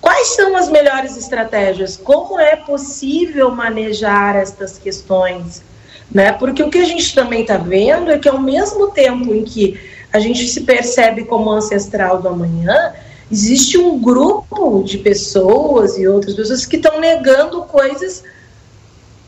Quais 0.02 0.34
são 0.34 0.54
as 0.54 0.68
melhores 0.68 1.16
estratégias? 1.16 1.96
Como 1.96 2.38
é 2.38 2.56
possível 2.56 3.50
manejar 3.50 4.36
estas 4.36 4.76
questões? 4.76 5.62
Né? 6.10 6.32
Porque 6.32 6.62
o 6.62 6.70
que 6.70 6.78
a 6.78 6.84
gente 6.84 7.14
também 7.14 7.42
está 7.42 7.56
vendo 7.56 8.10
é 8.10 8.18
que 8.18 8.28
ao 8.28 8.40
mesmo 8.40 8.88
tempo 8.90 9.34
em 9.34 9.44
que 9.44 9.78
a 10.12 10.18
gente 10.18 10.46
se 10.48 10.62
percebe 10.62 11.24
como 11.24 11.50
ancestral 11.50 12.22
do 12.22 12.28
amanhã, 12.28 12.92
existe 13.30 13.76
um 13.76 13.98
grupo 13.98 14.82
de 14.84 14.98
pessoas 14.98 15.98
e 15.98 16.06
outras 16.06 16.34
pessoas 16.34 16.64
que 16.64 16.76
estão 16.76 17.00
negando 17.00 17.62
coisas 17.62 18.22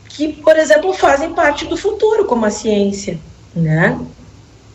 que, 0.07 0.33
por 0.33 0.57
exemplo, 0.57 0.93
fazem 0.93 1.33
parte 1.33 1.65
do 1.65 1.77
futuro, 1.77 2.25
como 2.25 2.45
a 2.45 2.49
ciência, 2.49 3.19
né? 3.55 3.97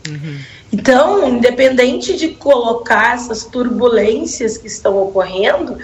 Uhum. 0.09 0.39
Então, 0.73 1.29
independente 1.29 2.17
de 2.17 2.29
colocar 2.31 3.15
essas 3.15 3.45
turbulências 3.45 4.57
que 4.57 4.67
estão 4.67 4.97
ocorrendo, 5.03 5.77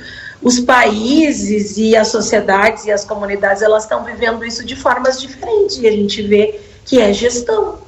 os 0.42 0.58
países 0.60 1.76
e 1.76 1.94
as 1.94 2.08
sociedades 2.08 2.84
e 2.86 2.92
as 2.92 3.04
comunidades 3.04 3.62
elas 3.62 3.82
estão 3.82 4.04
vivendo 4.04 4.44
isso 4.44 4.64
de 4.64 4.74
formas 4.74 5.20
diferentes 5.20 5.78
e 5.78 5.86
a 5.86 5.92
gente 5.92 6.22
vê 6.22 6.60
que 6.84 7.00
é 7.00 7.12
gestão, 7.12 7.78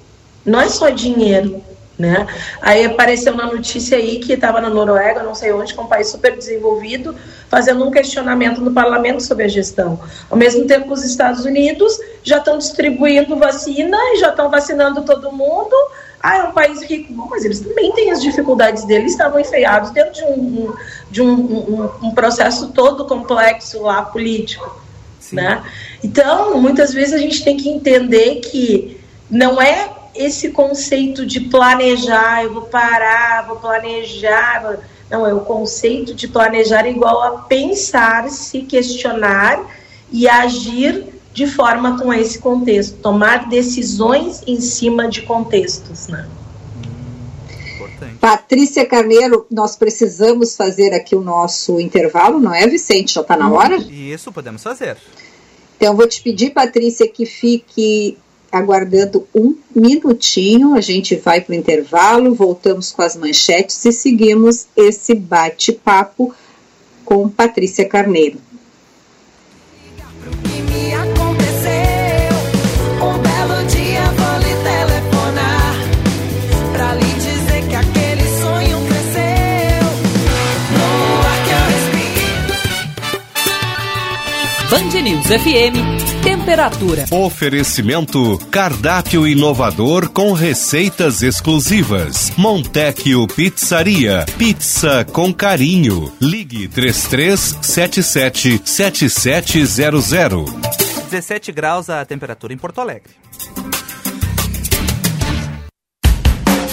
não 0.44 0.61
é 0.61 0.68
só 0.68 0.90
dinheiro, 0.90 1.62
né? 1.98 2.26
Aí 2.61 2.84
apareceu 2.84 3.34
na 3.34 3.46
notícia 3.46 3.96
aí 3.96 4.18
que 4.18 4.32
estava 4.32 4.61
na 4.61 4.68
Noruega, 4.68 5.22
não 5.22 5.34
sei 5.34 5.53
onde, 5.53 5.74
com 5.74 5.82
um 5.82 5.86
país 5.86 6.09
super 6.09 6.36
desenvolvido, 6.36 7.14
fazendo 7.48 7.84
um 7.84 7.90
questionamento 7.90 8.61
no 8.61 8.72
parlamento 8.72 9.22
sobre 9.22 9.44
a 9.44 9.48
gestão. 9.48 10.00
Ao 10.30 10.36
mesmo 10.36 10.66
tempo, 10.66 10.92
os 10.92 11.05
Estados 11.05 11.44
Unidos 11.44 11.98
já 12.22 12.38
estão 12.38 12.59
distribuindo 12.59 13.36
vacina 13.36 13.96
e 14.14 14.16
já 14.18 14.30
estão 14.30 14.50
vacinando 14.50 15.03
todo 15.03 15.32
mundo. 15.32 15.74
Ah, 16.23 16.39
é 16.39 16.43
um 16.45 16.53
país 16.53 16.81
rico. 16.83 17.12
Bom, 17.12 17.27
mas 17.29 17.45
eles 17.45 17.61
também 17.61 17.93
têm 17.93 18.12
as 18.12 18.23
dificuldades 18.23 18.85
deles, 18.85 19.12
estavam 19.12 19.41
enfiados 19.41 19.91
dentro 19.91 20.12
de 20.12 20.25
um, 20.25 20.75
de 21.11 21.23
um, 21.23 21.33
um, 21.33 21.91
um 22.05 22.14
processo 22.14 22.68
todo 22.68 23.07
complexo 23.07 23.83
lá 23.83 24.03
político. 24.03 24.81
Né? 25.33 25.64
Então, 26.05 26.61
muitas 26.61 26.93
vezes 26.93 27.14
a 27.14 27.18
gente 27.18 27.43
tem 27.43 27.57
que 27.57 27.68
entender 27.68 28.37
que 28.41 29.01
não 29.31 29.61
é 29.61 29.91
esse 30.14 30.51
conceito 30.51 31.25
de 31.25 31.41
planejar, 31.41 32.45
eu 32.45 32.53
vou 32.53 32.62
parar, 32.62 33.47
vou 33.47 33.57
planejar. 33.57 34.79
Não, 35.11 35.27
é 35.27 35.33
o 35.33 35.41
conceito 35.41 36.14
de 36.14 36.29
planejar 36.29 36.87
igual 36.87 37.23
a 37.23 37.39
pensar, 37.43 38.29
se 38.29 38.61
questionar 38.62 39.64
e 40.11 40.29
agir 40.29 41.07
de 41.33 41.47
forma 41.47 41.99
com 41.99 42.12
esse 42.12 42.39
contexto, 42.39 42.99
tomar 42.99 43.49
decisões 43.49 44.43
em 44.47 44.61
cima 44.61 45.09
de 45.09 45.22
contextos, 45.22 46.09
né? 46.09 46.28
Patrícia 48.20 48.85
Carneiro, 48.87 49.47
nós 49.51 49.76
precisamos 49.76 50.57
fazer 50.57 50.93
aqui 50.93 51.14
o 51.14 51.20
nosso 51.20 51.80
intervalo, 51.80 52.39
não 52.39 52.55
é, 52.55 52.66
Vicente? 52.66 53.14
Já 53.14 53.20
está 53.20 53.37
na 53.37 53.51
hora? 53.51 53.76
Isso, 53.76 54.33
podemos 54.33 54.62
fazer. 54.62 54.97
Então, 55.76 55.93
eu 55.93 55.97
vou 55.97 56.07
te 56.07 56.22
pedir, 56.22 56.51
Patrícia, 56.51 57.09
que 57.09 57.26
fique 57.26 58.16
aguardando 58.51 59.26
um 59.35 59.57
minutinho. 59.74 60.74
A 60.74 60.80
gente 60.80 61.16
vai 61.16 61.41
para 61.41 61.53
o 61.53 61.57
intervalo, 61.57 62.35
voltamos 62.35 62.93
com 62.93 63.03
as 63.03 63.16
manchetes 63.16 63.85
e 63.85 63.93
seguimos 63.93 64.66
esse 64.76 65.14
bate-papo 65.14 66.35
com 67.05 67.28
Patrícia 67.28 67.89
Carneiro. 67.89 68.39
News 85.03 85.26
FM 85.26 86.22
Temperatura. 86.22 87.05
Oferecimento: 87.11 88.38
cardápio 88.50 89.26
inovador 89.26 90.09
com 90.09 90.32
receitas 90.32 91.22
exclusivas. 91.22 92.32
Montecchio 92.36 93.26
Pizzaria. 93.26 94.24
Pizza 94.38 95.05
com 95.05 95.34
carinho. 95.34 96.12
Ligue 96.20 96.68
3377 96.68 98.62
7700. 98.64 100.53
17 101.11 101.50
graus 101.50 101.90
a 101.90 102.05
temperatura 102.05 102.53
em 102.53 102.57
Porto 102.57 102.80
Alegre. 102.80 103.11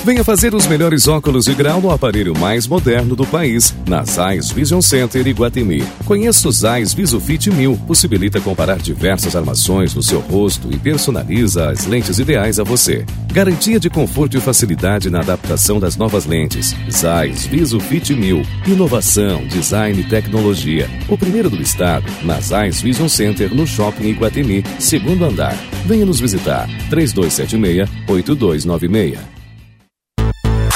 Venha 0.04 0.24
fazer 0.24 0.56
os 0.56 0.66
melhores 0.66 1.10
óculos 1.10 1.44
de 1.44 1.54
grau 1.54 1.82
no 1.82 1.92
aparelho 1.92 2.34
mais 2.38 2.66
moderno 2.66 3.18
do 3.18 3.26
país, 3.26 3.76
na 3.86 4.04
Zeiss 4.06 4.50
Vision 4.50 4.80
Center 4.80 5.28
Iguatemi. 5.28 5.84
Conheça 6.06 6.48
o 6.48 6.52
Zeiss 6.52 6.94
VisuFit 6.94 7.52
1000, 7.52 7.78
possibilita 7.86 8.40
comparar 8.40 8.78
diversas 8.78 9.36
armações 9.36 9.94
no 9.94 10.02
seu 10.02 10.22
rosto 10.22 10.72
e 10.72 10.78
personaliza 10.78 11.70
as 11.70 11.86
lentes 11.86 12.18
ideais 12.18 12.60
a 12.60 12.64
você. 12.64 13.06
Garantia 13.34 13.78
de 13.78 13.90
conforto 13.90 14.38
e 14.38 14.42
facilidade 14.42 15.10
na 15.10 15.20
adaptação 15.20 15.82
das 15.82 15.98
novas 15.98 16.26
lentes. 16.26 16.74
Zeiss 16.90 17.46
VisuFit 17.46 18.16
1000. 18.16 18.42
Inovação, 18.68 19.46
design 19.48 20.00
e 20.00 20.04
tecnologia. 20.06 20.90
O 21.10 21.18
primeiro 21.18 21.50
do 21.50 21.62
estado, 21.62 22.06
na 22.24 22.40
Zeiss 22.40 22.82
Vision 22.82 23.10
Center 23.10 23.54
no 23.54 23.68
Shopping 23.68 24.08
Iguatemi, 24.08 24.64
segundo 24.80 25.26
andar. 25.26 25.58
Venha 25.86 26.06
nos 26.06 26.22
visitar. 26.22 26.68
3276 26.90 27.90
8296 28.08 29.39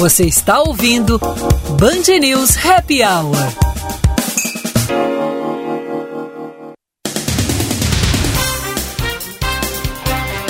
Você 0.00 0.24
está 0.24 0.58
ouvindo 0.62 1.18
Band 1.78 2.18
News 2.18 2.56
Happy 2.64 3.02
Hour. 3.02 3.36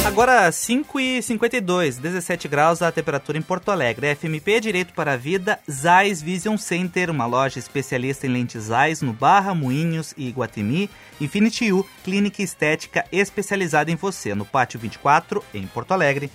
Agora 0.07 0.53
5 0.53 1.01
e 1.01 1.20
52, 1.20 1.98
17 1.98 2.46
graus 2.46 2.80
a 2.80 2.92
temperatura 2.92 3.38
em 3.38 3.42
Porto 3.42 3.72
Alegre. 3.72 4.14
FMP 4.14 4.61
Direito 4.61 4.94
para 4.94 5.14
a 5.14 5.16
Vida, 5.16 5.59
Zais 5.68 6.22
Vision 6.22 6.57
Center, 6.57 7.11
uma 7.11 7.26
loja 7.26 7.59
especialista 7.59 8.28
em 8.28 8.30
lentes 8.30 8.62
Zais 8.62 9.03
no 9.03 9.12
Barra, 9.12 9.53
Moinhos 9.53 10.14
e 10.16 10.28
Iguatemi. 10.28 10.88
Infinity 11.20 11.72
U, 11.72 11.84
clínica 12.05 12.40
estética 12.40 13.05
especializada 13.11 13.90
em 13.90 13.96
você, 13.96 14.32
no 14.32 14.44
Pátio 14.44 14.78
24, 14.78 15.42
em 15.53 15.66
Porto 15.66 15.90
Alegre. 15.90 16.30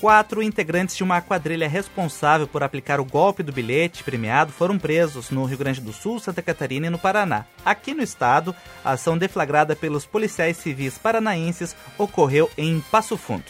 Quatro 0.00 0.40
integrantes 0.40 0.96
de 0.96 1.02
uma 1.02 1.20
quadrilha 1.20 1.68
responsável 1.68 2.46
por 2.46 2.62
aplicar 2.62 3.00
o 3.00 3.04
golpe 3.04 3.42
do 3.42 3.52
bilhete 3.52 4.04
premiado 4.04 4.52
foram 4.52 4.78
presos 4.78 5.30
no 5.30 5.44
Rio 5.44 5.58
Grande 5.58 5.80
do 5.80 5.92
Sul, 5.92 6.20
Santa 6.20 6.40
Catarina 6.40 6.86
e 6.86 6.90
no 6.90 6.98
Paraná. 6.98 7.46
Aqui 7.64 7.94
no 7.94 8.02
estado, 8.02 8.54
a 8.84 8.92
ação 8.92 9.18
deflagrada 9.18 9.74
pelos 9.74 10.06
policiais 10.06 10.56
civis 10.56 10.96
paranaenses 10.96 11.74
ocorreu 11.98 12.48
em 12.56 12.80
Passo 12.92 13.16
Fundo. 13.16 13.46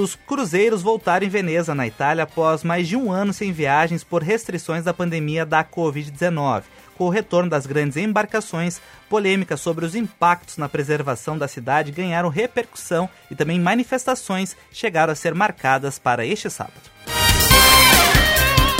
Os 0.00 0.14
cruzeiros 0.14 0.80
voltaram 0.80 1.26
em 1.26 1.28
Veneza, 1.28 1.74
na 1.74 1.86
Itália, 1.86 2.24
após 2.24 2.64
mais 2.64 2.88
de 2.88 2.96
um 2.96 3.12
ano 3.12 3.34
sem 3.34 3.52
viagens 3.52 4.02
por 4.02 4.22
restrições 4.22 4.84
da 4.84 4.94
pandemia 4.94 5.44
da 5.44 5.62
Covid-19 5.62 6.62
com 6.96 7.04
o 7.04 7.10
retorno 7.10 7.50
das 7.50 7.66
grandes 7.66 7.96
embarcações, 7.96 8.80
polêmicas 9.08 9.60
sobre 9.60 9.84
os 9.84 9.94
impactos 9.94 10.56
na 10.56 10.68
preservação 10.68 11.36
da 11.36 11.48
cidade 11.48 11.92
ganharam 11.92 12.28
repercussão 12.28 13.08
e 13.30 13.34
também 13.34 13.60
manifestações 13.60 14.56
chegaram 14.72 15.12
a 15.12 15.16
ser 15.16 15.34
marcadas 15.34 15.98
para 15.98 16.24
este 16.24 16.48
sábado. 16.50 16.94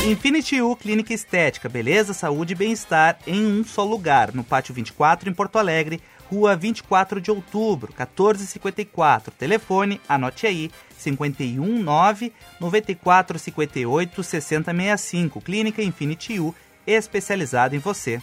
Infinity 0.07 0.61
U 0.61 0.77
Clínica 0.77 1.15
Estética, 1.15 1.67
beleza, 1.67 2.13
saúde 2.13 2.53
e 2.53 2.57
bem-estar 2.57 3.19
em 3.27 3.47
um 3.47 3.65
só 3.65 3.83
lugar, 3.83 4.35
no 4.35 4.45
Pátio 4.45 4.75
24, 4.75 5.31
em 5.31 5.33
Porto 5.33 5.59
Alegre, 5.59 5.99
Rua 6.31 6.55
24 6.55 7.21
de 7.21 7.31
Outubro, 7.31 7.89
1454. 7.89 9.33
Telefone, 9.33 10.01
anote 10.07 10.47
aí, 10.47 10.71
519 10.99 12.33
9458 12.61 14.23
6065. 14.23 15.41
Clínica 15.41 15.83
Infinity 15.83 16.39
U 16.39 16.55
especializado 16.87 17.75
em 17.75 17.79
você. 17.79 18.21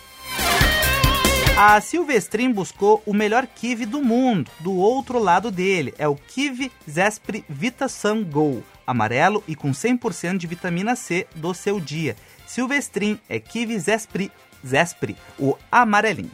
A 1.57 1.79
Silvestrin 1.81 2.51
buscou 2.51 3.03
o 3.05 3.13
melhor 3.13 3.45
kiwi 3.45 3.85
do 3.85 4.01
mundo. 4.01 4.49
Do 4.61 4.73
outro 4.73 5.19
lado 5.19 5.51
dele 5.51 5.93
é 5.97 6.07
o 6.07 6.15
Kiwi 6.15 6.71
Zespri 6.89 7.43
Vita 7.47 7.87
Sun 7.87 8.23
Go, 8.23 8.63
amarelo 8.87 9.43
e 9.47 9.55
com 9.55 9.71
100% 9.71 10.37
de 10.37 10.47
vitamina 10.47 10.95
C 10.95 11.27
do 11.35 11.53
seu 11.53 11.79
dia. 11.79 12.15
Silvestrin 12.47 13.19
é 13.29 13.39
Kiwi 13.39 13.77
Zespri, 13.79 14.31
Zespri 14.65 15.15
o 15.37 15.55
amarelinho. 15.71 16.31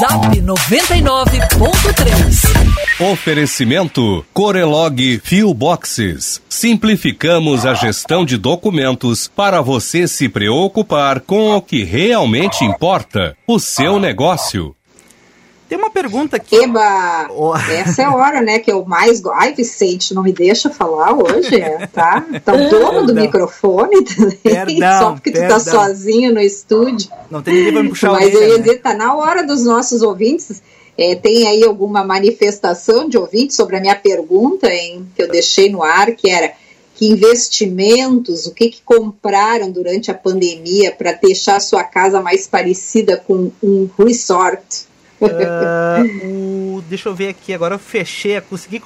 Zap 0.00 0.40
99.3 0.40 3.12
Oferecimento 3.12 4.24
Corelog 4.32 5.20
Fio 5.22 5.52
Boxes. 5.52 6.40
Simplificamos 6.48 7.66
a 7.66 7.74
gestão 7.74 8.24
de 8.24 8.38
documentos 8.38 9.28
para 9.28 9.60
você 9.60 10.08
se 10.08 10.26
preocupar 10.26 11.20
com 11.20 11.54
o 11.54 11.60
que 11.60 11.84
realmente 11.84 12.64
importa, 12.64 13.36
o 13.46 13.60
seu 13.60 14.00
negócio. 14.00 14.74
Tem 15.70 15.78
uma 15.78 15.88
pergunta 15.88 16.34
aqui. 16.34 16.56
Eba! 16.56 17.28
Oh. 17.30 17.54
Essa 17.54 18.02
é 18.02 18.04
a 18.04 18.12
hora, 18.12 18.42
né, 18.42 18.58
que 18.58 18.72
eu 18.72 18.84
mais 18.84 19.20
gosto. 19.20 19.38
Ai, 19.38 19.54
Vicente, 19.54 20.12
não 20.12 20.24
me 20.24 20.32
deixa 20.32 20.68
falar 20.68 21.12
hoje, 21.12 21.48
tá? 21.92 22.26
Tá 22.44 22.54
o 22.54 22.66
dono 22.68 23.06
do 23.06 23.14
microfone 23.14 24.02
também, 24.02 24.36
perdão, 24.42 24.98
só 24.98 25.12
porque 25.12 25.30
perdão. 25.30 25.60
tu 25.60 25.64
tá 25.64 25.70
sozinho 25.70 26.34
no 26.34 26.40
estúdio. 26.40 27.08
Não 27.30 27.40
tem 27.40 27.54
ninguém 27.54 27.72
pra 27.72 27.82
me 27.84 27.88
puxar 27.90 28.10
Mas 28.10 28.34
eu 28.34 28.42
ia 28.42 28.58
né? 28.58 28.58
dizer, 28.58 28.78
tá 28.80 28.94
na 28.94 29.14
hora 29.14 29.46
dos 29.46 29.64
nossos 29.64 30.02
ouvintes. 30.02 30.60
É, 30.98 31.14
tem 31.14 31.46
aí 31.46 31.62
alguma 31.62 32.02
manifestação 32.02 33.08
de 33.08 33.16
ouvintes 33.16 33.54
sobre 33.54 33.76
a 33.76 33.80
minha 33.80 33.94
pergunta, 33.94 34.66
hein, 34.66 35.06
que 35.14 35.22
eu 35.22 35.28
deixei 35.28 35.70
no 35.70 35.84
ar, 35.84 36.10
que 36.16 36.28
era 36.28 36.52
que 36.96 37.06
investimentos, 37.06 38.46
o 38.46 38.52
que, 38.52 38.70
que 38.70 38.82
compraram 38.84 39.70
durante 39.70 40.10
a 40.10 40.14
pandemia 40.14 40.90
para 40.90 41.12
deixar 41.12 41.56
a 41.56 41.60
sua 41.60 41.84
casa 41.84 42.20
mais 42.20 42.48
parecida 42.48 43.16
com 43.16 43.52
um 43.62 43.88
resort? 43.96 44.89
Uh, 45.20 46.76
o, 46.78 46.82
deixa 46.88 47.08
eu 47.08 47.14
ver 47.14 47.28
aqui, 47.28 47.52
agora 47.52 47.74
eu 47.74 47.78
fechei, 47.78 48.40
consegui 48.40 48.80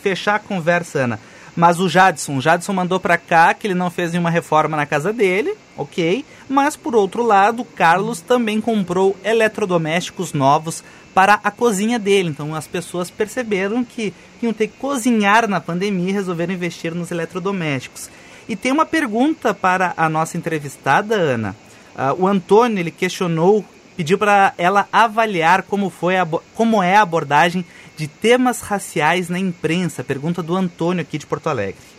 fechar 0.00 0.36
a 0.36 0.38
conversa, 0.38 1.00
Ana. 1.00 1.20
Mas 1.56 1.78
o 1.78 1.88
Jadson, 1.88 2.36
o 2.36 2.40
Jadson 2.40 2.72
mandou 2.72 2.98
para 2.98 3.16
cá 3.16 3.54
que 3.54 3.66
ele 3.66 3.74
não 3.74 3.88
fez 3.88 4.10
nenhuma 4.10 4.30
reforma 4.30 4.76
na 4.76 4.86
casa 4.86 5.12
dele, 5.12 5.54
ok. 5.76 6.24
Mas 6.48 6.74
por 6.74 6.96
outro 6.96 7.22
lado, 7.22 7.62
o 7.62 7.64
Carlos 7.64 8.20
também 8.20 8.60
comprou 8.60 9.16
eletrodomésticos 9.24 10.32
novos 10.32 10.82
para 11.14 11.34
a 11.44 11.50
cozinha 11.52 11.96
dele. 11.96 12.30
Então 12.30 12.54
as 12.54 12.66
pessoas 12.66 13.08
perceberam 13.08 13.84
que 13.84 14.12
iam 14.42 14.52
ter 14.52 14.66
que 14.66 14.76
cozinhar 14.78 15.48
na 15.48 15.60
pandemia 15.60 16.10
e 16.10 16.12
resolveram 16.12 16.52
investir 16.52 16.92
nos 16.92 17.12
eletrodomésticos. 17.12 18.10
E 18.48 18.56
tem 18.56 18.72
uma 18.72 18.84
pergunta 18.84 19.54
para 19.54 19.94
a 19.96 20.08
nossa 20.08 20.36
entrevistada, 20.36 21.14
Ana. 21.14 21.56
Uh, 21.94 22.24
o 22.24 22.26
Antônio 22.26 22.80
ele 22.80 22.90
questionou 22.90 23.64
pediu 23.96 24.18
para 24.18 24.52
ela 24.58 24.88
avaliar 24.92 25.62
como, 25.62 25.90
foi 25.90 26.16
a, 26.16 26.26
como 26.54 26.82
é 26.82 26.96
a 26.96 27.02
abordagem 27.02 27.64
de 27.96 28.08
temas 28.08 28.60
raciais 28.60 29.28
na 29.28 29.38
imprensa. 29.38 30.02
Pergunta 30.02 30.42
do 30.42 30.56
Antônio 30.56 31.02
aqui 31.02 31.18
de 31.18 31.26
Porto 31.26 31.48
Alegre. 31.48 31.94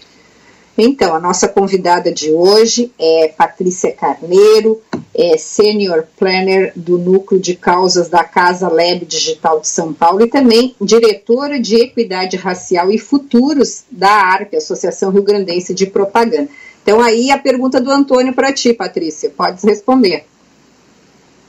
Então, 0.78 1.16
a 1.16 1.20
nossa 1.22 1.48
convidada 1.48 2.12
de 2.12 2.34
hoje 2.34 2.92
é 3.00 3.30
Patrícia 3.30 3.94
Carneiro, 3.94 4.82
é 5.14 5.38
Senior 5.38 6.04
Planner 6.20 6.74
do 6.76 6.98
Núcleo 6.98 7.40
de 7.40 7.56
Causas 7.56 8.10
da 8.10 8.26
Casa 8.26 8.68
Lab 8.68 9.06
Digital 9.06 9.62
de 9.62 9.70
São 9.70 9.94
Paulo 9.94 10.26
e 10.26 10.28
também 10.28 10.76
diretora 10.82 11.58
de 11.58 11.78
Equidade 11.78 12.36
Racial 12.36 12.92
e 12.92 12.98
Futuros 12.98 13.86
da 13.90 14.12
ARP, 14.12 14.54
Associação 14.56 15.12
Rio 15.12 15.24
Grandense 15.24 15.74
de 15.74 15.86
Propaganda. 15.86 16.50
Então, 16.84 17.02
aí 17.02 17.32
a 17.32 17.38
pergunta 17.38 17.80
do 17.80 17.90
Antônio 17.90 18.34
para 18.34 18.52
ti, 18.52 18.74
Patrícia, 18.74 19.30
podes 19.30 19.64
responder. 19.64 20.26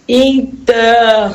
Então, 0.09 1.33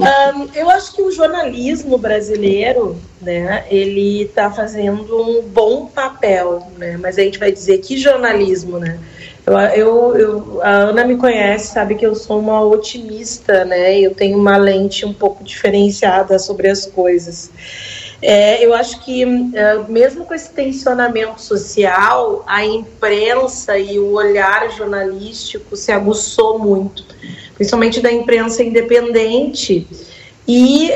um, 0.34 0.48
eu 0.54 0.68
acho 0.70 0.92
que 0.92 1.02
o 1.02 1.12
jornalismo 1.12 1.96
brasileiro, 1.96 2.96
né, 3.22 3.64
ele 3.70 4.22
está 4.22 4.50
fazendo 4.50 5.16
um 5.22 5.42
bom 5.42 5.86
papel, 5.86 6.66
né, 6.76 6.96
mas 6.96 7.16
a 7.16 7.22
gente 7.22 7.38
vai 7.38 7.52
dizer 7.52 7.78
que 7.78 7.96
jornalismo, 7.96 8.78
né? 8.78 8.98
Eu, 9.46 9.56
eu, 9.58 10.16
eu, 10.16 10.62
a 10.62 10.70
Ana 10.70 11.04
me 11.04 11.16
conhece, 11.16 11.72
sabe 11.72 11.94
que 11.94 12.04
eu 12.04 12.14
sou 12.14 12.38
uma 12.38 12.62
otimista, 12.62 13.64
né? 13.64 13.98
Eu 13.98 14.14
tenho 14.14 14.38
uma 14.38 14.56
lente 14.56 15.04
um 15.06 15.14
pouco 15.14 15.42
diferenciada 15.42 16.38
sobre 16.38 16.68
as 16.68 16.86
coisas. 16.86 17.50
É, 18.22 18.64
eu 18.64 18.74
acho 18.74 19.02
que, 19.02 19.22
é, 19.54 19.78
mesmo 19.88 20.26
com 20.26 20.34
esse 20.34 20.50
tensionamento 20.50 21.40
social, 21.40 22.44
a 22.46 22.64
imprensa 22.64 23.78
e 23.78 23.98
o 23.98 24.12
olhar 24.12 24.70
jornalístico 24.72 25.74
se 25.74 25.90
aguçou 25.90 26.58
muito, 26.58 27.04
principalmente 27.54 28.00
da 28.00 28.12
imprensa 28.12 28.62
independente. 28.62 29.86
E 30.48 30.90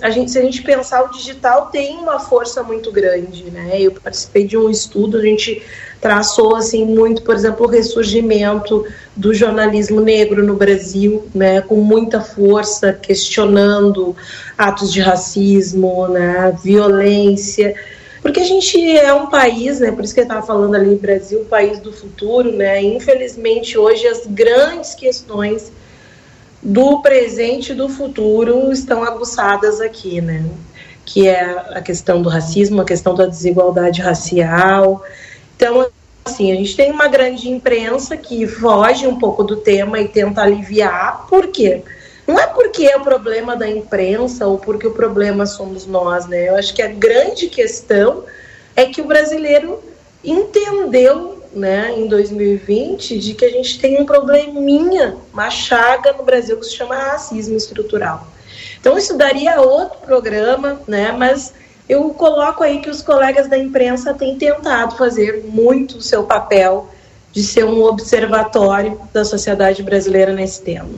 a 0.00 0.10
gente, 0.10 0.30
se 0.30 0.38
a 0.38 0.42
gente 0.42 0.62
pensar, 0.62 1.04
o 1.04 1.10
digital 1.10 1.66
tem 1.66 1.98
uma 1.98 2.18
força 2.18 2.62
muito 2.62 2.90
grande, 2.90 3.44
né? 3.50 3.80
Eu 3.80 3.92
participei 3.92 4.46
de 4.46 4.56
um 4.56 4.70
estudo, 4.70 5.18
a 5.18 5.22
gente 5.22 5.62
traçou 6.00 6.56
assim 6.56 6.84
muito, 6.84 7.22
por 7.22 7.34
exemplo, 7.34 7.66
o 7.66 7.68
ressurgimento 7.68 8.86
do 9.16 9.34
jornalismo 9.34 10.00
negro 10.00 10.44
no 10.44 10.54
Brasil, 10.54 11.26
né, 11.34 11.60
com 11.60 11.76
muita 11.76 12.20
força, 12.20 12.92
questionando 12.92 14.14
atos 14.56 14.92
de 14.92 15.00
racismo, 15.00 16.06
né, 16.08 16.56
violência, 16.62 17.74
porque 18.22 18.40
a 18.40 18.44
gente 18.44 18.96
é 18.96 19.12
um 19.12 19.26
país, 19.26 19.80
né, 19.80 19.90
por 19.90 20.04
isso 20.04 20.14
que 20.14 20.20
eu 20.20 20.24
estava 20.24 20.46
falando 20.46 20.74
ali, 20.74 20.94
Brasil, 20.94 21.44
país 21.50 21.80
do 21.80 21.92
futuro, 21.92 22.52
né, 22.52 22.80
infelizmente 22.80 23.76
hoje 23.76 24.06
as 24.06 24.24
grandes 24.26 24.94
questões 24.94 25.72
do 26.62 27.00
presente 27.00 27.72
e 27.72 27.74
do 27.74 27.88
futuro 27.88 28.72
estão 28.72 29.04
aguçadas 29.04 29.80
aqui, 29.80 30.20
né, 30.20 30.44
que 31.04 31.26
é 31.26 31.42
a 31.70 31.80
questão 31.80 32.20
do 32.20 32.28
racismo, 32.28 32.80
a 32.80 32.84
questão 32.84 33.14
da 33.14 33.26
desigualdade 33.26 34.00
racial, 34.02 35.02
então, 35.58 35.90
assim, 36.24 36.52
a 36.52 36.54
gente 36.54 36.76
tem 36.76 36.92
uma 36.92 37.08
grande 37.08 37.50
imprensa 37.50 38.16
que 38.16 38.46
foge 38.46 39.08
um 39.08 39.18
pouco 39.18 39.42
do 39.42 39.56
tema 39.56 39.98
e 39.98 40.06
tenta 40.06 40.42
aliviar. 40.42 41.26
Por 41.28 41.48
quê? 41.48 41.82
Não 42.24 42.38
é 42.38 42.46
porque 42.46 42.86
é 42.86 42.96
o 42.96 43.00
problema 43.00 43.56
da 43.56 43.68
imprensa 43.68 44.46
ou 44.46 44.56
porque 44.56 44.86
o 44.86 44.92
problema 44.92 45.46
somos 45.46 45.84
nós, 45.84 46.26
né? 46.26 46.48
Eu 46.48 46.54
acho 46.54 46.72
que 46.72 46.80
a 46.80 46.86
grande 46.86 47.48
questão 47.48 48.22
é 48.76 48.84
que 48.86 49.00
o 49.00 49.06
brasileiro 49.06 49.82
entendeu, 50.22 51.37
né, 51.52 51.94
em 51.96 52.06
2020, 52.06 53.18
de 53.18 53.34
que 53.34 53.44
a 53.44 53.50
gente 53.50 53.78
tem 53.78 54.00
um 54.00 54.06
probleminha, 54.06 55.16
uma 55.32 55.50
chaga 55.50 56.12
no 56.12 56.24
Brasil 56.24 56.56
que 56.58 56.66
se 56.66 56.74
chama 56.74 56.94
racismo 56.94 57.56
estrutural. 57.56 58.26
Então 58.80 58.96
isso 58.96 59.16
daria 59.16 59.60
outro 59.60 59.98
programa, 60.00 60.80
né? 60.86 61.12
Mas 61.12 61.52
eu 61.88 62.10
coloco 62.10 62.62
aí 62.62 62.80
que 62.80 62.90
os 62.90 63.02
colegas 63.02 63.48
da 63.48 63.58
imprensa 63.58 64.14
têm 64.14 64.36
tentado 64.36 64.96
fazer 64.96 65.44
muito 65.44 65.98
o 65.98 66.02
seu 66.02 66.24
papel 66.24 66.88
de 67.32 67.42
ser 67.42 67.64
um 67.64 67.82
observatório 67.82 69.00
da 69.12 69.24
sociedade 69.24 69.82
brasileira 69.82 70.32
nesse 70.32 70.62
tema. 70.62 70.90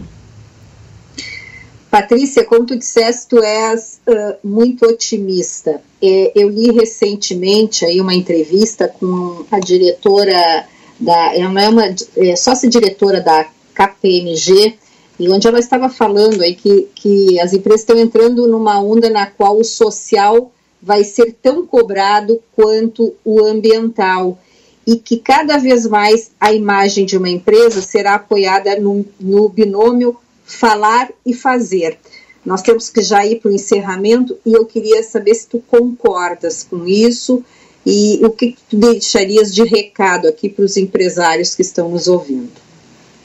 Patrícia, 1.90 2.44
como 2.44 2.66
tu 2.66 2.76
disseste, 2.76 3.28
tu 3.28 3.42
és 3.42 4.00
uh, 4.06 4.36
muito 4.46 4.86
otimista. 4.86 5.80
É, 6.02 6.32
eu 6.34 6.48
li 6.48 6.70
recentemente 6.72 7.84
aí 7.84 8.00
uma 8.00 8.14
entrevista 8.14 8.88
com 8.88 9.44
a 9.50 9.58
diretora 9.58 10.66
da, 10.98 11.34
ela 11.34 11.62
é 11.62 11.68
uma 11.68 11.94
é, 12.16 12.36
sócia-diretora 12.36 13.20
da 13.20 13.46
KPMG, 13.74 14.74
e 15.18 15.28
onde 15.28 15.46
ela 15.46 15.58
estava 15.58 15.88
falando 15.88 16.40
aí 16.42 16.54
que, 16.54 16.88
que 16.94 17.38
as 17.40 17.52
empresas 17.52 17.82
estão 17.82 17.98
entrando 17.98 18.46
numa 18.46 18.80
onda 18.80 19.10
na 19.10 19.26
qual 19.26 19.58
o 19.58 19.64
social 19.64 20.50
vai 20.80 21.04
ser 21.04 21.36
tão 21.42 21.66
cobrado 21.66 22.40
quanto 22.56 23.14
o 23.22 23.44
ambiental 23.44 24.38
e 24.86 24.96
que 24.96 25.18
cada 25.18 25.58
vez 25.58 25.86
mais 25.86 26.30
a 26.40 26.52
imagem 26.52 27.04
de 27.04 27.18
uma 27.18 27.28
empresa 27.28 27.82
será 27.82 28.14
apoiada 28.14 28.80
no, 28.80 29.04
no 29.20 29.48
binômio 29.48 30.16
falar 30.44 31.10
e 31.24 31.34
fazer. 31.34 31.98
Nós 32.44 32.62
temos 32.62 32.88
que 32.88 33.02
já 33.02 33.24
ir 33.24 33.40
para 33.40 33.50
o 33.50 33.54
encerramento 33.54 34.38
e 34.44 34.52
eu 34.52 34.64
queria 34.64 35.02
saber 35.02 35.34
se 35.34 35.46
tu 35.46 35.62
concordas 35.68 36.66
com 36.68 36.86
isso 36.86 37.44
e 37.84 38.20
o 38.24 38.30
que 38.30 38.56
tu 38.68 38.76
deixarias 38.76 39.54
de 39.54 39.62
recado 39.64 40.28
aqui 40.28 40.48
para 40.48 40.64
os 40.64 40.76
empresários 40.76 41.54
que 41.54 41.62
estão 41.62 41.88
nos 41.88 42.08
ouvindo. 42.08 42.50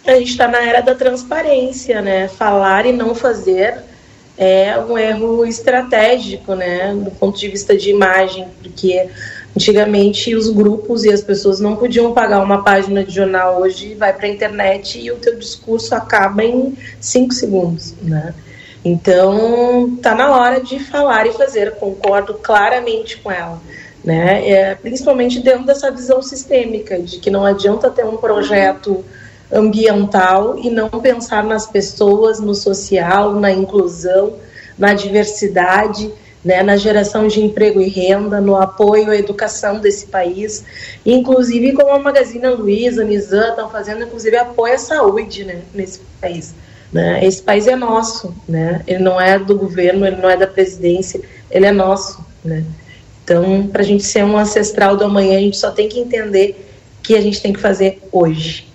A 0.06 0.16
gente 0.16 0.32
está 0.32 0.48
na 0.48 0.62
era 0.62 0.82
da 0.82 0.94
transparência, 0.94 2.02
né? 2.02 2.28
Falar 2.28 2.86
e 2.86 2.92
não 2.92 3.16
fazer 3.16 3.84
é 4.38 4.78
um 4.78 4.98
erro 4.98 5.46
estratégico, 5.46 6.56
né, 6.56 6.94
do 6.94 7.12
ponto 7.12 7.40
de 7.40 7.48
vista 7.48 7.76
de 7.76 7.90
imagem, 7.90 8.48
porque 8.62 9.08
antigamente 9.56 10.36
os 10.36 10.50
grupos 10.50 11.06
e 11.06 11.10
as 11.12 11.22
pessoas 11.22 11.60
não 11.60 11.78
podiam 11.78 12.14
pagar 12.14 12.44
uma 12.44 12.62
página 12.62 13.04
de 13.04 13.16
jornal, 13.16 13.62
hoje 13.62 13.96
vai 13.96 14.12
para 14.12 14.26
a 14.26 14.30
internet 14.30 15.00
e 15.00 15.10
o 15.10 15.16
teu 15.16 15.38
discurso 15.38 15.96
acaba 15.96 16.44
em 16.44 16.78
cinco 17.00 17.34
segundos, 17.34 17.94
né? 18.02 18.34
Então, 18.86 19.98
tá 20.00 20.14
na 20.14 20.30
hora 20.30 20.62
de 20.62 20.78
falar 20.78 21.26
e 21.26 21.34
fazer, 21.34 21.72
concordo 21.78 22.36
claramente 22.36 23.18
com 23.18 23.32
ela. 23.32 23.60
Né? 24.04 24.48
É, 24.48 24.76
principalmente 24.76 25.40
dentro 25.40 25.66
dessa 25.66 25.90
visão 25.90 26.22
sistêmica, 26.22 27.00
de 27.00 27.18
que 27.18 27.32
não 27.32 27.44
adianta 27.44 27.90
ter 27.90 28.06
um 28.06 28.16
projeto 28.16 29.04
ambiental 29.52 30.60
e 30.60 30.70
não 30.70 30.88
pensar 30.90 31.44
nas 31.44 31.66
pessoas, 31.66 32.40
no 32.40 32.54
social, 32.54 33.34
na 33.34 33.52
inclusão, 33.52 34.34
na 34.78 34.94
diversidade, 34.94 36.14
né, 36.44 36.62
na 36.62 36.78
geração 36.78 37.28
de 37.28 37.42
emprego 37.42 37.82
e 37.82 37.90
renda, 37.90 38.40
no 38.40 38.56
apoio 38.56 39.10
à 39.10 39.16
educação 39.16 39.80
desse 39.80 40.06
país, 40.06 40.64
inclusive 41.04 41.74
como 41.74 41.90
a 41.90 41.98
Magazine 41.98 42.48
Luiza, 42.50 43.02
a 43.02 43.06
Nizam 43.06 43.50
estão 43.50 43.68
fazendo, 43.68 44.04
inclusive 44.04 44.38
apoio 44.38 44.76
à 44.76 44.78
saúde 44.78 45.44
né, 45.44 45.62
nesse 45.74 46.02
país. 46.22 46.54
Né? 46.92 47.26
Esse 47.26 47.42
país 47.42 47.68
é 47.68 47.76
nosso, 47.76 48.34
né? 48.48 48.84
ele 48.88 49.04
não 49.04 49.20
é 49.20 49.38
do 49.38 49.58
governo, 49.58 50.06
ele 50.06 50.18
não 50.18 50.30
é 50.30 50.38
da 50.38 50.48
presidência, 50.48 51.22
ele 51.50 51.66
é 51.66 51.72
nosso. 51.72 52.24
Né? 52.44 52.66
Então, 53.24 53.68
para 53.68 53.82
a 53.82 53.86
gente 53.86 54.04
ser 54.04 54.24
um 54.24 54.38
ancestral 54.38 54.96
do 54.96 55.04
amanhã, 55.04 55.38
a 55.38 55.42
gente 55.42 55.58
só 55.58 55.72
tem 55.72 55.90
que 55.90 56.00
entender 56.00 56.64
que 57.02 57.16
a 57.16 57.22
gente 57.22 57.42
tem 57.42 57.52
que 57.52 57.60
fazer 57.60 58.00
hoje. 58.12 58.68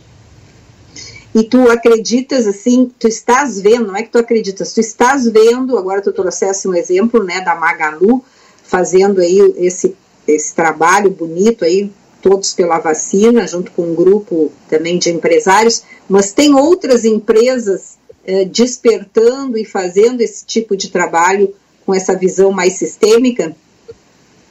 E 1.34 1.44
tu 1.44 1.70
acreditas 1.70 2.46
assim, 2.46 2.90
tu 2.98 3.06
estás 3.06 3.60
vendo, 3.60 3.86
não 3.86 3.96
é 3.96 4.02
que 4.02 4.10
tu 4.10 4.18
acreditas, 4.18 4.72
tu 4.72 4.80
estás 4.80 5.28
vendo, 5.28 5.78
agora 5.78 6.02
tu 6.02 6.12
trouxesse 6.12 6.66
um 6.66 6.74
exemplo, 6.74 7.22
né, 7.22 7.40
da 7.40 7.54
Magalu, 7.54 8.24
fazendo 8.64 9.20
aí 9.20 9.38
esse, 9.56 9.96
esse 10.26 10.54
trabalho 10.54 11.10
bonito 11.10 11.64
aí, 11.64 11.90
todos 12.20 12.52
pela 12.52 12.78
vacina, 12.78 13.46
junto 13.46 13.70
com 13.70 13.82
um 13.82 13.94
grupo 13.94 14.50
também 14.68 14.98
de 14.98 15.10
empresários, 15.10 15.84
mas 16.08 16.32
tem 16.32 16.54
outras 16.54 17.04
empresas 17.04 17.99
eh, 18.30 18.44
despertando 18.44 19.58
e 19.58 19.64
fazendo 19.64 20.20
esse 20.20 20.46
tipo 20.46 20.76
de 20.76 20.88
trabalho 20.88 21.52
com 21.84 21.92
essa 21.92 22.16
visão 22.16 22.52
mais 22.52 22.74
sistêmica? 22.74 23.56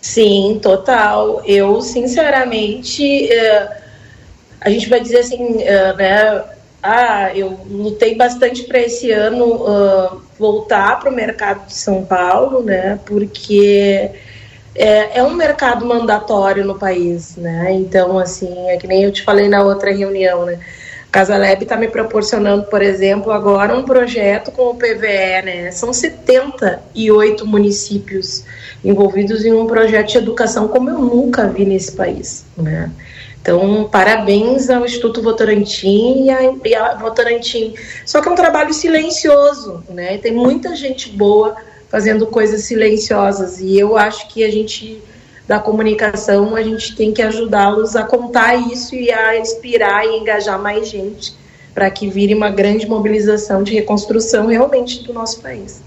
Sim, 0.02 0.60
total. 0.62 1.42
Eu, 1.46 1.82
sinceramente, 1.82 3.32
eh, 3.32 3.82
a 4.60 4.70
gente 4.70 4.90
vai 4.90 5.00
dizer 5.00 5.20
assim, 5.20 5.62
eh, 5.62 5.94
né, 5.94 6.44
ah, 6.84 7.32
eu 7.34 7.58
lutei 7.70 8.16
bastante 8.16 8.64
para 8.64 8.80
esse 8.80 9.12
ano 9.12 9.46
uh, 9.46 10.22
voltar 10.38 11.00
para 11.00 11.10
o 11.10 11.14
mercado 11.14 11.68
de 11.68 11.74
São 11.74 12.06
Paulo, 12.06 12.64
né? 12.64 13.00
Porque 13.06 14.12
é, 14.74 15.20
é, 15.20 15.24
um 15.24 15.34
mercado 15.34 15.86
mandatório 15.86 16.64
no 16.64 16.80
país, 16.80 17.36
né? 17.36 17.74
Então, 17.74 18.18
assim, 18.18 18.70
é 18.70 18.78
que 18.78 18.88
nem 18.88 19.04
eu 19.04 19.12
te 19.12 19.24
falei 19.24 19.50
na 19.50 19.62
outra 19.62 19.92
reunião, 19.92 20.46
né? 20.46 20.60
Casa 21.12 21.38
Lab 21.38 21.64
está 21.64 21.76
me 21.76 21.88
proporcionando, 21.88 22.66
por 22.66 22.82
exemplo, 22.82 23.32
agora 23.32 23.76
um 23.76 23.84
projeto 23.84 24.52
com 24.52 24.70
o 24.70 24.76
PVE, 24.76 25.42
né? 25.44 25.72
São 25.72 25.92
78 25.92 27.48
municípios 27.48 28.44
envolvidos 28.84 29.44
em 29.44 29.52
um 29.52 29.66
projeto 29.66 30.12
de 30.12 30.18
educação 30.20 30.68
como 30.68 30.90
eu 30.90 31.00
nunca 31.00 31.48
vi 31.48 31.66
nesse 31.66 31.94
país, 31.94 32.46
né? 32.56 32.92
Então, 33.42 33.90
parabéns 33.92 34.70
ao 34.70 34.86
Instituto 34.86 35.24
Votorantim 35.24 36.26
e 36.26 36.30
a, 36.30 36.44
e 36.44 37.00
Votorantim. 37.00 37.74
Só 38.06 38.22
que 38.22 38.28
é 38.28 38.32
um 38.32 38.36
trabalho 38.36 38.74
silencioso, 38.74 39.84
né? 39.90 40.18
Tem 40.20 40.32
muita 40.32 40.76
gente 40.76 41.10
boa 41.10 41.56
fazendo 41.90 42.28
coisas 42.28 42.66
silenciosas 42.66 43.60
e 43.60 43.80
eu 43.80 43.98
acho 43.98 44.28
que 44.28 44.44
a 44.44 44.52
gente 44.52 45.02
da 45.50 45.60
comunicação 45.60 46.56
a 46.56 46.62
gente 46.62 46.96
tem 46.96 47.12
que 47.12 47.24
ajudá-los 47.24 47.96
a 47.96 48.04
contar 48.04 48.54
isso 48.72 48.94
e 48.94 49.12
a 49.12 49.36
inspirar 49.36 50.06
e 50.06 50.20
engajar 50.20 50.62
mais 50.62 50.88
gente 50.88 51.36
para 51.74 51.90
que 51.90 52.08
vire 52.08 52.36
uma 52.36 52.52
grande 52.52 52.88
mobilização 52.88 53.64
de 53.64 53.74
reconstrução 53.74 54.46
realmente 54.46 55.02
do 55.04 55.12
nosso 55.12 55.42
país. 55.42 55.82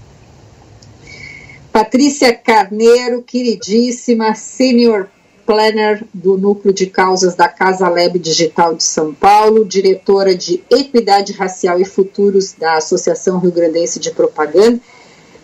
Patrícia 1.71 2.33
Carneiro, 2.33 3.21
queridíssima, 3.21 4.35
senior 4.35 5.07
planner 5.45 6.03
do 6.13 6.37
Núcleo 6.37 6.73
de 6.73 6.87
Causas 6.87 7.33
da 7.33 7.47
Casa 7.47 7.87
Lab 7.87 8.19
Digital 8.19 8.75
de 8.75 8.83
São 8.83 9.13
Paulo, 9.13 9.63
diretora 9.63 10.35
de 10.35 10.61
Equidade 10.69 11.31
Racial 11.31 11.79
e 11.79 11.85
Futuros 11.85 12.51
da 12.51 12.75
Associação 12.75 13.39
Rio 13.39 13.51
Grandense 13.51 13.97
de 13.97 14.11
Propaganda. 14.11 14.81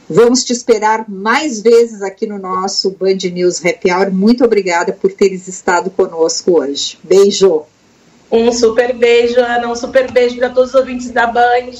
Vamos 0.10 0.44
te 0.44 0.52
esperar 0.52 1.06
mais 1.08 1.62
vezes 1.62 2.02
aqui 2.02 2.26
no 2.26 2.40
nosso 2.40 2.90
Band 2.92 3.18
News 3.32 3.64
Happy 3.64 3.92
Hour. 3.92 4.12
Muito 4.12 4.44
obrigada 4.44 4.92
por 4.92 5.14
teres 5.14 5.48
estado 5.48 5.92
conosco 5.92 6.60
hoje. 6.60 6.98
Beijo. 7.04 7.64
Um 8.32 8.52
super 8.52 8.96
beijo, 8.96 9.40
Ana. 9.40 9.68
Um 9.68 9.76
super 9.76 10.12
beijo 10.12 10.38
para 10.38 10.50
todos 10.50 10.70
os 10.70 10.76
ouvintes 10.76 11.12
da 11.12 11.28
Band. 11.28 11.72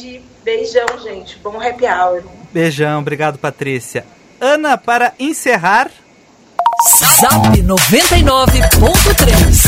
Beijão, 0.44 0.86
gente. 1.04 1.40
Bom 1.40 1.60
Happy 1.60 1.86
Hour. 1.86 2.22
Beijão. 2.54 3.00
Obrigado, 3.00 3.40
Patrícia. 3.40 4.06
Ana, 4.40 4.78
para 4.78 5.14
encerrar, 5.20 5.90
Zap 7.20 7.62
99.3. 7.62 9.59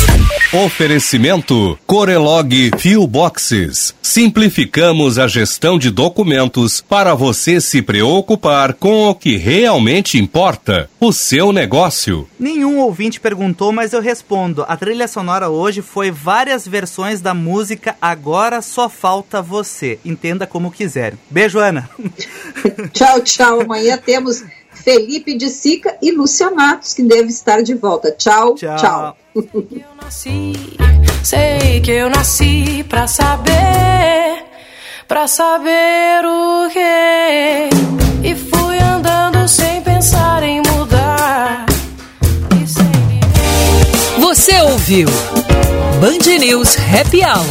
Oferecimento 0.53 1.79
Corelog 1.87 2.71
Fio 2.77 3.07
Boxes. 3.07 3.95
Simplificamos 4.01 5.17
a 5.17 5.25
gestão 5.25 5.79
de 5.79 5.89
documentos 5.89 6.81
para 6.81 7.15
você 7.15 7.61
se 7.61 7.81
preocupar 7.81 8.73
com 8.73 9.07
o 9.07 9.15
que 9.15 9.37
realmente 9.37 10.17
importa, 10.17 10.89
o 10.99 11.13
seu 11.13 11.53
negócio. 11.53 12.27
Nenhum 12.37 12.79
ouvinte 12.79 13.19
perguntou, 13.19 13.71
mas 13.71 13.93
eu 13.93 14.01
respondo. 14.01 14.65
A 14.67 14.75
trilha 14.75 15.07
sonora 15.07 15.49
hoje 15.49 15.81
foi 15.81 16.11
várias 16.11 16.67
versões 16.67 17.21
da 17.21 17.33
música 17.33 17.95
Agora 18.01 18.61
Só 18.61 18.89
Falta 18.89 19.41
Você. 19.41 19.99
Entenda 20.03 20.45
como 20.45 20.69
quiser. 20.69 21.13
Beijo, 21.29 21.59
Ana. 21.59 21.89
tchau, 22.91 23.21
tchau. 23.21 23.61
Amanhã 23.61 23.97
temos 23.97 24.43
Felipe 24.83 25.35
de 25.37 25.49
Sica 25.49 25.95
e 26.01 26.11
Lúcia 26.11 26.49
Matos, 26.51 26.93
que 26.93 27.03
deve 27.03 27.29
estar 27.29 27.61
de 27.61 27.73
volta. 27.75 28.11
Tchau, 28.11 28.55
tchau. 28.55 28.77
tchau. 28.77 29.17
Eu 29.35 29.95
nasci, 30.01 30.53
sei 31.23 31.79
que 31.81 31.91
eu 31.91 32.09
nasci 32.09 32.83
pra 32.89 33.07
saber, 33.07 34.43
pra 35.07 35.27
saber 35.27 36.25
o 36.25 36.69
que. 36.69 37.69
E 38.27 38.35
fui 38.35 38.77
andando 38.79 39.47
sem 39.47 39.81
pensar 39.81 40.43
em 40.43 40.61
mudar. 40.61 41.65
Você 44.19 44.61
ouviu? 44.61 45.07
Band 45.99 46.39
News 46.39 46.75
Happy 46.77 47.21
Hour. 47.23 47.45